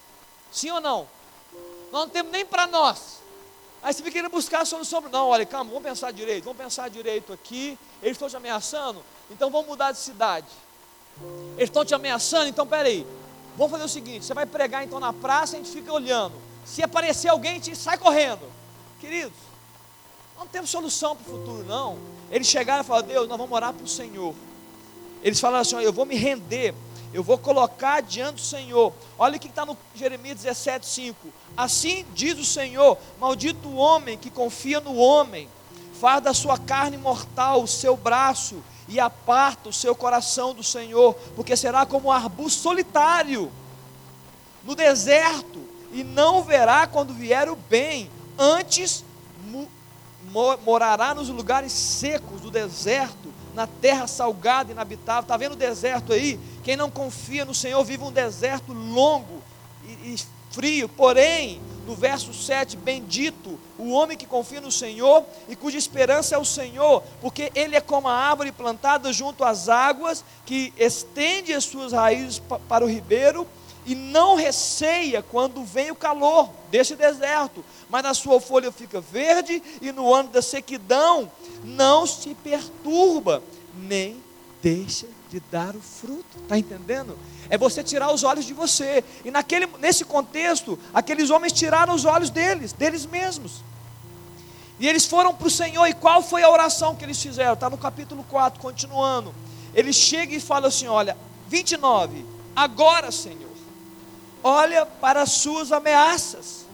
Sim 0.53 0.71
ou 0.71 0.81
não? 0.81 1.09
Nós 1.93 2.03
não 2.03 2.09
temos 2.09 2.33
nem 2.33 2.45
para 2.45 2.67
nós. 2.67 3.17
Aí 3.83 3.93
você 3.93 3.99
fica 3.99 4.11
querendo 4.11 4.31
buscar 4.31 4.63
a 4.63 4.65
solução. 4.65 5.01
Não, 5.01 5.29
olha, 5.29 5.47
calma, 5.47 5.71
vamos 5.71 5.89
pensar 5.89 6.13
direito. 6.13 6.45
Vamos 6.45 6.61
pensar 6.61 6.91
direito 6.91 7.33
aqui. 7.33 7.79
Eles 8.03 8.17
estão 8.17 8.29
te 8.29 8.37
ameaçando 8.37 9.03
então 9.31 9.51
vamos 9.51 9.67
mudar 9.67 9.93
de 9.93 9.99
cidade. 9.99 10.47
Eles 11.57 11.69
estão 11.69 11.85
te 11.85 11.95
ameaçando, 11.95 12.49
então 12.49 12.67
peraí. 12.67 13.07
Vamos 13.57 13.73
fazer 13.73 13.85
o 13.85 13.89
seguinte: 13.89 14.25
você 14.25 14.35
vai 14.35 14.47
pregar 14.47 14.85
então 14.85 15.01
na 15.01 15.13
praça, 15.13 15.57
a 15.57 15.59
gente 15.59 15.71
fica 15.71 15.93
olhando. 15.93 16.35
Se 16.65 16.83
aparecer 16.83 17.29
alguém, 17.29 17.53
a 17.53 17.55
gente 17.55 17.77
sai 17.77 17.97
correndo. 17.97 18.43
Queridos, 19.01 19.39
não 20.37 20.47
temos 20.47 20.71
solução 20.71 21.17
para 21.17 21.33
o 21.33 21.39
futuro, 21.39 21.65
não. 21.65 21.99
Eles 22.31 22.47
chegaram 22.47 22.83
e 22.83 22.87
falaram: 22.87 23.07
Deus, 23.07 23.29
nós 23.29 23.39
vamos 23.39 23.53
orar 23.53 23.73
para 23.73 23.85
o 23.85 23.89
Senhor. 23.89 24.35
Eles 25.23 25.41
falaram 25.41 25.63
assim: 25.63 25.77
Eu 25.77 25.93
vou 25.93 26.07
me 26.07 26.17
render, 26.17 26.75
eu 27.13 27.23
vou 27.23 27.39
colocar 27.39 28.03
diante 28.03 28.37
do 28.37 28.41
Senhor. 28.41 28.93
Olha 29.19 29.37
o 29.37 29.41
que 29.41 29.49
está 29.49 29.65
no 29.65 29.77
Jeremias 29.95 30.37
17, 30.43 30.87
5. 30.87 31.29
Assim 31.57 32.05
diz 32.15 32.39
o 32.39 32.45
Senhor: 32.45 32.99
Maldito 33.21 33.69
o 33.69 33.77
homem 33.77 34.19
que 34.19 34.31
confia 34.31 34.81
no 34.81 34.97
homem, 34.97 35.49
faz 36.01 36.23
da 36.23 36.35
sua 36.35 36.59
carne 36.59 36.97
mortal 36.97 37.63
o 37.63 37.69
seu 37.69 37.97
braço 37.97 38.63
e 38.89 39.01
aparta 39.01 39.69
o 39.69 39.73
seu 39.73 39.95
coração 39.95 40.55
do 40.55 40.63
Senhor, 40.63 41.15
porque 41.35 41.57
será 41.57 41.85
como 41.85 42.09
um 42.09 42.13
arbusto 42.13 42.63
solitário 42.63 43.51
no 44.65 44.75
deserto, 44.75 45.61
e 45.93 46.03
não 46.03 46.43
verá 46.43 46.87
quando 46.87 47.15
vier 47.15 47.49
o 47.49 47.57
bem, 47.57 48.11
antes 48.39 49.05
morará 50.65 51.15
nos 51.15 51.29
lugares 51.29 51.73
secos 51.73 52.41
do 52.41 52.51
deserto, 52.51 53.33
na 53.55 53.67
terra 53.67 54.07
salgada 54.07 54.71
e 54.71 54.73
inabitável. 54.73 55.23
Está 55.23 55.37
vendo 55.37 55.53
o 55.53 55.57
deserto 55.57 56.13
aí? 56.13 56.39
Quem 56.63 56.77
não 56.77 56.91
confia 56.91 57.45
no 57.45 57.55
Senhor 57.55 57.83
vive 57.85 58.05
um 58.05 58.13
deserto 58.13 58.73
longo 58.73 59.43
e, 59.85 60.15
e 60.15 60.17
frio, 60.51 60.89
porém 60.89 61.61
no 61.87 61.95
verso 61.95 62.35
7, 62.35 62.77
bendito 62.77 63.59
o 63.79 63.93
homem 63.93 64.17
que 64.17 64.27
confia 64.27 64.61
no 64.61 64.73
Senhor 64.73 65.25
e 65.49 65.55
cuja 65.55 65.79
esperança 65.79 66.35
é 66.35 66.39
o 66.39 66.45
Senhor, 66.45 67.03
porque 67.21 67.53
ele 67.55 67.77
é 67.77 67.81
como 67.81 68.09
a 68.09 68.15
árvore 68.15 68.51
plantada 68.51 69.13
junto 69.13 69.45
às 69.45 69.69
águas, 69.69 70.25
que 70.45 70.73
estende 70.77 71.53
as 71.53 71.65
suas 71.65 71.93
raízes 71.93 72.43
para 72.69 72.85
o 72.85 72.89
ribeiro 72.89 73.47
e 73.87 73.95
não 73.95 74.35
receia 74.35 75.23
quando 75.23 75.63
vem 75.65 75.93
o 75.93 75.95
calor 75.95 76.51
desse 76.71 76.97
deserto, 76.97 77.65
mas 77.89 78.03
na 78.03 78.15
sua 78.15 78.41
folha 78.41 78.73
fica 78.73 79.01
verde 79.01 79.63
e 79.81 79.93
no 79.93 80.13
ano 80.13 80.29
da 80.31 80.43
sequidão 80.43 81.31
não 81.65 82.07
se 82.07 82.35
perturba, 82.35 83.43
nem 83.75 84.23
deixa 84.61 85.07
de 85.31 85.41
dar 85.51 85.75
o 85.75 85.81
fruto. 85.81 86.39
Está 86.43 86.59
entendendo? 86.59 87.17
É 87.49 87.57
você 87.57 87.83
tirar 87.85 88.13
os 88.13 88.25
olhos 88.25 88.45
de 88.45 88.53
você. 88.53 89.05
E 89.25 89.31
naquele, 89.31 89.67
nesse 89.79 90.05
contexto, 90.05 90.79
aqueles 90.93 91.31
homens 91.31 91.53
tiraram 91.53 91.95
os 91.95 92.05
olhos 92.05 92.31
deles, 92.31 92.73
deles 92.73 93.07
mesmos. 93.07 93.63
E 94.81 94.89
eles 94.89 95.07
foram 95.07 95.33
para 95.33 95.47
o 95.47 95.51
Senhor. 95.51 95.87
E 95.87 95.95
qual 95.95 96.23
foi 96.23 96.43
a 96.43 96.51
oração 96.51 96.97
que 96.97 97.05
eles 97.05 97.23
fizeram? 97.23 97.55
Está 97.55 97.71
no 97.71 97.79
capítulo 97.79 98.25
4, 98.25 98.61
continuando. 98.61 99.33
Ele 99.75 99.93
chega 99.93 100.35
e 100.35 100.41
fala 100.41 100.69
assim: 100.69 100.89
Olha, 100.89 101.17
29. 101.49 102.25
Agora, 102.55 103.13
Senhor, 103.13 103.51
olha 104.43 104.85
para 104.85 105.23
as 105.23 105.33
suas 105.33 105.71
ameaças 105.71 106.66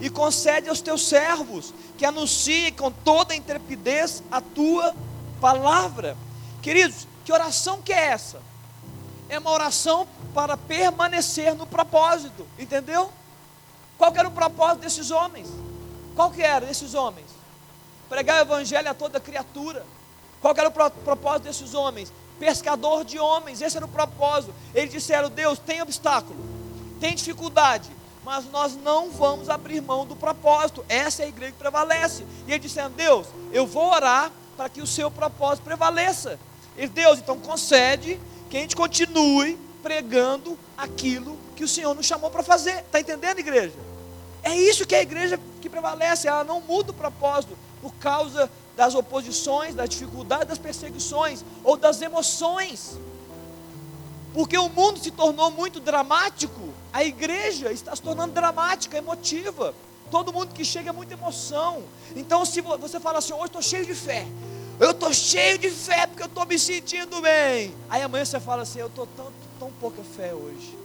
e 0.00 0.10
concede 0.10 0.68
aos 0.68 0.80
teus 0.80 1.06
servos 1.06 1.72
que 1.96 2.04
anunciem 2.04 2.72
com 2.72 2.90
toda 2.90 3.34
intrepidez 3.34 4.22
a 4.30 4.40
tua 4.40 4.94
palavra. 5.40 6.16
Queridos, 6.60 7.06
que 7.24 7.32
oração 7.32 7.80
que 7.80 7.92
é 7.92 8.06
essa? 8.06 8.40
É 9.28 9.38
uma 9.38 9.50
oração 9.50 10.06
para 10.34 10.56
permanecer 10.56 11.54
no 11.54 11.66
propósito, 11.66 12.46
entendeu? 12.58 13.10
Qual 13.96 14.12
era 14.14 14.28
o 14.28 14.32
propósito 14.32 14.80
desses 14.80 15.10
homens? 15.10 15.48
Qual 16.14 16.30
que 16.30 16.42
era 16.42 16.66
desses 16.66 16.94
homens? 16.94 17.26
Pregar 18.08 18.38
o 18.38 18.42
evangelho 18.42 18.90
a 18.90 18.94
toda 18.94 19.20
criatura. 19.20 19.86
Qual 20.40 20.54
era 20.56 20.68
o 20.68 20.72
propósito 20.72 21.44
desses 21.44 21.74
homens? 21.74 22.12
Pescador 22.38 23.04
de 23.04 23.18
homens, 23.18 23.62
esse 23.62 23.76
era 23.76 23.86
o 23.86 23.88
propósito. 23.88 24.54
Eles 24.74 24.92
disseram: 24.92 25.30
Deus, 25.30 25.58
tem 25.58 25.80
obstáculo, 25.80 26.38
tem 27.00 27.14
dificuldade, 27.14 27.90
mas 28.24 28.50
nós 28.50 28.74
não 28.76 29.10
vamos 29.10 29.48
abrir 29.48 29.80
mão 29.80 30.06
do 30.06 30.16
propósito. 30.16 30.84
Essa 30.88 31.22
é 31.22 31.26
a 31.26 31.28
igreja 31.28 31.52
que 31.52 31.58
prevalece. 31.58 32.24
E 32.46 32.52
eles 32.52 32.62
disseram: 32.62 32.90
Deus, 32.90 33.26
eu 33.52 33.66
vou 33.66 33.90
orar 33.90 34.32
para 34.56 34.68
que 34.68 34.80
o 34.80 34.86
seu 34.86 35.10
propósito 35.10 35.64
prevaleça. 35.64 36.38
E 36.76 36.86
Deus 36.86 37.18
então 37.18 37.38
concede 37.38 38.20
que 38.48 38.56
a 38.56 38.60
gente 38.60 38.74
continue 38.74 39.58
pregando 39.82 40.58
aquilo 40.76 41.38
que 41.54 41.62
o 41.62 41.68
Senhor 41.68 41.94
nos 41.94 42.06
chamou 42.06 42.30
para 42.30 42.42
fazer. 42.42 42.78
Está 42.78 43.00
entendendo, 43.00 43.38
igreja? 43.38 43.74
É 44.42 44.54
isso 44.56 44.86
que 44.86 44.94
é 44.94 44.98
a 44.98 45.02
igreja 45.02 45.38
que 45.60 45.68
prevalece, 45.68 46.28
ela 46.28 46.44
não 46.44 46.60
muda 46.60 46.90
o 46.90 46.94
propósito 46.94 47.56
por 47.80 47.94
causa 47.94 48.50
das 48.76 48.94
oposições, 48.94 49.74
das 49.74 49.88
dificuldades, 49.88 50.48
das 50.48 50.58
perseguições 50.58 51.44
ou 51.62 51.76
das 51.76 52.02
emoções. 52.02 52.98
Porque 54.34 54.58
o 54.58 54.68
mundo 54.68 54.98
se 54.98 55.12
tornou 55.12 55.50
muito 55.50 55.80
dramático, 55.80 56.74
a 56.92 57.04
igreja 57.04 57.72
está 57.72 57.94
se 57.94 58.02
tornando 58.02 58.34
dramática, 58.34 58.98
emotiva. 58.98 59.72
Todo 60.10 60.32
mundo 60.32 60.52
que 60.52 60.64
chega 60.64 60.90
é 60.90 60.92
muita 60.92 61.14
emoção. 61.14 61.84
Então, 62.14 62.44
se 62.44 62.60
você 62.60 63.00
fala 63.00 63.18
assim, 63.18 63.32
hoje 63.32 63.46
estou 63.46 63.62
cheio 63.62 63.86
de 63.86 63.94
fé, 63.94 64.26
eu 64.80 64.90
estou 64.90 65.14
cheio 65.14 65.56
de 65.56 65.70
fé 65.70 66.06
porque 66.06 66.22
eu 66.22 66.26
estou 66.26 66.44
me 66.46 66.58
sentindo 66.58 67.20
bem. 67.20 67.74
Aí 67.88 68.02
amanhã 68.02 68.24
você 68.24 68.40
fala 68.40 68.62
assim: 68.62 68.80
Eu 68.80 68.88
estou 68.88 69.06
tão, 69.16 69.32
tão 69.58 69.70
pouca 69.80 70.02
fé 70.02 70.34
hoje. 70.34 70.76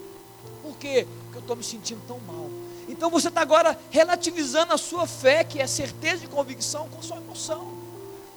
Por 0.62 0.76
quê? 0.76 1.06
Porque 1.24 1.38
eu 1.38 1.40
estou 1.40 1.56
me 1.56 1.64
sentindo 1.64 2.00
tão 2.06 2.20
mal. 2.20 2.48
Então 2.88 3.10
você 3.10 3.28
está 3.28 3.40
agora 3.40 3.78
relativizando 3.90 4.72
a 4.72 4.78
sua 4.78 5.06
fé, 5.06 5.42
que 5.42 5.60
é 5.60 5.66
certeza 5.66 6.24
e 6.24 6.28
convicção, 6.28 6.88
com 6.88 7.02
sua 7.02 7.16
emoção. 7.16 7.72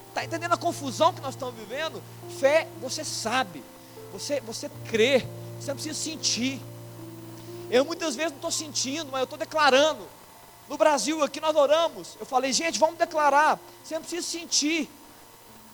Está 0.10 0.26
entendendo 0.26 0.54
a 0.54 0.58
confusão 0.58 1.14
que 1.14 1.22
nós 1.22 1.36
estamos 1.36 1.56
vivendo? 1.56 2.02
Fé, 2.40 2.68
você 2.82 3.04
sabe, 3.04 3.64
você, 4.14 4.40
você 4.42 4.70
crê, 4.90 5.26
você 5.60 5.68
não 5.70 5.76
precisa 5.76 6.00
sentir. 6.00 6.62
Eu 7.70 7.84
muitas 7.84 8.16
vezes 8.16 8.32
não 8.32 8.38
estou 8.38 8.52
sentindo, 8.52 9.10
mas 9.12 9.22
eu 9.22 9.24
estou 9.24 9.40
declarando. 9.40 10.08
No 10.70 10.78
Brasil, 10.78 11.24
aqui 11.24 11.42
nós 11.42 11.56
oramos. 11.56 12.16
Eu 12.20 12.26
falei, 12.26 12.54
gente, 12.54 12.80
vamos 12.80 12.98
declarar. 12.98 13.60
Você 13.84 13.96
não 13.96 14.02
precisa 14.02 14.22
sentir. 14.22 14.90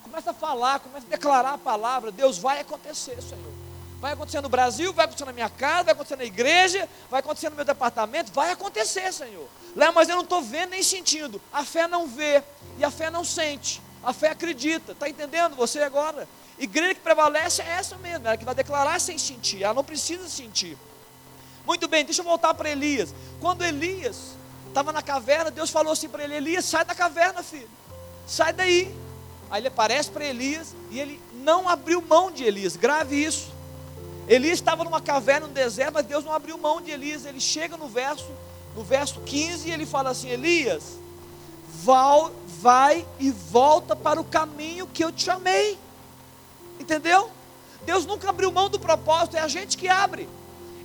Começa 0.03 0.31
a 0.31 0.33
falar, 0.33 0.79
começa 0.79 1.05
a 1.05 1.09
declarar 1.09 1.53
a 1.53 1.57
palavra. 1.57 2.11
Deus 2.11 2.37
vai 2.37 2.61
acontecer, 2.61 3.21
Senhor. 3.21 3.53
Vai 3.99 4.13
acontecer 4.13 4.39
no 4.39 4.47
Brasil, 4.47 4.93
vai 4.93 5.03
acontecer 5.03 5.25
na 5.25 5.33
minha 5.33 5.49
casa, 5.49 5.83
vai 5.83 5.93
acontecer 5.93 6.15
na 6.15 6.23
igreja, 6.23 6.87
vai 7.09 7.19
acontecer 7.19 7.49
no 7.49 7.57
meu 7.57 7.65
departamento, 7.65 8.31
vai 8.31 8.51
acontecer, 8.51 9.11
Senhor. 9.13 9.47
Léo, 9.75 9.93
mas 9.93 10.07
eu 10.07 10.15
não 10.15 10.23
estou 10.23 10.41
vendo 10.41 10.69
nem 10.69 10.81
sentindo. 10.81 11.41
A 11.51 11.65
fé 11.65 11.85
não 11.85 12.07
vê 12.07 12.41
e 12.77 12.85
a 12.85 12.89
fé 12.89 13.11
não 13.11 13.25
sente. 13.25 13.81
A 14.01 14.13
fé 14.13 14.29
acredita. 14.29 14.93
Está 14.93 15.09
entendendo 15.09 15.55
você 15.57 15.81
agora? 15.81 16.27
Igreja 16.59 16.93
que 16.93 16.99
prevalece 16.99 17.61
é 17.61 17.65
essa 17.65 17.97
mesmo, 17.97 18.27
ela 18.27 18.35
que 18.35 18.43
vai 18.43 18.53
declarar 18.53 18.99
sem 18.99 19.17
sentir, 19.17 19.63
ela 19.63 19.73
não 19.73 19.83
precisa 19.83 20.27
sentir. 20.27 20.77
Muito 21.65 21.87
bem, 21.87 22.03
deixa 22.03 22.21
eu 22.21 22.25
voltar 22.25 22.53
para 22.53 22.69
Elias. 22.69 23.13
Quando 23.39 23.63
Elias 23.63 24.35
estava 24.67 24.91
na 24.91 25.01
caverna, 25.01 25.49
Deus 25.49 25.69
falou 25.69 25.93
assim 25.93 26.09
para 26.09 26.23
ele: 26.23 26.35
Elias, 26.35 26.65
sai 26.65 26.83
da 26.83 26.93
caverna, 26.93 27.41
filho. 27.43 27.69
Sai 28.27 28.51
daí. 28.51 28.93
Aí 29.49 29.61
ele 29.61 29.67
aparece 29.67 30.09
para 30.09 30.25
Elias 30.25 30.75
e 30.91 30.99
ele 30.99 31.21
não 31.33 31.67
abriu 31.67 32.01
mão 32.01 32.31
de 32.31 32.43
Elias. 32.43 32.75
Grave 32.75 33.23
isso. 33.23 33.51
Elias 34.27 34.59
estava 34.59 34.83
numa 34.83 35.01
caverna 35.01 35.47
no 35.47 35.53
deserto, 35.53 35.93
mas 35.93 36.05
Deus 36.05 36.23
não 36.23 36.33
abriu 36.33 36.57
mão 36.57 36.81
de 36.81 36.91
Elias. 36.91 37.25
Ele 37.25 37.39
chega 37.39 37.77
no 37.77 37.87
verso, 37.87 38.27
no 38.75 38.83
verso 38.83 39.21
15 39.21 39.69
e 39.69 39.71
ele 39.71 39.85
fala 39.85 40.09
assim: 40.09 40.29
Elias, 40.29 40.99
vai 42.61 43.05
e 43.19 43.31
volta 43.31 43.95
para 43.95 44.19
o 44.19 44.23
caminho 44.23 44.87
que 44.87 45.03
eu 45.03 45.11
te 45.11 45.23
chamei. 45.23 45.77
Entendeu? 46.89 47.29
Deus 47.85 48.03
nunca 48.07 48.29
abriu 48.29 48.51
mão 48.51 48.67
do 48.67 48.79
propósito, 48.79 49.37
é 49.37 49.41
a 49.41 49.47
gente 49.47 49.77
que 49.77 49.87
abre. 49.87 50.27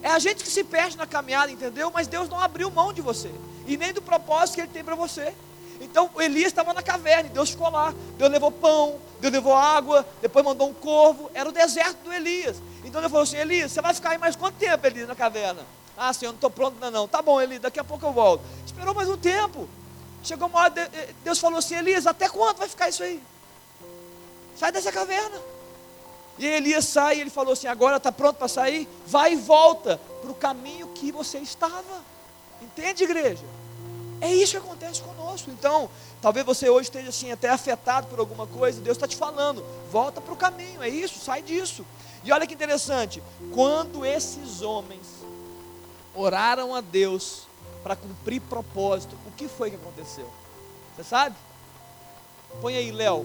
É 0.02 0.10
a 0.10 0.18
gente 0.18 0.44
que 0.44 0.50
se 0.50 0.62
perde 0.62 0.98
na 0.98 1.06
caminhada, 1.06 1.50
entendeu? 1.50 1.90
Mas 1.90 2.06
Deus 2.06 2.28
não 2.28 2.38
abriu 2.38 2.70
mão 2.70 2.92
de 2.92 3.00
você 3.00 3.30
e 3.66 3.74
nem 3.78 3.90
do 3.90 4.02
propósito 4.02 4.56
que 4.56 4.60
Ele 4.60 4.68
tem 4.68 4.84
para 4.84 4.94
você. 4.94 5.32
Então 5.80 6.10
Elias 6.18 6.48
estava 6.48 6.74
na 6.74 6.82
caverna, 6.82 7.30
e 7.30 7.32
Deus 7.32 7.50
ficou 7.50 7.70
lá. 7.70 7.94
Deus 8.18 8.30
levou 8.30 8.52
pão, 8.52 8.98
Deus 9.18 9.32
levou 9.32 9.54
água, 9.54 10.06
depois 10.20 10.44
mandou 10.44 10.68
um 10.68 10.74
corvo. 10.74 11.30
Era 11.32 11.48
o 11.48 11.52
deserto 11.52 11.96
do 12.04 12.12
Elias. 12.12 12.58
Então 12.84 13.00
Deus 13.00 13.10
falou 13.10 13.22
assim: 13.22 13.38
Elias, 13.38 13.72
você 13.72 13.80
vai 13.80 13.94
ficar 13.94 14.10
aí 14.10 14.18
mais 14.18 14.36
quanto 14.36 14.56
tempo, 14.56 14.86
Elias, 14.86 15.08
na 15.08 15.14
caverna? 15.14 15.62
Ah, 15.96 16.12
Senhor, 16.12 16.32
não 16.32 16.36
estou 16.36 16.50
pronto 16.50 16.74
ainda 16.74 16.90
não. 16.90 17.08
Tá 17.08 17.22
bom, 17.22 17.40
Elias, 17.40 17.62
daqui 17.62 17.80
a 17.80 17.84
pouco 17.84 18.04
eu 18.04 18.12
volto. 18.12 18.44
Esperou 18.66 18.94
mais 18.94 19.08
um 19.08 19.16
tempo. 19.16 19.66
Chegou 20.22 20.48
uma 20.48 20.60
hora, 20.60 20.90
Deus 21.24 21.38
falou 21.38 21.60
assim: 21.60 21.76
Elias, 21.76 22.06
até 22.06 22.28
quando 22.28 22.58
vai 22.58 22.68
ficar 22.68 22.90
isso 22.90 23.02
aí? 23.02 23.22
Sai 24.54 24.70
dessa 24.70 24.92
caverna. 24.92 25.53
E 26.38 26.46
Elias 26.46 26.86
sai 26.86 27.18
e 27.18 27.20
ele 27.20 27.30
falou 27.30 27.52
assim: 27.52 27.66
agora 27.66 27.96
está 27.96 28.10
pronto 28.10 28.36
para 28.36 28.48
sair? 28.48 28.88
Vai 29.06 29.32
e 29.32 29.36
volta 29.36 30.00
para 30.20 30.30
o 30.30 30.34
caminho 30.34 30.88
que 30.88 31.12
você 31.12 31.38
estava. 31.38 32.02
Entende, 32.60 33.04
igreja? 33.04 33.44
É 34.20 34.32
isso 34.32 34.52
que 34.52 34.58
acontece 34.58 35.02
conosco. 35.02 35.50
Então, 35.50 35.90
talvez 36.22 36.46
você 36.46 36.68
hoje 36.68 36.88
esteja 36.88 37.08
assim, 37.10 37.30
até 37.30 37.50
afetado 37.50 38.06
por 38.06 38.18
alguma 38.18 38.46
coisa. 38.46 38.80
Deus 38.80 38.96
está 38.96 39.06
te 39.06 39.16
falando: 39.16 39.64
volta 39.90 40.20
para 40.20 40.32
o 40.32 40.36
caminho. 40.36 40.82
É 40.82 40.88
isso, 40.88 41.18
sai 41.20 41.42
disso. 41.42 41.84
E 42.24 42.32
olha 42.32 42.46
que 42.46 42.54
interessante: 42.54 43.22
quando 43.52 44.04
esses 44.04 44.62
homens 44.62 45.06
oraram 46.14 46.74
a 46.74 46.80
Deus 46.80 47.42
para 47.82 47.94
cumprir 47.94 48.40
propósito, 48.40 49.16
o 49.26 49.32
que 49.32 49.46
foi 49.46 49.70
que 49.70 49.76
aconteceu? 49.76 50.28
Você 50.96 51.04
sabe? 51.04 51.36
Põe 52.60 52.76
aí, 52.76 52.90
Léo. 52.90 53.24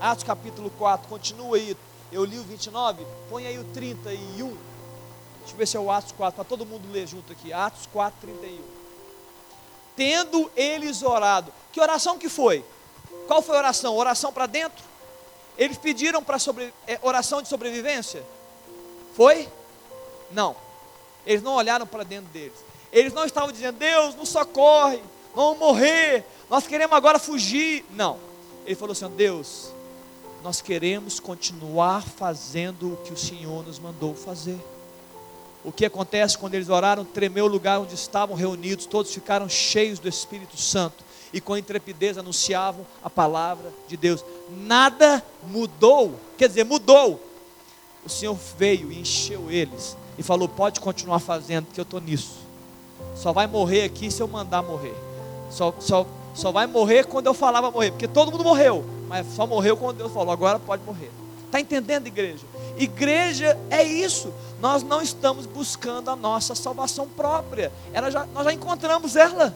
Atos 0.00 0.24
capítulo 0.24 0.70
4, 0.70 1.08
continua 1.08 1.56
aí. 1.56 1.76
Eu 2.10 2.24
li 2.24 2.38
o 2.38 2.42
29, 2.42 3.04
põe 3.28 3.46
aí 3.46 3.58
o 3.58 3.64
31. 3.64 4.48
Deixa 4.48 5.52
eu 5.52 5.56
ver 5.56 5.66
se 5.66 5.76
é 5.76 5.80
o 5.80 5.90
Atos 5.90 6.12
4, 6.12 6.36
para 6.36 6.44
todo 6.44 6.66
mundo 6.66 6.90
ler 6.90 7.06
junto 7.06 7.32
aqui. 7.32 7.52
Atos 7.52 7.86
4, 7.92 8.20
31. 8.20 8.60
Tendo 9.96 10.50
eles 10.56 11.02
orado. 11.02 11.52
Que 11.72 11.80
oração 11.80 12.18
que 12.18 12.28
foi? 12.28 12.64
Qual 13.26 13.42
foi 13.42 13.56
a 13.56 13.58
oração? 13.58 13.96
Oração 13.96 14.32
para 14.32 14.46
dentro? 14.46 14.84
Eles 15.56 15.78
pediram 15.78 16.22
para 16.22 16.38
sobre, 16.38 16.72
é, 16.86 16.98
oração 17.02 17.40
de 17.40 17.48
sobrevivência? 17.48 18.24
Foi? 19.14 19.48
Não. 20.30 20.56
Eles 21.26 21.42
não 21.42 21.54
olharam 21.54 21.86
para 21.86 22.02
dentro 22.02 22.30
deles. 22.32 22.58
Eles 22.92 23.12
não 23.12 23.24
estavam 23.24 23.50
dizendo, 23.50 23.78
Deus, 23.78 24.14
nos 24.14 24.28
socorre, 24.28 25.00
vamos 25.34 25.58
morrer, 25.58 26.24
nós 26.48 26.66
queremos 26.66 26.96
agora 26.96 27.18
fugir. 27.18 27.84
Não. 27.90 28.18
Ele 28.64 28.74
falou 28.74 28.92
assim: 28.92 29.08
Deus, 29.10 29.73
nós 30.44 30.60
queremos 30.60 31.18
continuar 31.18 32.02
fazendo 32.02 32.92
o 32.92 32.96
que 32.98 33.14
o 33.14 33.16
Senhor 33.16 33.66
nos 33.66 33.78
mandou 33.78 34.14
fazer. 34.14 34.58
O 35.64 35.72
que 35.72 35.86
acontece 35.86 36.36
quando 36.36 36.52
eles 36.52 36.68
oraram? 36.68 37.02
Tremeu 37.02 37.46
o 37.46 37.48
lugar 37.48 37.80
onde 37.80 37.94
estavam 37.94 38.36
reunidos, 38.36 38.84
todos 38.84 39.14
ficaram 39.14 39.48
cheios 39.48 39.98
do 39.98 40.06
Espírito 40.06 40.58
Santo 40.58 41.02
e 41.32 41.40
com 41.40 41.56
intrepidez 41.56 42.18
anunciavam 42.18 42.86
a 43.02 43.08
palavra 43.08 43.72
de 43.88 43.96
Deus. 43.96 44.22
Nada 44.50 45.24
mudou, 45.48 46.20
quer 46.36 46.48
dizer, 46.48 46.64
mudou. 46.64 47.18
O 48.04 48.10
Senhor 48.10 48.36
veio 48.58 48.92
e 48.92 49.00
encheu 49.00 49.50
eles 49.50 49.96
e 50.18 50.22
falou: 50.22 50.46
Pode 50.46 50.78
continuar 50.78 51.20
fazendo, 51.20 51.64
porque 51.64 51.80
eu 51.80 51.84
estou 51.84 52.02
nisso. 52.02 52.36
Só 53.16 53.32
vai 53.32 53.46
morrer 53.46 53.84
aqui 53.84 54.10
se 54.10 54.20
eu 54.20 54.28
mandar 54.28 54.62
morrer. 54.62 54.94
Só, 55.48 55.74
só, 55.80 56.06
só 56.34 56.52
vai 56.52 56.66
morrer 56.66 57.06
quando 57.06 57.28
eu 57.28 57.34
falava 57.34 57.70
morrer, 57.70 57.92
porque 57.92 58.06
todo 58.06 58.30
mundo 58.30 58.44
morreu 58.44 58.93
mas 59.08 59.26
só 59.34 59.46
morreu 59.46 59.76
quando 59.76 59.98
Deus 59.98 60.12
falou, 60.12 60.32
agora 60.32 60.58
pode 60.58 60.82
morrer. 60.84 61.10
Está 61.46 61.60
entendendo, 61.60 62.06
igreja? 62.06 62.44
Igreja 62.76 63.58
é 63.70 63.82
isso. 63.82 64.32
Nós 64.60 64.82
não 64.82 65.00
estamos 65.00 65.46
buscando 65.46 66.10
a 66.10 66.16
nossa 66.16 66.54
salvação 66.54 67.08
própria. 67.08 67.72
Ela 67.92 68.10
já, 68.10 68.26
nós 68.26 68.44
já 68.44 68.52
encontramos 68.52 69.14
ela. 69.14 69.54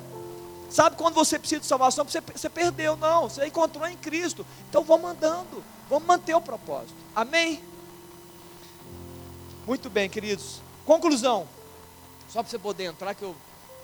Sabe 0.70 0.96
quando 0.96 1.14
você 1.14 1.38
precisa 1.38 1.60
de 1.60 1.66
salvação? 1.66 2.04
Você, 2.04 2.20
você 2.20 2.48
perdeu, 2.48 2.96
não. 2.96 3.28
Você 3.28 3.46
encontrou 3.46 3.86
em 3.86 3.96
Cristo. 3.96 4.46
Então 4.68 4.84
vamos 4.84 5.10
andando. 5.10 5.64
Vamos 5.88 6.06
manter 6.06 6.34
o 6.34 6.40
propósito. 6.40 6.94
Amém? 7.16 7.60
Muito 9.66 9.90
bem, 9.90 10.08
queridos. 10.08 10.60
Conclusão. 10.86 11.48
Só 12.28 12.42
para 12.42 12.50
você 12.50 12.58
poder 12.58 12.84
entrar, 12.84 13.14
que 13.14 13.22
eu 13.22 13.34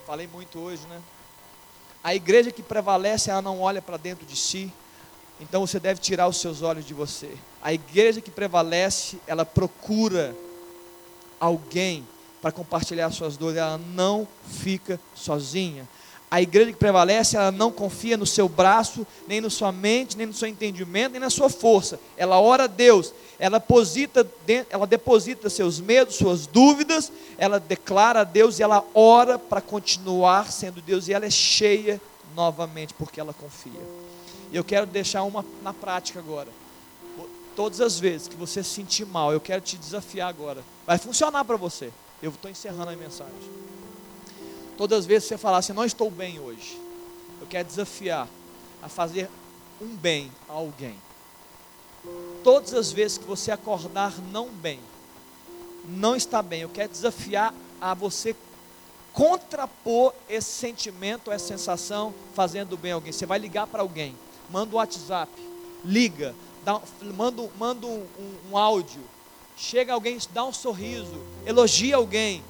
falei 0.07 0.27
muito 0.27 0.59
hoje, 0.59 0.87
né? 0.87 1.01
A 2.03 2.15
igreja 2.15 2.53
que 2.53 2.62
prevalece, 2.62 3.31
ela 3.31 3.43
não 3.43 3.61
olha 3.61 3.83
para 3.83 3.97
dentro 3.97 4.27
de 4.27 4.37
si, 4.37 4.73
então 5.41 5.66
você 5.66 5.80
deve 5.80 6.01
tirar 6.01 6.28
os 6.28 6.41
seus 6.41 6.62
olhos 6.62 6.87
de 6.87 6.95
você. 6.95 7.30
A 7.62 7.72
igreja 7.72 8.20
que 8.20 8.30
prevalece, 8.30 9.18
ela 9.26 9.45
procura 9.45 10.35
alguém 11.41 12.07
para 12.41 12.53
compartilhar 12.53 13.11
suas 13.11 13.37
dores, 13.37 13.57
ela 13.57 13.80
não 13.95 14.28
fica 14.47 15.01
sozinha. 15.14 15.89
A 16.30 16.43
igreja 16.43 16.72
que 16.72 16.78
prevalece, 16.78 17.37
ela 17.37 17.53
não 17.53 17.70
confia 17.70 18.16
no 18.16 18.26
seu 18.26 18.49
braço, 18.49 19.07
nem 19.26 19.41
na 19.41 19.49
sua 19.49 19.70
mente, 19.70 20.16
nem 20.16 20.26
no 20.26 20.32
seu 20.32 20.49
entendimento, 20.49 21.12
nem 21.12 21.20
na 21.20 21.30
sua 21.30 21.49
força. 21.49 21.99
Ela 22.16 22.41
ora 22.41 22.64
a 22.64 22.66
Deus, 22.66 23.14
ela 23.39 23.62
ela 24.68 24.87
deposita 24.87 25.49
seus 25.49 25.80
medos, 25.80 26.16
suas 26.16 26.47
dúvidas, 26.47 27.12
ela 27.39 27.61
declara 27.61 28.20
a 28.20 28.24
Deus 28.24 28.59
e 28.59 28.62
ela 28.62 28.85
ora 28.95 29.39
para 29.39 29.61
continuar 29.61 30.51
sendo 30.51 30.82
Deus, 30.82 31.09
e 31.09 31.12
ela 31.12 31.26
é 31.26 31.30
cheia 31.30 32.01
novamente 32.35 32.93
porque 32.95 33.20
ela 33.20 33.32
confia. 33.32 33.80
Eu 34.55 34.63
quero 34.63 34.87
deixar 34.87 35.25
uma 35.25 35.45
na 35.65 35.75
prática 35.75 36.21
agora. 36.21 36.49
Todas 37.57 37.81
as 37.81 37.99
vezes 37.99 38.29
que 38.29 38.37
você 38.37 38.63
se 38.63 38.71
sentir 38.71 39.05
mal, 39.05 39.33
eu 39.33 39.41
quero 39.41 39.61
te 39.61 39.77
desafiar 39.77 40.29
agora. 40.29 40.63
Vai 40.87 40.97
funcionar 40.97 41.45
para 41.45 41.57
você. 41.57 41.93
Eu 42.23 42.31
estou 42.31 42.49
encerrando 42.49 42.91
a 42.91 42.97
mensagem. 42.97 43.35
Todas 44.77 45.01
as 45.01 45.07
vezes 45.07 45.25
que 45.25 45.35
você 45.35 45.39
falar 45.39 45.59
assim, 45.59 45.73
não 45.73 45.85
estou 45.85 46.09
bem 46.09 46.39
hoje, 46.39 46.81
eu 47.41 47.49
quero 47.49 47.67
desafiar 47.67 48.29
a 48.81 48.89
fazer 48.89 49.29
um 49.83 49.89
bem 49.89 50.31
a 50.49 50.53
alguém. 50.53 50.97
Todas 52.45 52.75
as 52.75 52.93
vezes 52.93 53.19
que 53.19 53.25
você 53.25 53.51
acordar 53.51 54.15
não 54.31 54.49
bem, 54.49 54.79
não 55.85 56.15
está 56.15 56.41
bem, 56.41 56.61
eu 56.61 56.69
quero 56.69 56.91
desafiar 56.91 57.53
a 57.81 57.93
você 57.93 58.37
contrapor 59.13 60.15
esse 60.29 60.51
sentimento, 60.51 61.33
essa 61.33 61.49
sensação, 61.49 62.15
fazendo 62.35 62.77
bem 62.77 62.93
a 62.93 62.95
alguém. 62.95 63.13
Você 63.13 63.27
vai 63.27 63.39
ligar 63.41 63.67
para 63.67 63.83
alguém 63.83 64.15
manda 64.51 64.74
um 64.74 64.78
WhatsApp, 64.78 65.30
liga, 65.84 66.34
dá, 66.64 66.80
manda, 67.16 67.49
manda 67.59 67.86
um, 67.86 68.07
um, 68.18 68.51
um 68.51 68.57
áudio, 68.57 69.03
chega 69.57 69.92
alguém, 69.92 70.18
dá 70.32 70.45
um 70.45 70.53
sorriso, 70.53 71.20
elogia 71.47 71.97
alguém. 71.97 72.42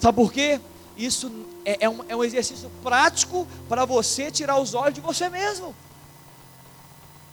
Sabe 0.00 0.16
por 0.16 0.32
quê? 0.32 0.60
Isso 0.96 1.30
é, 1.64 1.84
é, 1.84 1.88
um, 1.88 2.04
é 2.08 2.16
um 2.16 2.24
exercício 2.24 2.70
prático 2.82 3.46
para 3.68 3.84
você 3.84 4.30
tirar 4.30 4.60
os 4.60 4.74
olhos 4.74 4.94
de 4.94 5.00
você 5.00 5.28
mesmo. 5.28 5.74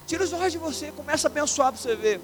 Tira 0.06 0.24
os 0.24 0.32
olhos 0.32 0.54
de 0.54 0.58
você, 0.58 0.92
começa 0.92 1.28
a 1.28 1.32
abençoar 1.32 1.72
para 1.72 1.82
você 1.82 1.96
ver 1.96 2.22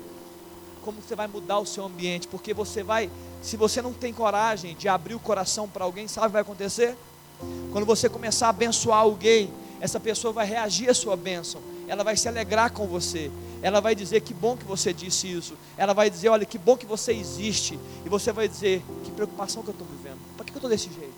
como 0.83 1.01
você 1.01 1.15
vai 1.15 1.27
mudar 1.27 1.59
o 1.59 1.65
seu 1.65 1.85
ambiente, 1.85 2.27
porque 2.27 2.53
você 2.53 2.83
vai, 2.83 3.09
se 3.41 3.55
você 3.55 3.81
não 3.81 3.93
tem 3.93 4.13
coragem 4.13 4.75
de 4.75 4.87
abrir 4.87 5.15
o 5.15 5.19
coração 5.19 5.67
para 5.67 5.85
alguém, 5.85 6.07
sabe 6.07 6.27
o 6.27 6.29
que 6.29 6.33
vai 6.33 6.41
acontecer? 6.41 6.95
Quando 7.71 7.85
você 7.85 8.09
começar 8.09 8.47
a 8.47 8.49
abençoar 8.49 8.99
alguém, 8.99 9.51
essa 9.79 9.99
pessoa 9.99 10.31
vai 10.31 10.45
reagir 10.45 10.89
à 10.89 10.93
sua 10.93 11.15
bênção, 11.15 11.61
ela 11.93 12.03
vai 12.03 12.17
se 12.17 12.27
alegrar 12.27 12.71
com 12.71 12.87
você, 12.87 13.31
ela 13.61 13.79
vai 13.79 13.93
dizer 13.93 14.21
que 14.21 14.33
bom 14.33 14.57
que 14.57 14.65
você 14.65 14.91
disse 14.91 15.31
isso, 15.31 15.55
ela 15.77 15.93
vai 15.93 16.09
dizer, 16.09 16.29
olha, 16.29 16.43
que 16.43 16.57
bom 16.57 16.75
que 16.75 16.87
você 16.87 17.13
existe, 17.13 17.79
e 18.03 18.09
você 18.09 18.31
vai 18.31 18.47
dizer, 18.47 18.83
que 19.03 19.11
preocupação 19.11 19.61
que 19.61 19.69
eu 19.69 19.73
estou 19.73 19.87
vivendo, 19.87 20.17
para 20.35 20.43
que 20.43 20.51
eu 20.51 20.55
estou 20.55 20.69
desse 20.69 20.91
jeito? 20.91 21.13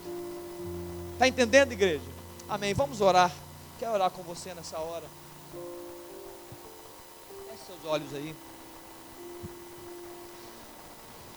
Está 1.14 1.30
entendendo, 1.30 1.72
igreja? 1.72 2.04
Amém. 2.50 2.74
Vamos 2.74 3.00
orar. 3.00 3.32
Quero 3.80 3.94
orar 3.94 4.12
com 4.12 4.22
você 4.22 4.54
nessa 4.54 4.78
hora. 4.78 5.06
Feche 7.50 7.64
seus 7.66 7.86
olhos 7.86 8.14
aí. 8.14 8.36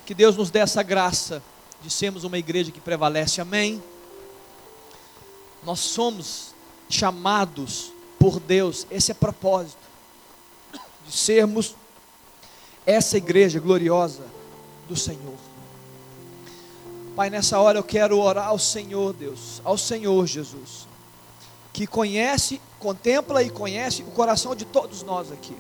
Que 0.05 0.15
Deus 0.15 0.37
nos 0.37 0.51
dê 0.51 0.59
essa 0.59 0.83
graça 0.83 1.41
de 1.81 1.89
sermos 1.89 2.25
uma 2.25 2.39
igreja 2.39 2.73
que 2.73 2.81
prevalece. 2.81 3.41
Amém. 3.41 3.81
Nós 5.63 5.79
somos 5.79 6.57
chamados 6.91 7.93
por 8.29 8.41
Deus, 8.41 8.87
esse 8.91 9.11
é 9.11 9.15
propósito, 9.15 9.79
de 11.07 11.17
sermos 11.17 11.75
essa 12.85 13.17
igreja 13.17 13.59
gloriosa 13.59 14.23
do 14.87 14.95
Senhor. 14.95 15.39
Pai, 17.17 17.31
nessa 17.31 17.59
hora 17.59 17.79
eu 17.79 17.83
quero 17.83 18.19
orar 18.19 18.49
ao 18.49 18.59
Senhor, 18.59 19.15
Deus, 19.15 19.63
ao 19.65 19.79
Senhor 19.79 20.27
Jesus, 20.27 20.87
que 21.73 21.87
conhece, 21.87 22.61
contempla 22.79 23.43
e 23.43 23.49
conhece 23.49 24.03
o 24.03 24.11
coração 24.11 24.55
de 24.55 24.67
todos 24.67 25.03
nós 25.03 25.33
aqui. 25.33 25.57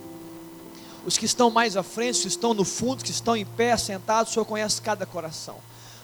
Os 1.06 1.16
que 1.16 1.24
estão 1.24 1.50
mais 1.50 1.74
à 1.74 1.82
frente, 1.82 2.16
os 2.16 2.20
que 2.20 2.28
estão 2.28 2.52
no 2.52 2.66
fundo, 2.66 2.98
os 2.98 3.02
que 3.02 3.10
estão 3.10 3.34
em 3.34 3.46
pé, 3.46 3.78
sentados, 3.78 4.30
o 4.30 4.34
Senhor 4.34 4.44
conhece 4.44 4.82
cada 4.82 5.06
coração. 5.06 5.56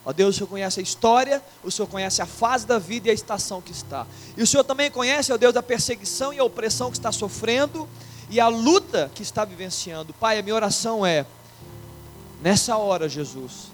Ó 0.04 0.12
Deus, 0.12 0.34
o 0.34 0.38
Senhor 0.38 0.48
conhece 0.48 0.80
a 0.80 0.82
história, 0.82 1.42
o 1.62 1.70
Senhor 1.70 1.88
conhece 1.88 2.20
a 2.20 2.26
fase 2.26 2.66
da 2.66 2.78
vida 2.78 3.08
e 3.08 3.10
a 3.10 3.14
estação 3.14 3.62
que 3.62 3.72
está. 3.72 4.06
E 4.36 4.42
o 4.42 4.46
Senhor 4.46 4.62
também 4.62 4.90
conhece, 4.90 5.32
ó 5.32 5.36
Deus, 5.36 5.56
a 5.56 5.62
perseguição 5.62 6.32
e 6.32 6.38
a 6.38 6.44
opressão 6.44 6.90
que 6.90 6.96
está 6.98 7.10
sofrendo 7.10 7.88
e 8.28 8.38
a 8.38 8.48
luta 8.48 9.10
que 9.14 9.22
está 9.22 9.44
vivenciando. 9.44 10.12
Pai, 10.12 10.38
a 10.38 10.42
minha 10.42 10.54
oração 10.54 11.06
é, 11.06 11.24
nessa 12.42 12.76
hora, 12.76 13.08
Jesus, 13.08 13.68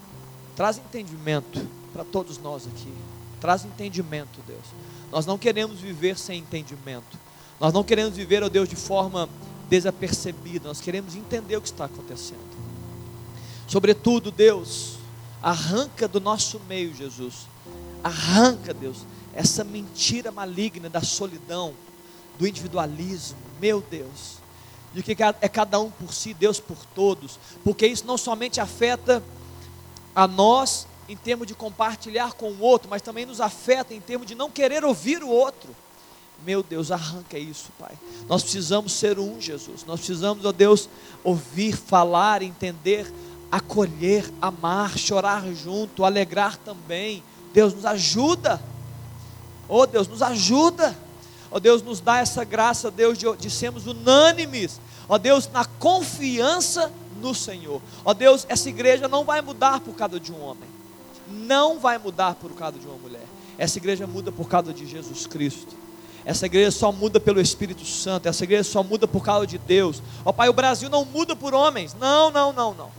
traz 0.55 0.78
entendimento 0.78 1.66
para 1.93 2.05
todos 2.05 2.39
nós 2.39 2.66
aqui. 2.66 2.93
Traz 3.41 3.64
entendimento, 3.64 4.41
Deus. 4.47 4.64
Nós 5.11 5.26
não 5.26 5.39
queremos 5.39 5.81
viver 5.81 6.16
sem 6.16 6.39
entendimento. 6.39 7.18
Nós 7.59 7.72
não 7.72 7.83
queremos 7.83 8.16
viver, 8.16 8.43
ó 8.43 8.49
Deus, 8.49 8.68
de 8.68 8.76
forma 8.76 9.28
desapercebida. 9.68 10.68
Nós 10.68 10.81
queremos 10.81 11.16
entender 11.16 11.57
o 11.57 11.61
que 11.61 11.68
está 11.68 11.87
acontecendo. 11.87 12.39
Sobretudo, 13.66 14.31
Deus, 14.31 15.00
arranca 15.43 16.07
do 16.07 16.20
nosso 16.20 16.61
meio, 16.68 16.95
Jesus. 16.95 17.47
Arranca, 18.03 18.72
Deus, 18.72 18.99
essa 19.34 19.64
mentira 19.64 20.30
maligna 20.30 20.88
da 20.88 21.03
solidão, 21.03 21.74
do 22.38 22.47
individualismo. 22.47 23.38
Meu 23.61 23.80
Deus. 23.80 24.41
De 24.93 25.03
que 25.03 25.16
é 25.22 25.49
cada 25.49 25.78
um 25.78 25.91
por 25.91 26.12
si, 26.12 26.34
Deus 26.34 26.59
por 26.59 26.78
todos. 26.95 27.38
Porque 27.62 27.86
isso 27.86 28.07
não 28.07 28.18
somente 28.18 28.61
afeta 28.61 29.22
a 30.14 30.26
nós 30.26 30.86
em 31.09 31.16
termos 31.16 31.47
de 31.47 31.55
compartilhar 31.55 32.32
com 32.34 32.51
o 32.51 32.61
outro, 32.61 32.88
mas 32.88 33.03
também 33.03 33.26
nos 33.26 33.41
afeta 33.41 33.95
em 33.95 34.01
termos 34.01 34.26
de 34.26 34.34
não 34.34 34.51
querer 34.51 34.84
ouvir 34.84 35.22
o 35.22 35.28
outro. 35.28 35.74
Meu 36.45 36.62
Deus, 36.62 36.91
arranca 36.91 37.38
isso, 37.38 37.70
Pai. 37.78 37.93
Nós 38.26 38.43
precisamos 38.43 38.93
ser 38.93 39.18
um, 39.18 39.41
Jesus. 39.41 39.84
Nós 39.84 40.01
precisamos, 40.01 40.45
ó 40.45 40.53
Deus, 40.53 40.88
ouvir, 41.22 41.76
falar, 41.76 42.43
entender, 42.43 43.12
acolher, 43.51 44.31
amar, 44.41 44.97
chorar 44.99 45.45
junto, 45.53 46.05
alegrar 46.05 46.57
também. 46.59 47.23
Deus 47.53 47.75
nos 47.75 47.85
ajuda. 47.85 48.61
Oh 49.69 49.87
Deus, 49.87 50.07
nos 50.09 50.23
ajuda. 50.23 50.97
Oh, 51.51 51.59
Deus, 51.59 51.83
nos 51.83 52.01
dá 52.01 52.19
essa 52.19 52.45
graça, 52.45 52.91
Deus, 52.91 53.19
de, 53.19 53.27
de 53.37 53.51
sermos 53.51 53.87
unânimes. 53.87 54.81
Ó 55.09 55.15
oh, 55.15 55.19
Deus, 55.19 55.51
na 55.53 55.65
confiança 55.65 56.93
no 57.21 57.35
Senhor. 57.35 57.83
Ó 58.05 58.15
Deus, 58.15 58.47
essa 58.49 58.69
igreja 58.69 59.09
não 59.09 59.25
vai 59.25 59.41
mudar 59.41 59.81
por 59.81 59.95
causa 59.95 60.21
de 60.21 60.33
um 60.33 60.41
homem. 60.41 60.69
Não 61.29 61.79
vai 61.81 61.99
mudar 61.99 62.37
por 62.37 62.53
causa 62.53 62.79
de 62.79 62.87
uma 62.87 62.97
mulher. 62.97 63.25
Essa 63.59 63.79
igreja 63.79 64.07
muda 64.07 64.31
por 64.31 64.49
causa 64.49 64.73
de 64.73 64.87
Jesus 64.87 65.27
Cristo. 65.27 65.75
Essa 66.25 66.47
igreja 66.47 66.71
só 66.71 66.93
muda 66.93 67.19
pelo 67.19 67.41
Espírito 67.41 67.85
Santo. 67.85 68.29
Essa 68.29 68.45
igreja 68.45 68.65
só 68.65 68.83
muda 68.83 69.09
por 69.09 69.25
causa 69.25 69.47
de 69.47 69.59
Deus. 69.59 70.01
Ó 70.25 70.33
Pai, 70.33 70.49
o 70.49 70.53
Brasil 70.53 70.89
não 70.89 71.05
muda 71.05 71.35
por 71.35 71.53
homens. 71.53 71.97
Não, 71.99 72.31
não, 72.31 72.53
não, 72.53 72.75
não. 72.75 72.91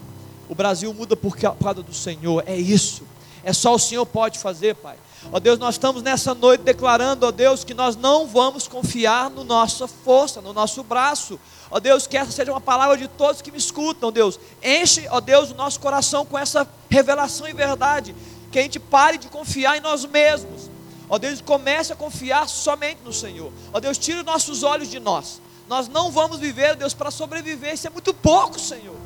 O 0.52 0.54
Brasil 0.54 0.94
muda 0.94 1.16
por 1.16 1.38
causa 1.38 1.82
do 1.82 1.94
Senhor. 1.94 2.44
É 2.46 2.58
isso. 2.58 3.04
É 3.42 3.54
só 3.54 3.74
o 3.74 3.80
Senhor 3.80 4.06
pode 4.06 4.38
fazer, 4.38 4.76
Pai. 4.76 4.98
Ó 5.32 5.40
Deus, 5.40 5.58
nós 5.58 5.76
estamos 5.76 6.04
nessa 6.04 6.36
noite 6.36 6.60
declarando, 6.60 7.26
ó 7.26 7.32
Deus, 7.32 7.64
que 7.64 7.74
nós 7.74 7.96
não 7.96 8.28
vamos 8.28 8.68
confiar 8.68 9.30
no 9.30 9.46
nossa 9.46 9.88
força, 9.88 10.42
no 10.42 10.52
nosso 10.52 10.84
braço. 10.84 11.40
Ó 11.70 11.80
Deus, 11.80 12.06
que 12.06 12.18
essa 12.18 12.32
seja 12.32 12.52
uma 12.52 12.60
palavra 12.60 12.98
de 12.98 13.08
todos 13.08 13.42
que 13.42 13.50
me 13.50 13.58
escutam, 13.58 14.12
Deus. 14.12 14.38
Enche, 14.62 15.08
ó 15.10 15.22
Deus, 15.22 15.52
o 15.52 15.56
nosso 15.56 15.80
coração 15.80 16.26
com 16.26 16.38
essa 16.38 16.68
revelação 16.90 17.48
e 17.48 17.54
verdade. 17.54 18.14
Que 18.52 18.60
a 18.60 18.62
gente 18.62 18.78
pare 18.78 19.18
de 19.18 19.30
confiar 19.30 19.78
em 19.78 19.80
nós 19.80 20.04
mesmos. 20.04 20.70
Ó 21.08 21.18
Deus, 21.18 21.40
comece 21.40 21.94
a 21.94 21.96
confiar 21.96 22.50
somente 22.50 23.00
no 23.06 23.14
Senhor. 23.14 23.54
Ó 23.72 23.80
Deus, 23.80 23.98
tire 23.98 24.20
os 24.20 24.26
nossos 24.26 24.64
olhos 24.64 24.90
de 24.90 25.00
nós. 25.00 25.42
Nós 25.70 25.88
não 25.88 26.12
vamos 26.12 26.40
viver, 26.40 26.76
Deus, 26.76 26.94
para 26.94 27.10
sobreviver. 27.10 27.74
Isso 27.74 27.88
é 27.88 27.90
muito 27.90 28.14
pouco, 28.14 28.60
Senhor. 28.60 29.01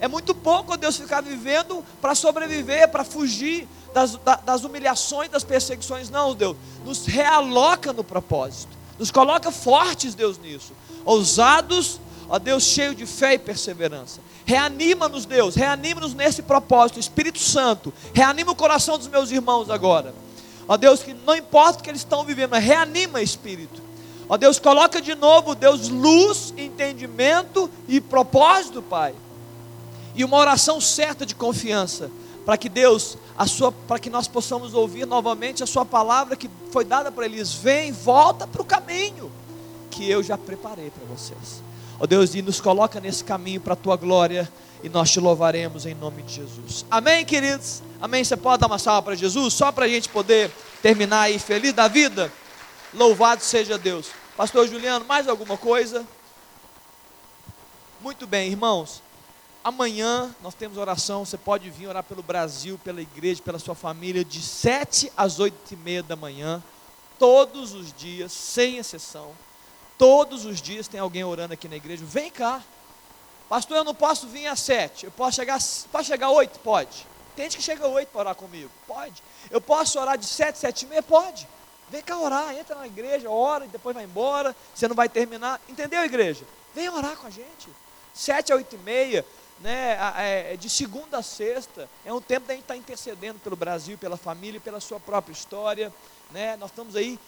É 0.00 0.06
muito 0.06 0.34
pouco, 0.34 0.76
Deus, 0.76 0.96
ficar 0.96 1.20
vivendo 1.20 1.84
para 2.00 2.14
sobreviver, 2.14 2.88
para 2.88 3.02
fugir 3.02 3.66
das, 3.92 4.18
das 4.44 4.62
humilhações, 4.62 5.28
das 5.28 5.42
perseguições. 5.42 6.08
Não, 6.08 6.34
Deus, 6.34 6.56
nos 6.84 7.06
realoca 7.06 7.92
no 7.92 8.04
propósito. 8.04 8.76
Nos 8.98 9.10
coloca 9.10 9.50
fortes, 9.50 10.14
Deus, 10.14 10.38
nisso. 10.38 10.72
Ousados, 11.04 12.00
ó 12.28 12.38
Deus, 12.38 12.62
cheio 12.62 12.94
de 12.94 13.06
fé 13.06 13.34
e 13.34 13.38
perseverança. 13.38 14.20
Reanima-nos, 14.44 15.26
Deus, 15.26 15.56
reanima-nos 15.56 16.14
nesse 16.14 16.42
propósito. 16.42 17.00
Espírito 17.00 17.40
Santo, 17.40 17.92
reanima 18.14 18.52
o 18.52 18.56
coração 18.56 18.98
dos 18.98 19.08
meus 19.08 19.30
irmãos 19.32 19.68
agora. 19.68 20.14
Ó 20.68 20.76
Deus, 20.76 21.02
que 21.02 21.12
não 21.12 21.34
importa 21.34 21.80
o 21.80 21.82
que 21.82 21.90
eles 21.90 22.02
estão 22.02 22.24
vivendo, 22.24 22.50
mas 22.50 22.62
reanima, 22.62 23.20
Espírito. 23.20 23.82
Ó 24.28 24.36
Deus, 24.36 24.58
coloca 24.58 25.00
de 25.00 25.14
novo, 25.14 25.54
Deus, 25.54 25.88
luz, 25.88 26.52
entendimento 26.56 27.68
e 27.88 28.00
propósito, 28.00 28.80
Pai 28.80 29.14
e 30.14 30.24
uma 30.24 30.36
oração 30.36 30.80
certa 30.80 31.24
de 31.24 31.34
confiança, 31.34 32.10
para 32.44 32.56
que 32.56 32.68
Deus, 32.68 33.18
a 33.36 33.46
sua, 33.46 33.70
para 33.70 33.98
que 33.98 34.08
nós 34.08 34.26
possamos 34.26 34.74
ouvir 34.74 35.06
novamente 35.06 35.62
a 35.62 35.66
sua 35.66 35.84
palavra 35.84 36.36
que 36.36 36.48
foi 36.70 36.84
dada 36.84 37.12
para 37.12 37.26
eles, 37.26 37.52
vem, 37.52 37.92
volta 37.92 38.46
para 38.46 38.62
o 38.62 38.64
caminho 38.64 39.30
que 39.90 40.08
eu 40.08 40.22
já 40.22 40.38
preparei 40.38 40.90
para 40.90 41.04
vocês. 41.06 41.62
Ó 41.98 42.04
oh 42.04 42.06
Deus, 42.06 42.34
e 42.34 42.42
nos 42.42 42.60
coloca 42.60 43.00
nesse 43.00 43.24
caminho 43.24 43.60
para 43.60 43.72
a 43.72 43.76
tua 43.76 43.96
glória 43.96 44.50
e 44.82 44.88
nós 44.88 45.10
te 45.10 45.18
louvaremos 45.18 45.86
em 45.86 45.94
nome 45.94 46.22
de 46.22 46.34
Jesus. 46.34 46.86
Amém, 46.90 47.24
queridos? 47.24 47.82
Amém. 48.00 48.22
Você 48.22 48.36
pode 48.36 48.60
dar 48.60 48.68
uma 48.68 48.78
salva 48.78 49.02
para 49.02 49.14
Jesus, 49.16 49.54
só 49.54 49.72
para 49.72 49.86
a 49.86 49.88
gente 49.88 50.08
poder 50.08 50.50
terminar 50.80 51.22
aí 51.22 51.38
feliz 51.38 51.72
da 51.72 51.88
vida? 51.88 52.32
Louvado 52.94 53.42
seja 53.42 53.76
Deus. 53.76 54.06
Pastor 54.36 54.68
Juliano, 54.68 55.04
mais 55.04 55.26
alguma 55.26 55.56
coisa? 55.56 56.06
Muito 58.00 58.26
bem, 58.26 58.50
irmãos. 58.50 59.02
Amanhã 59.62 60.34
nós 60.42 60.54
temos 60.54 60.78
oração. 60.78 61.24
Você 61.24 61.36
pode 61.36 61.68
vir 61.70 61.88
orar 61.88 62.04
pelo 62.04 62.22
Brasil, 62.22 62.78
pela 62.82 63.00
igreja, 63.02 63.42
pela 63.42 63.58
sua 63.58 63.74
família, 63.74 64.24
de 64.24 64.40
7 64.40 65.12
às 65.16 65.40
8 65.40 65.74
e 65.74 65.76
meia 65.76 66.02
da 66.02 66.16
manhã, 66.16 66.62
todos 67.18 67.74
os 67.74 67.92
dias, 67.92 68.32
sem 68.32 68.78
exceção. 68.78 69.32
Todos 69.98 70.44
os 70.44 70.62
dias 70.62 70.86
tem 70.86 71.00
alguém 71.00 71.24
orando 71.24 71.54
aqui 71.54 71.68
na 71.68 71.76
igreja. 71.76 72.04
Vem 72.04 72.30
cá. 72.30 72.62
Pastor, 73.48 73.78
eu 73.78 73.84
não 73.84 73.94
posso 73.94 74.28
vir 74.28 74.46
às 74.46 74.60
7. 74.60 75.06
Eu 75.06 75.10
posso 75.10 75.36
chegar, 75.36 75.58
pode 75.90 76.06
chegar 76.06 76.28
às 76.28 76.34
8? 76.34 76.60
Pode. 76.60 77.06
Tem 77.34 77.44
gente 77.46 77.56
que 77.56 77.62
chega 77.62 77.84
às 77.84 77.92
8 77.92 78.08
para 78.08 78.20
orar 78.20 78.34
comigo. 78.36 78.70
Pode. 78.86 79.22
Eu 79.50 79.60
posso 79.60 79.98
orar 79.98 80.16
de 80.16 80.26
7, 80.26 80.56
7 80.56 80.82
e 80.82 80.88
meia? 80.88 81.02
Pode. 81.02 81.48
Vem 81.90 82.02
cá 82.02 82.18
orar, 82.18 82.54
entra 82.56 82.76
na 82.76 82.86
igreja, 82.86 83.30
ora 83.30 83.64
e 83.64 83.68
depois 83.68 83.94
vai 83.94 84.04
embora. 84.04 84.54
Você 84.74 84.86
não 84.86 84.94
vai 84.94 85.08
terminar. 85.08 85.60
Entendeu, 85.68 86.04
igreja? 86.04 86.44
Vem 86.74 86.88
orar 86.88 87.16
com 87.16 87.26
a 87.26 87.30
gente. 87.30 87.68
7 88.14 88.52
a 88.52 88.56
8 88.56 88.74
e 88.74 88.78
meia 88.78 89.24
né, 89.60 89.98
é, 90.16 90.56
de 90.56 90.68
segunda 90.68 91.18
a 91.18 91.22
sexta, 91.22 91.88
é 92.04 92.12
um 92.12 92.20
tempo 92.20 92.46
da 92.46 92.54
gente 92.54 92.62
estar 92.62 92.74
tá 92.74 92.78
intercedendo 92.78 93.38
pelo 93.38 93.56
Brasil, 93.56 93.98
pela 93.98 94.16
família, 94.16 94.60
pela 94.60 94.80
sua 94.80 95.00
própria 95.00 95.32
história. 95.32 95.92
Né? 96.30 96.56
Nós 96.56 96.70
estamos 96.70 96.94
aí, 96.94 97.18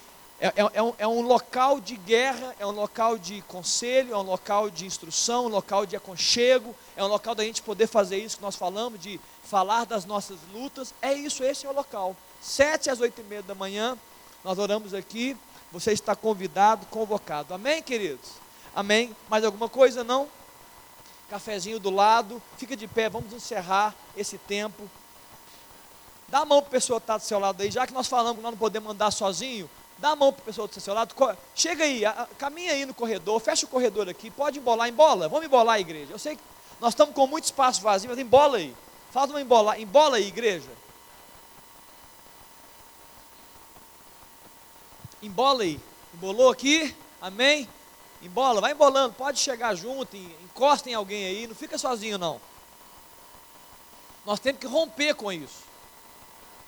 é, 0.40 0.48
é, 0.48 0.52
é, 0.74 0.82
um, 0.82 0.94
é 0.98 1.06
um 1.06 1.20
local 1.20 1.80
de 1.80 1.96
guerra, 1.96 2.54
é 2.58 2.66
um 2.66 2.70
local 2.70 3.18
de 3.18 3.42
conselho, 3.42 4.14
é 4.14 4.16
um 4.16 4.22
local 4.22 4.70
de 4.70 4.86
instrução, 4.86 5.46
um 5.46 5.48
local 5.48 5.84
de 5.84 5.96
aconchego, 5.96 6.74
é 6.96 7.04
um 7.04 7.08
local 7.08 7.34
da 7.34 7.44
gente 7.44 7.62
poder 7.62 7.86
fazer 7.86 8.18
isso 8.18 8.36
que 8.36 8.42
nós 8.42 8.56
falamos, 8.56 9.00
de 9.00 9.20
falar 9.44 9.84
das 9.84 10.04
nossas 10.04 10.38
lutas. 10.52 10.94
É 11.02 11.12
isso, 11.12 11.42
esse 11.44 11.66
é 11.66 11.68
o 11.68 11.74
local. 11.74 12.16
Sete 12.40 12.88
às 12.88 13.00
oito 13.00 13.20
e 13.20 13.24
meia 13.24 13.42
da 13.42 13.54
manhã, 13.54 13.98
nós 14.42 14.58
oramos 14.58 14.94
aqui, 14.94 15.36
você 15.70 15.92
está 15.92 16.16
convidado, 16.16 16.86
convocado. 16.86 17.52
Amém, 17.52 17.82
queridos? 17.82 18.30
Amém? 18.74 19.14
Mais 19.28 19.44
alguma 19.44 19.68
coisa? 19.68 20.02
Não? 20.02 20.28
Cafezinho 21.30 21.78
do 21.78 21.90
lado, 21.90 22.42
fica 22.58 22.76
de 22.76 22.88
pé, 22.88 23.08
vamos 23.08 23.32
encerrar 23.32 23.94
esse 24.16 24.36
tempo. 24.36 24.90
Dá 26.28 26.40
a 26.40 26.44
mão 26.44 26.60
para 26.60 26.68
a 26.68 26.72
pessoa 26.72 27.00
que 27.00 27.04
está 27.04 27.16
do 27.16 27.22
seu 27.22 27.38
lado 27.38 27.62
aí, 27.62 27.70
já 27.70 27.86
que 27.86 27.94
nós 27.94 28.08
falamos 28.08 28.36
que 28.36 28.42
nós 28.42 28.50
não 28.50 28.58
podemos 28.58 28.90
andar 28.90 29.10
sozinho, 29.12 29.70
dá 29.96 30.10
a 30.10 30.16
mão 30.16 30.32
para 30.32 30.42
a 30.42 30.44
pessoa 30.46 30.66
do 30.66 30.80
seu 30.80 30.92
lado, 30.92 31.14
chega 31.54 31.84
aí, 31.84 32.02
caminha 32.36 32.72
aí 32.72 32.84
no 32.84 32.92
corredor, 32.92 33.40
fecha 33.40 33.64
o 33.64 33.68
corredor 33.68 34.08
aqui, 34.08 34.30
pode 34.30 34.58
embolar, 34.58 34.88
embola, 34.88 35.28
vamos 35.28 35.46
embolar 35.46 35.76
a 35.76 35.80
igreja. 35.80 36.12
Eu 36.12 36.18
sei 36.18 36.36
que 36.36 36.42
nós 36.80 36.92
estamos 36.94 37.14
com 37.14 37.26
muito 37.26 37.44
espaço 37.44 37.80
vazio, 37.80 38.10
mas 38.10 38.18
embola 38.18 38.58
aí. 38.58 38.74
Faz 39.12 39.30
uma 39.30 39.40
embola, 39.40 39.78
embola 39.78 40.16
aí, 40.16 40.26
igreja. 40.26 40.70
Embola 45.22 45.62
aí. 45.62 45.80
Embolou 46.14 46.50
aqui? 46.50 46.94
Amém? 47.20 47.68
Embola, 48.22 48.60
vai 48.60 48.72
embolando, 48.72 49.14
pode 49.14 49.38
chegar 49.38 49.74
junto, 49.74 50.16
encosta 50.54 50.90
em 50.90 50.94
alguém 50.94 51.26
aí, 51.26 51.46
não 51.46 51.54
fica 51.54 51.78
sozinho 51.78 52.18
não. 52.18 52.40
Nós 54.24 54.38
temos 54.38 54.60
que 54.60 54.66
romper 54.66 55.14
com 55.14 55.32
isso. 55.32 55.70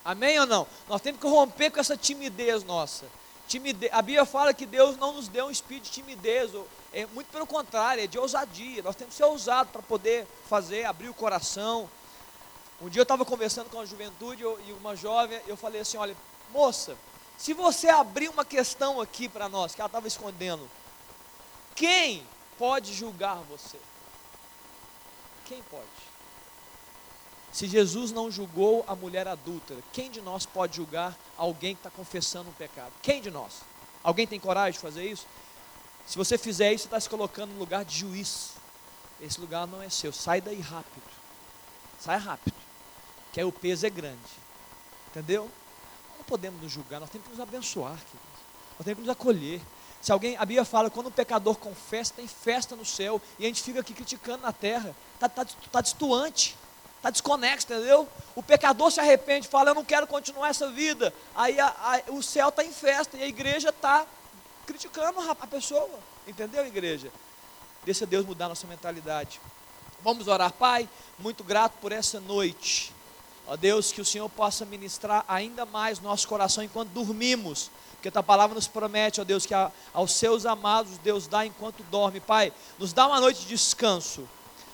Amém 0.05 0.39
ou 0.41 0.47
não? 0.47 0.67
Nós 0.89 1.01
temos 1.01 1.21
que 1.21 1.27
romper 1.27 1.71
com 1.71 1.79
essa 1.79 1.97
timidez 1.97 2.65
nossa. 2.65 3.07
Timidez, 3.47 3.93
a 3.93 4.01
Bíblia 4.01 4.25
fala 4.25 4.55
que 4.55 4.65
Deus 4.65 4.97
não 4.97 5.13
nos 5.13 5.29
deu 5.29 5.47
um 5.47 5.51
espírito 5.51 5.85
de 5.85 5.91
timidez, 5.91 6.51
é 6.93 7.07
muito 7.07 7.29
pelo 7.29 7.47
contrário, 7.47 8.03
é 8.03 8.07
de 8.07 8.19
ousadia. 8.19 8.83
Nós 8.83 8.97
temos 8.97 9.15
que 9.15 9.19
ser 9.19 9.25
ousados 9.25 9.73
para 9.73 9.83
poder 9.83 10.27
fazer, 10.49 10.85
abrir 10.85 11.09
o 11.09 11.15
coração. 11.15 11.89
Um 12.81 12.89
dia 12.89 13.01
eu 13.01 13.05
estava 13.05 13.25
conversando 13.25 13.69
com 13.69 13.79
a 13.79 13.85
juventude 13.85 14.43
eu, 14.43 14.59
e 14.67 14.73
uma 14.73 14.97
jovem, 14.97 15.41
eu 15.47 15.57
falei 15.57 15.83
assim: 15.83 15.97
olha, 15.99 16.17
moça, 16.51 16.97
Se 17.37 17.53
você 17.53 17.89
abrir 17.89 18.29
uma 18.29 18.45
questão 18.45 19.01
aqui 19.01 19.29
para 19.29 19.49
nós, 19.49 19.75
que 19.75 19.81
ela 19.81 19.89
estava 19.89 20.07
escondendo, 20.07 20.69
quem 21.75 22.27
pode 22.59 22.93
julgar 22.93 23.37
você? 23.49 23.79
Quem 25.45 25.63
pode? 25.65 25.87
Se 27.53 27.67
Jesus 27.67 28.11
não 28.13 28.31
julgou 28.31 28.85
a 28.89 28.97
mulher 28.97 29.29
adúltera, 29.29 29.83
quem 29.93 30.11
de 30.11 30.23
nós 30.23 30.47
pode 30.47 30.77
julgar 30.77 31.17
alguém 31.37 31.75
que 31.75 31.81
está 31.81 31.91
confessando 31.91 32.49
um 32.49 32.55
pecado? 32.55 32.93
Quem 33.03 33.21
de 33.21 33.31
nós? 33.31 33.61
Alguém 34.03 34.27
tem 34.27 34.41
coragem 34.41 34.73
de 34.73 34.79
fazer 34.79 35.05
isso? 35.05 35.27
Se 36.07 36.17
você 36.17 36.39
fizer 36.39 36.73
isso, 36.73 36.85
você 36.85 36.89
está 36.89 36.99
se 36.99 37.09
colocando 37.09 37.53
no 37.53 37.59
lugar 37.59 37.85
de 37.85 37.97
juiz. 37.97 38.53
Esse 39.21 39.41
lugar 39.41 39.67
não 39.67 39.83
é 39.83 39.89
seu. 39.91 40.13
Sai 40.13 40.41
daí 40.41 40.61
rápido. 40.61 41.05
Sai 42.01 42.19
rápido. 42.19 42.57
Que 43.33 43.41
aí 43.41 43.47
o 43.47 43.53
peso 43.53 43.87
é 43.87 43.91
grande. 43.91 44.19
Entendeu? 45.11 45.51
Não 46.17 46.25
podemos 46.25 46.61
nos 46.63 46.73
julgar, 46.73 47.01
nós 47.01 47.11
temos 47.11 47.27
que 47.27 47.33
nos 47.33 47.41
abençoar, 47.41 47.97
queridos. 47.97 48.41
Nós 48.79 48.85
temos 48.85 49.03
que 49.03 49.07
nos 49.07 49.11
acolher. 49.11 49.61
Se 50.03 50.11
alguém, 50.11 50.37
a 50.37 50.45
Bíblia 50.45 50.65
fala, 50.65 50.91
quando 50.91 51.07
um 51.07 51.13
pecador 51.13 51.57
confessa, 51.57 52.15
tem 52.15 52.27
festa 52.27 52.75
no 52.75 52.85
céu, 52.85 53.23
e 53.39 53.45
a 53.45 53.47
gente 53.47 53.63
fica 53.63 53.79
aqui 53.79 53.95
criticando 53.95 54.43
na 54.43 54.53
terra, 54.53 54.95
está 55.15 55.29
tá, 55.29 55.47
tá 55.71 55.81
destoante, 55.81 56.57
está 56.97 57.09
desconexo, 57.09 57.73
entendeu? 57.73 58.09
O 58.35 58.43
pecador 58.43 58.91
se 58.91 58.99
arrepende, 58.99 59.47
fala, 59.47 59.71
eu 59.71 59.75
não 59.77 59.85
quero 59.85 60.09
continuar 60.09 60.49
essa 60.49 60.69
vida, 60.69 61.15
aí 61.37 61.59
a, 61.61 61.69
a, 61.69 62.13
o 62.13 62.21
céu 62.21 62.49
está 62.49 62.65
em 62.65 62.73
festa, 62.73 63.17
e 63.17 63.23
a 63.23 63.29
igreja 63.29 63.69
está 63.69 64.05
criticando 64.67 65.21
a 65.21 65.47
pessoa, 65.47 65.89
entendeu, 66.27 66.67
igreja? 66.67 67.13
Deixa 67.85 68.05
Deus 68.05 68.27
mudar 68.27 68.49
nossa 68.49 68.67
mentalidade. 68.67 69.41
Vamos 70.03 70.27
orar, 70.27 70.53
Pai, 70.53 70.89
muito 71.17 71.45
grato 71.45 71.75
por 71.81 71.93
essa 71.93 72.19
noite. 72.19 72.93
Ó 73.47 73.57
Deus, 73.57 73.93
que 73.93 74.01
o 74.01 74.05
Senhor 74.05 74.29
possa 74.29 74.65
ministrar 74.65 75.25
ainda 75.29 75.67
mais 75.67 76.01
nosso 76.01 76.27
coração 76.29 76.63
enquanto 76.63 76.91
dormimos 76.91 77.71
porque 78.03 78.19
a 78.19 78.23
palavra 78.23 78.57
nos 78.57 78.67
promete, 78.67 79.21
ó 79.21 79.25
Deus, 79.25 79.47
que 79.47 79.55
a, 79.55 79.71
aos 79.95 80.11
seus 80.11 80.45
amados 80.45 80.99
Deus 80.99 81.29
dá 81.29 81.47
enquanto 81.47 81.85
dorme. 81.85 82.19
Pai, 82.19 82.53
nos 82.77 82.93
dá 82.93 83.07
uma 83.07 83.21
noite 83.21 83.43
de 83.43 83.47
descanso. 83.47 84.29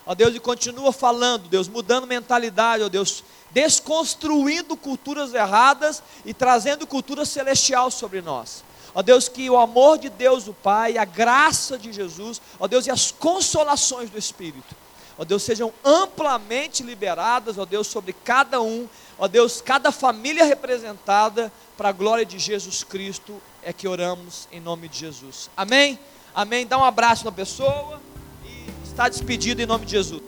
Ó 0.06 0.14
Deus, 0.14 0.34
e 0.34 0.40
continua 0.40 0.92
falando, 0.92 1.46
Deus, 1.46 1.68
mudando 1.68 2.06
mentalidade, 2.06 2.82
ó 2.82 2.88
Deus, 2.88 3.22
desconstruindo 3.50 4.74
culturas 4.78 5.34
erradas 5.34 6.02
e 6.24 6.32
trazendo 6.32 6.86
cultura 6.86 7.26
celestial 7.26 7.90
sobre 7.90 8.22
nós. 8.22 8.64
Ó 8.94 9.02
Deus, 9.02 9.28
que 9.28 9.50
o 9.50 9.58
amor 9.58 9.98
de 9.98 10.08
Deus, 10.08 10.48
o 10.48 10.54
Pai, 10.54 10.96
a 10.96 11.04
graça 11.04 11.76
de 11.76 11.92
Jesus, 11.92 12.40
ó 12.58 12.66
Deus, 12.66 12.86
e 12.86 12.90
as 12.90 13.10
consolações 13.10 14.08
do 14.08 14.16
Espírito, 14.16 14.74
ó 15.18 15.24
Deus, 15.24 15.42
sejam 15.42 15.72
amplamente 15.84 16.82
liberadas, 16.82 17.58
ó 17.58 17.64
Deus, 17.64 17.88
sobre 17.88 18.12
cada 18.12 18.62
um, 18.62 18.88
ó 19.18 19.26
Deus, 19.26 19.60
cada 19.60 19.90
família 19.90 20.44
representada, 20.44 21.52
para 21.76 21.90
a 21.90 21.92
glória 21.92 22.24
de 22.24 22.38
Jesus 22.38 22.82
Cristo 22.82 23.40
é 23.62 23.72
que 23.72 23.86
oramos 23.86 24.48
em 24.50 24.60
nome 24.60 24.88
de 24.88 24.98
Jesus. 24.98 25.50
Amém? 25.56 25.98
Amém. 26.34 26.66
Dá 26.66 26.78
um 26.78 26.84
abraço 26.84 27.24
na 27.24 27.32
pessoa 27.32 28.00
e 28.44 28.88
está 28.88 29.08
despedido 29.08 29.60
em 29.60 29.66
nome 29.66 29.84
de 29.84 29.92
Jesus. 29.92 30.22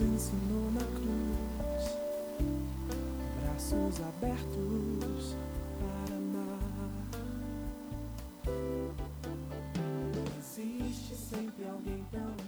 ensinou 0.00 0.70
na 0.72 0.84
cruz, 0.94 1.96
braços 3.42 4.00
abertos 4.00 5.36
para 5.80 6.16
amar. 6.16 6.60
Existe 10.38 11.14
sempre 11.16 11.68
alguém 11.68 12.04
tão 12.12 12.47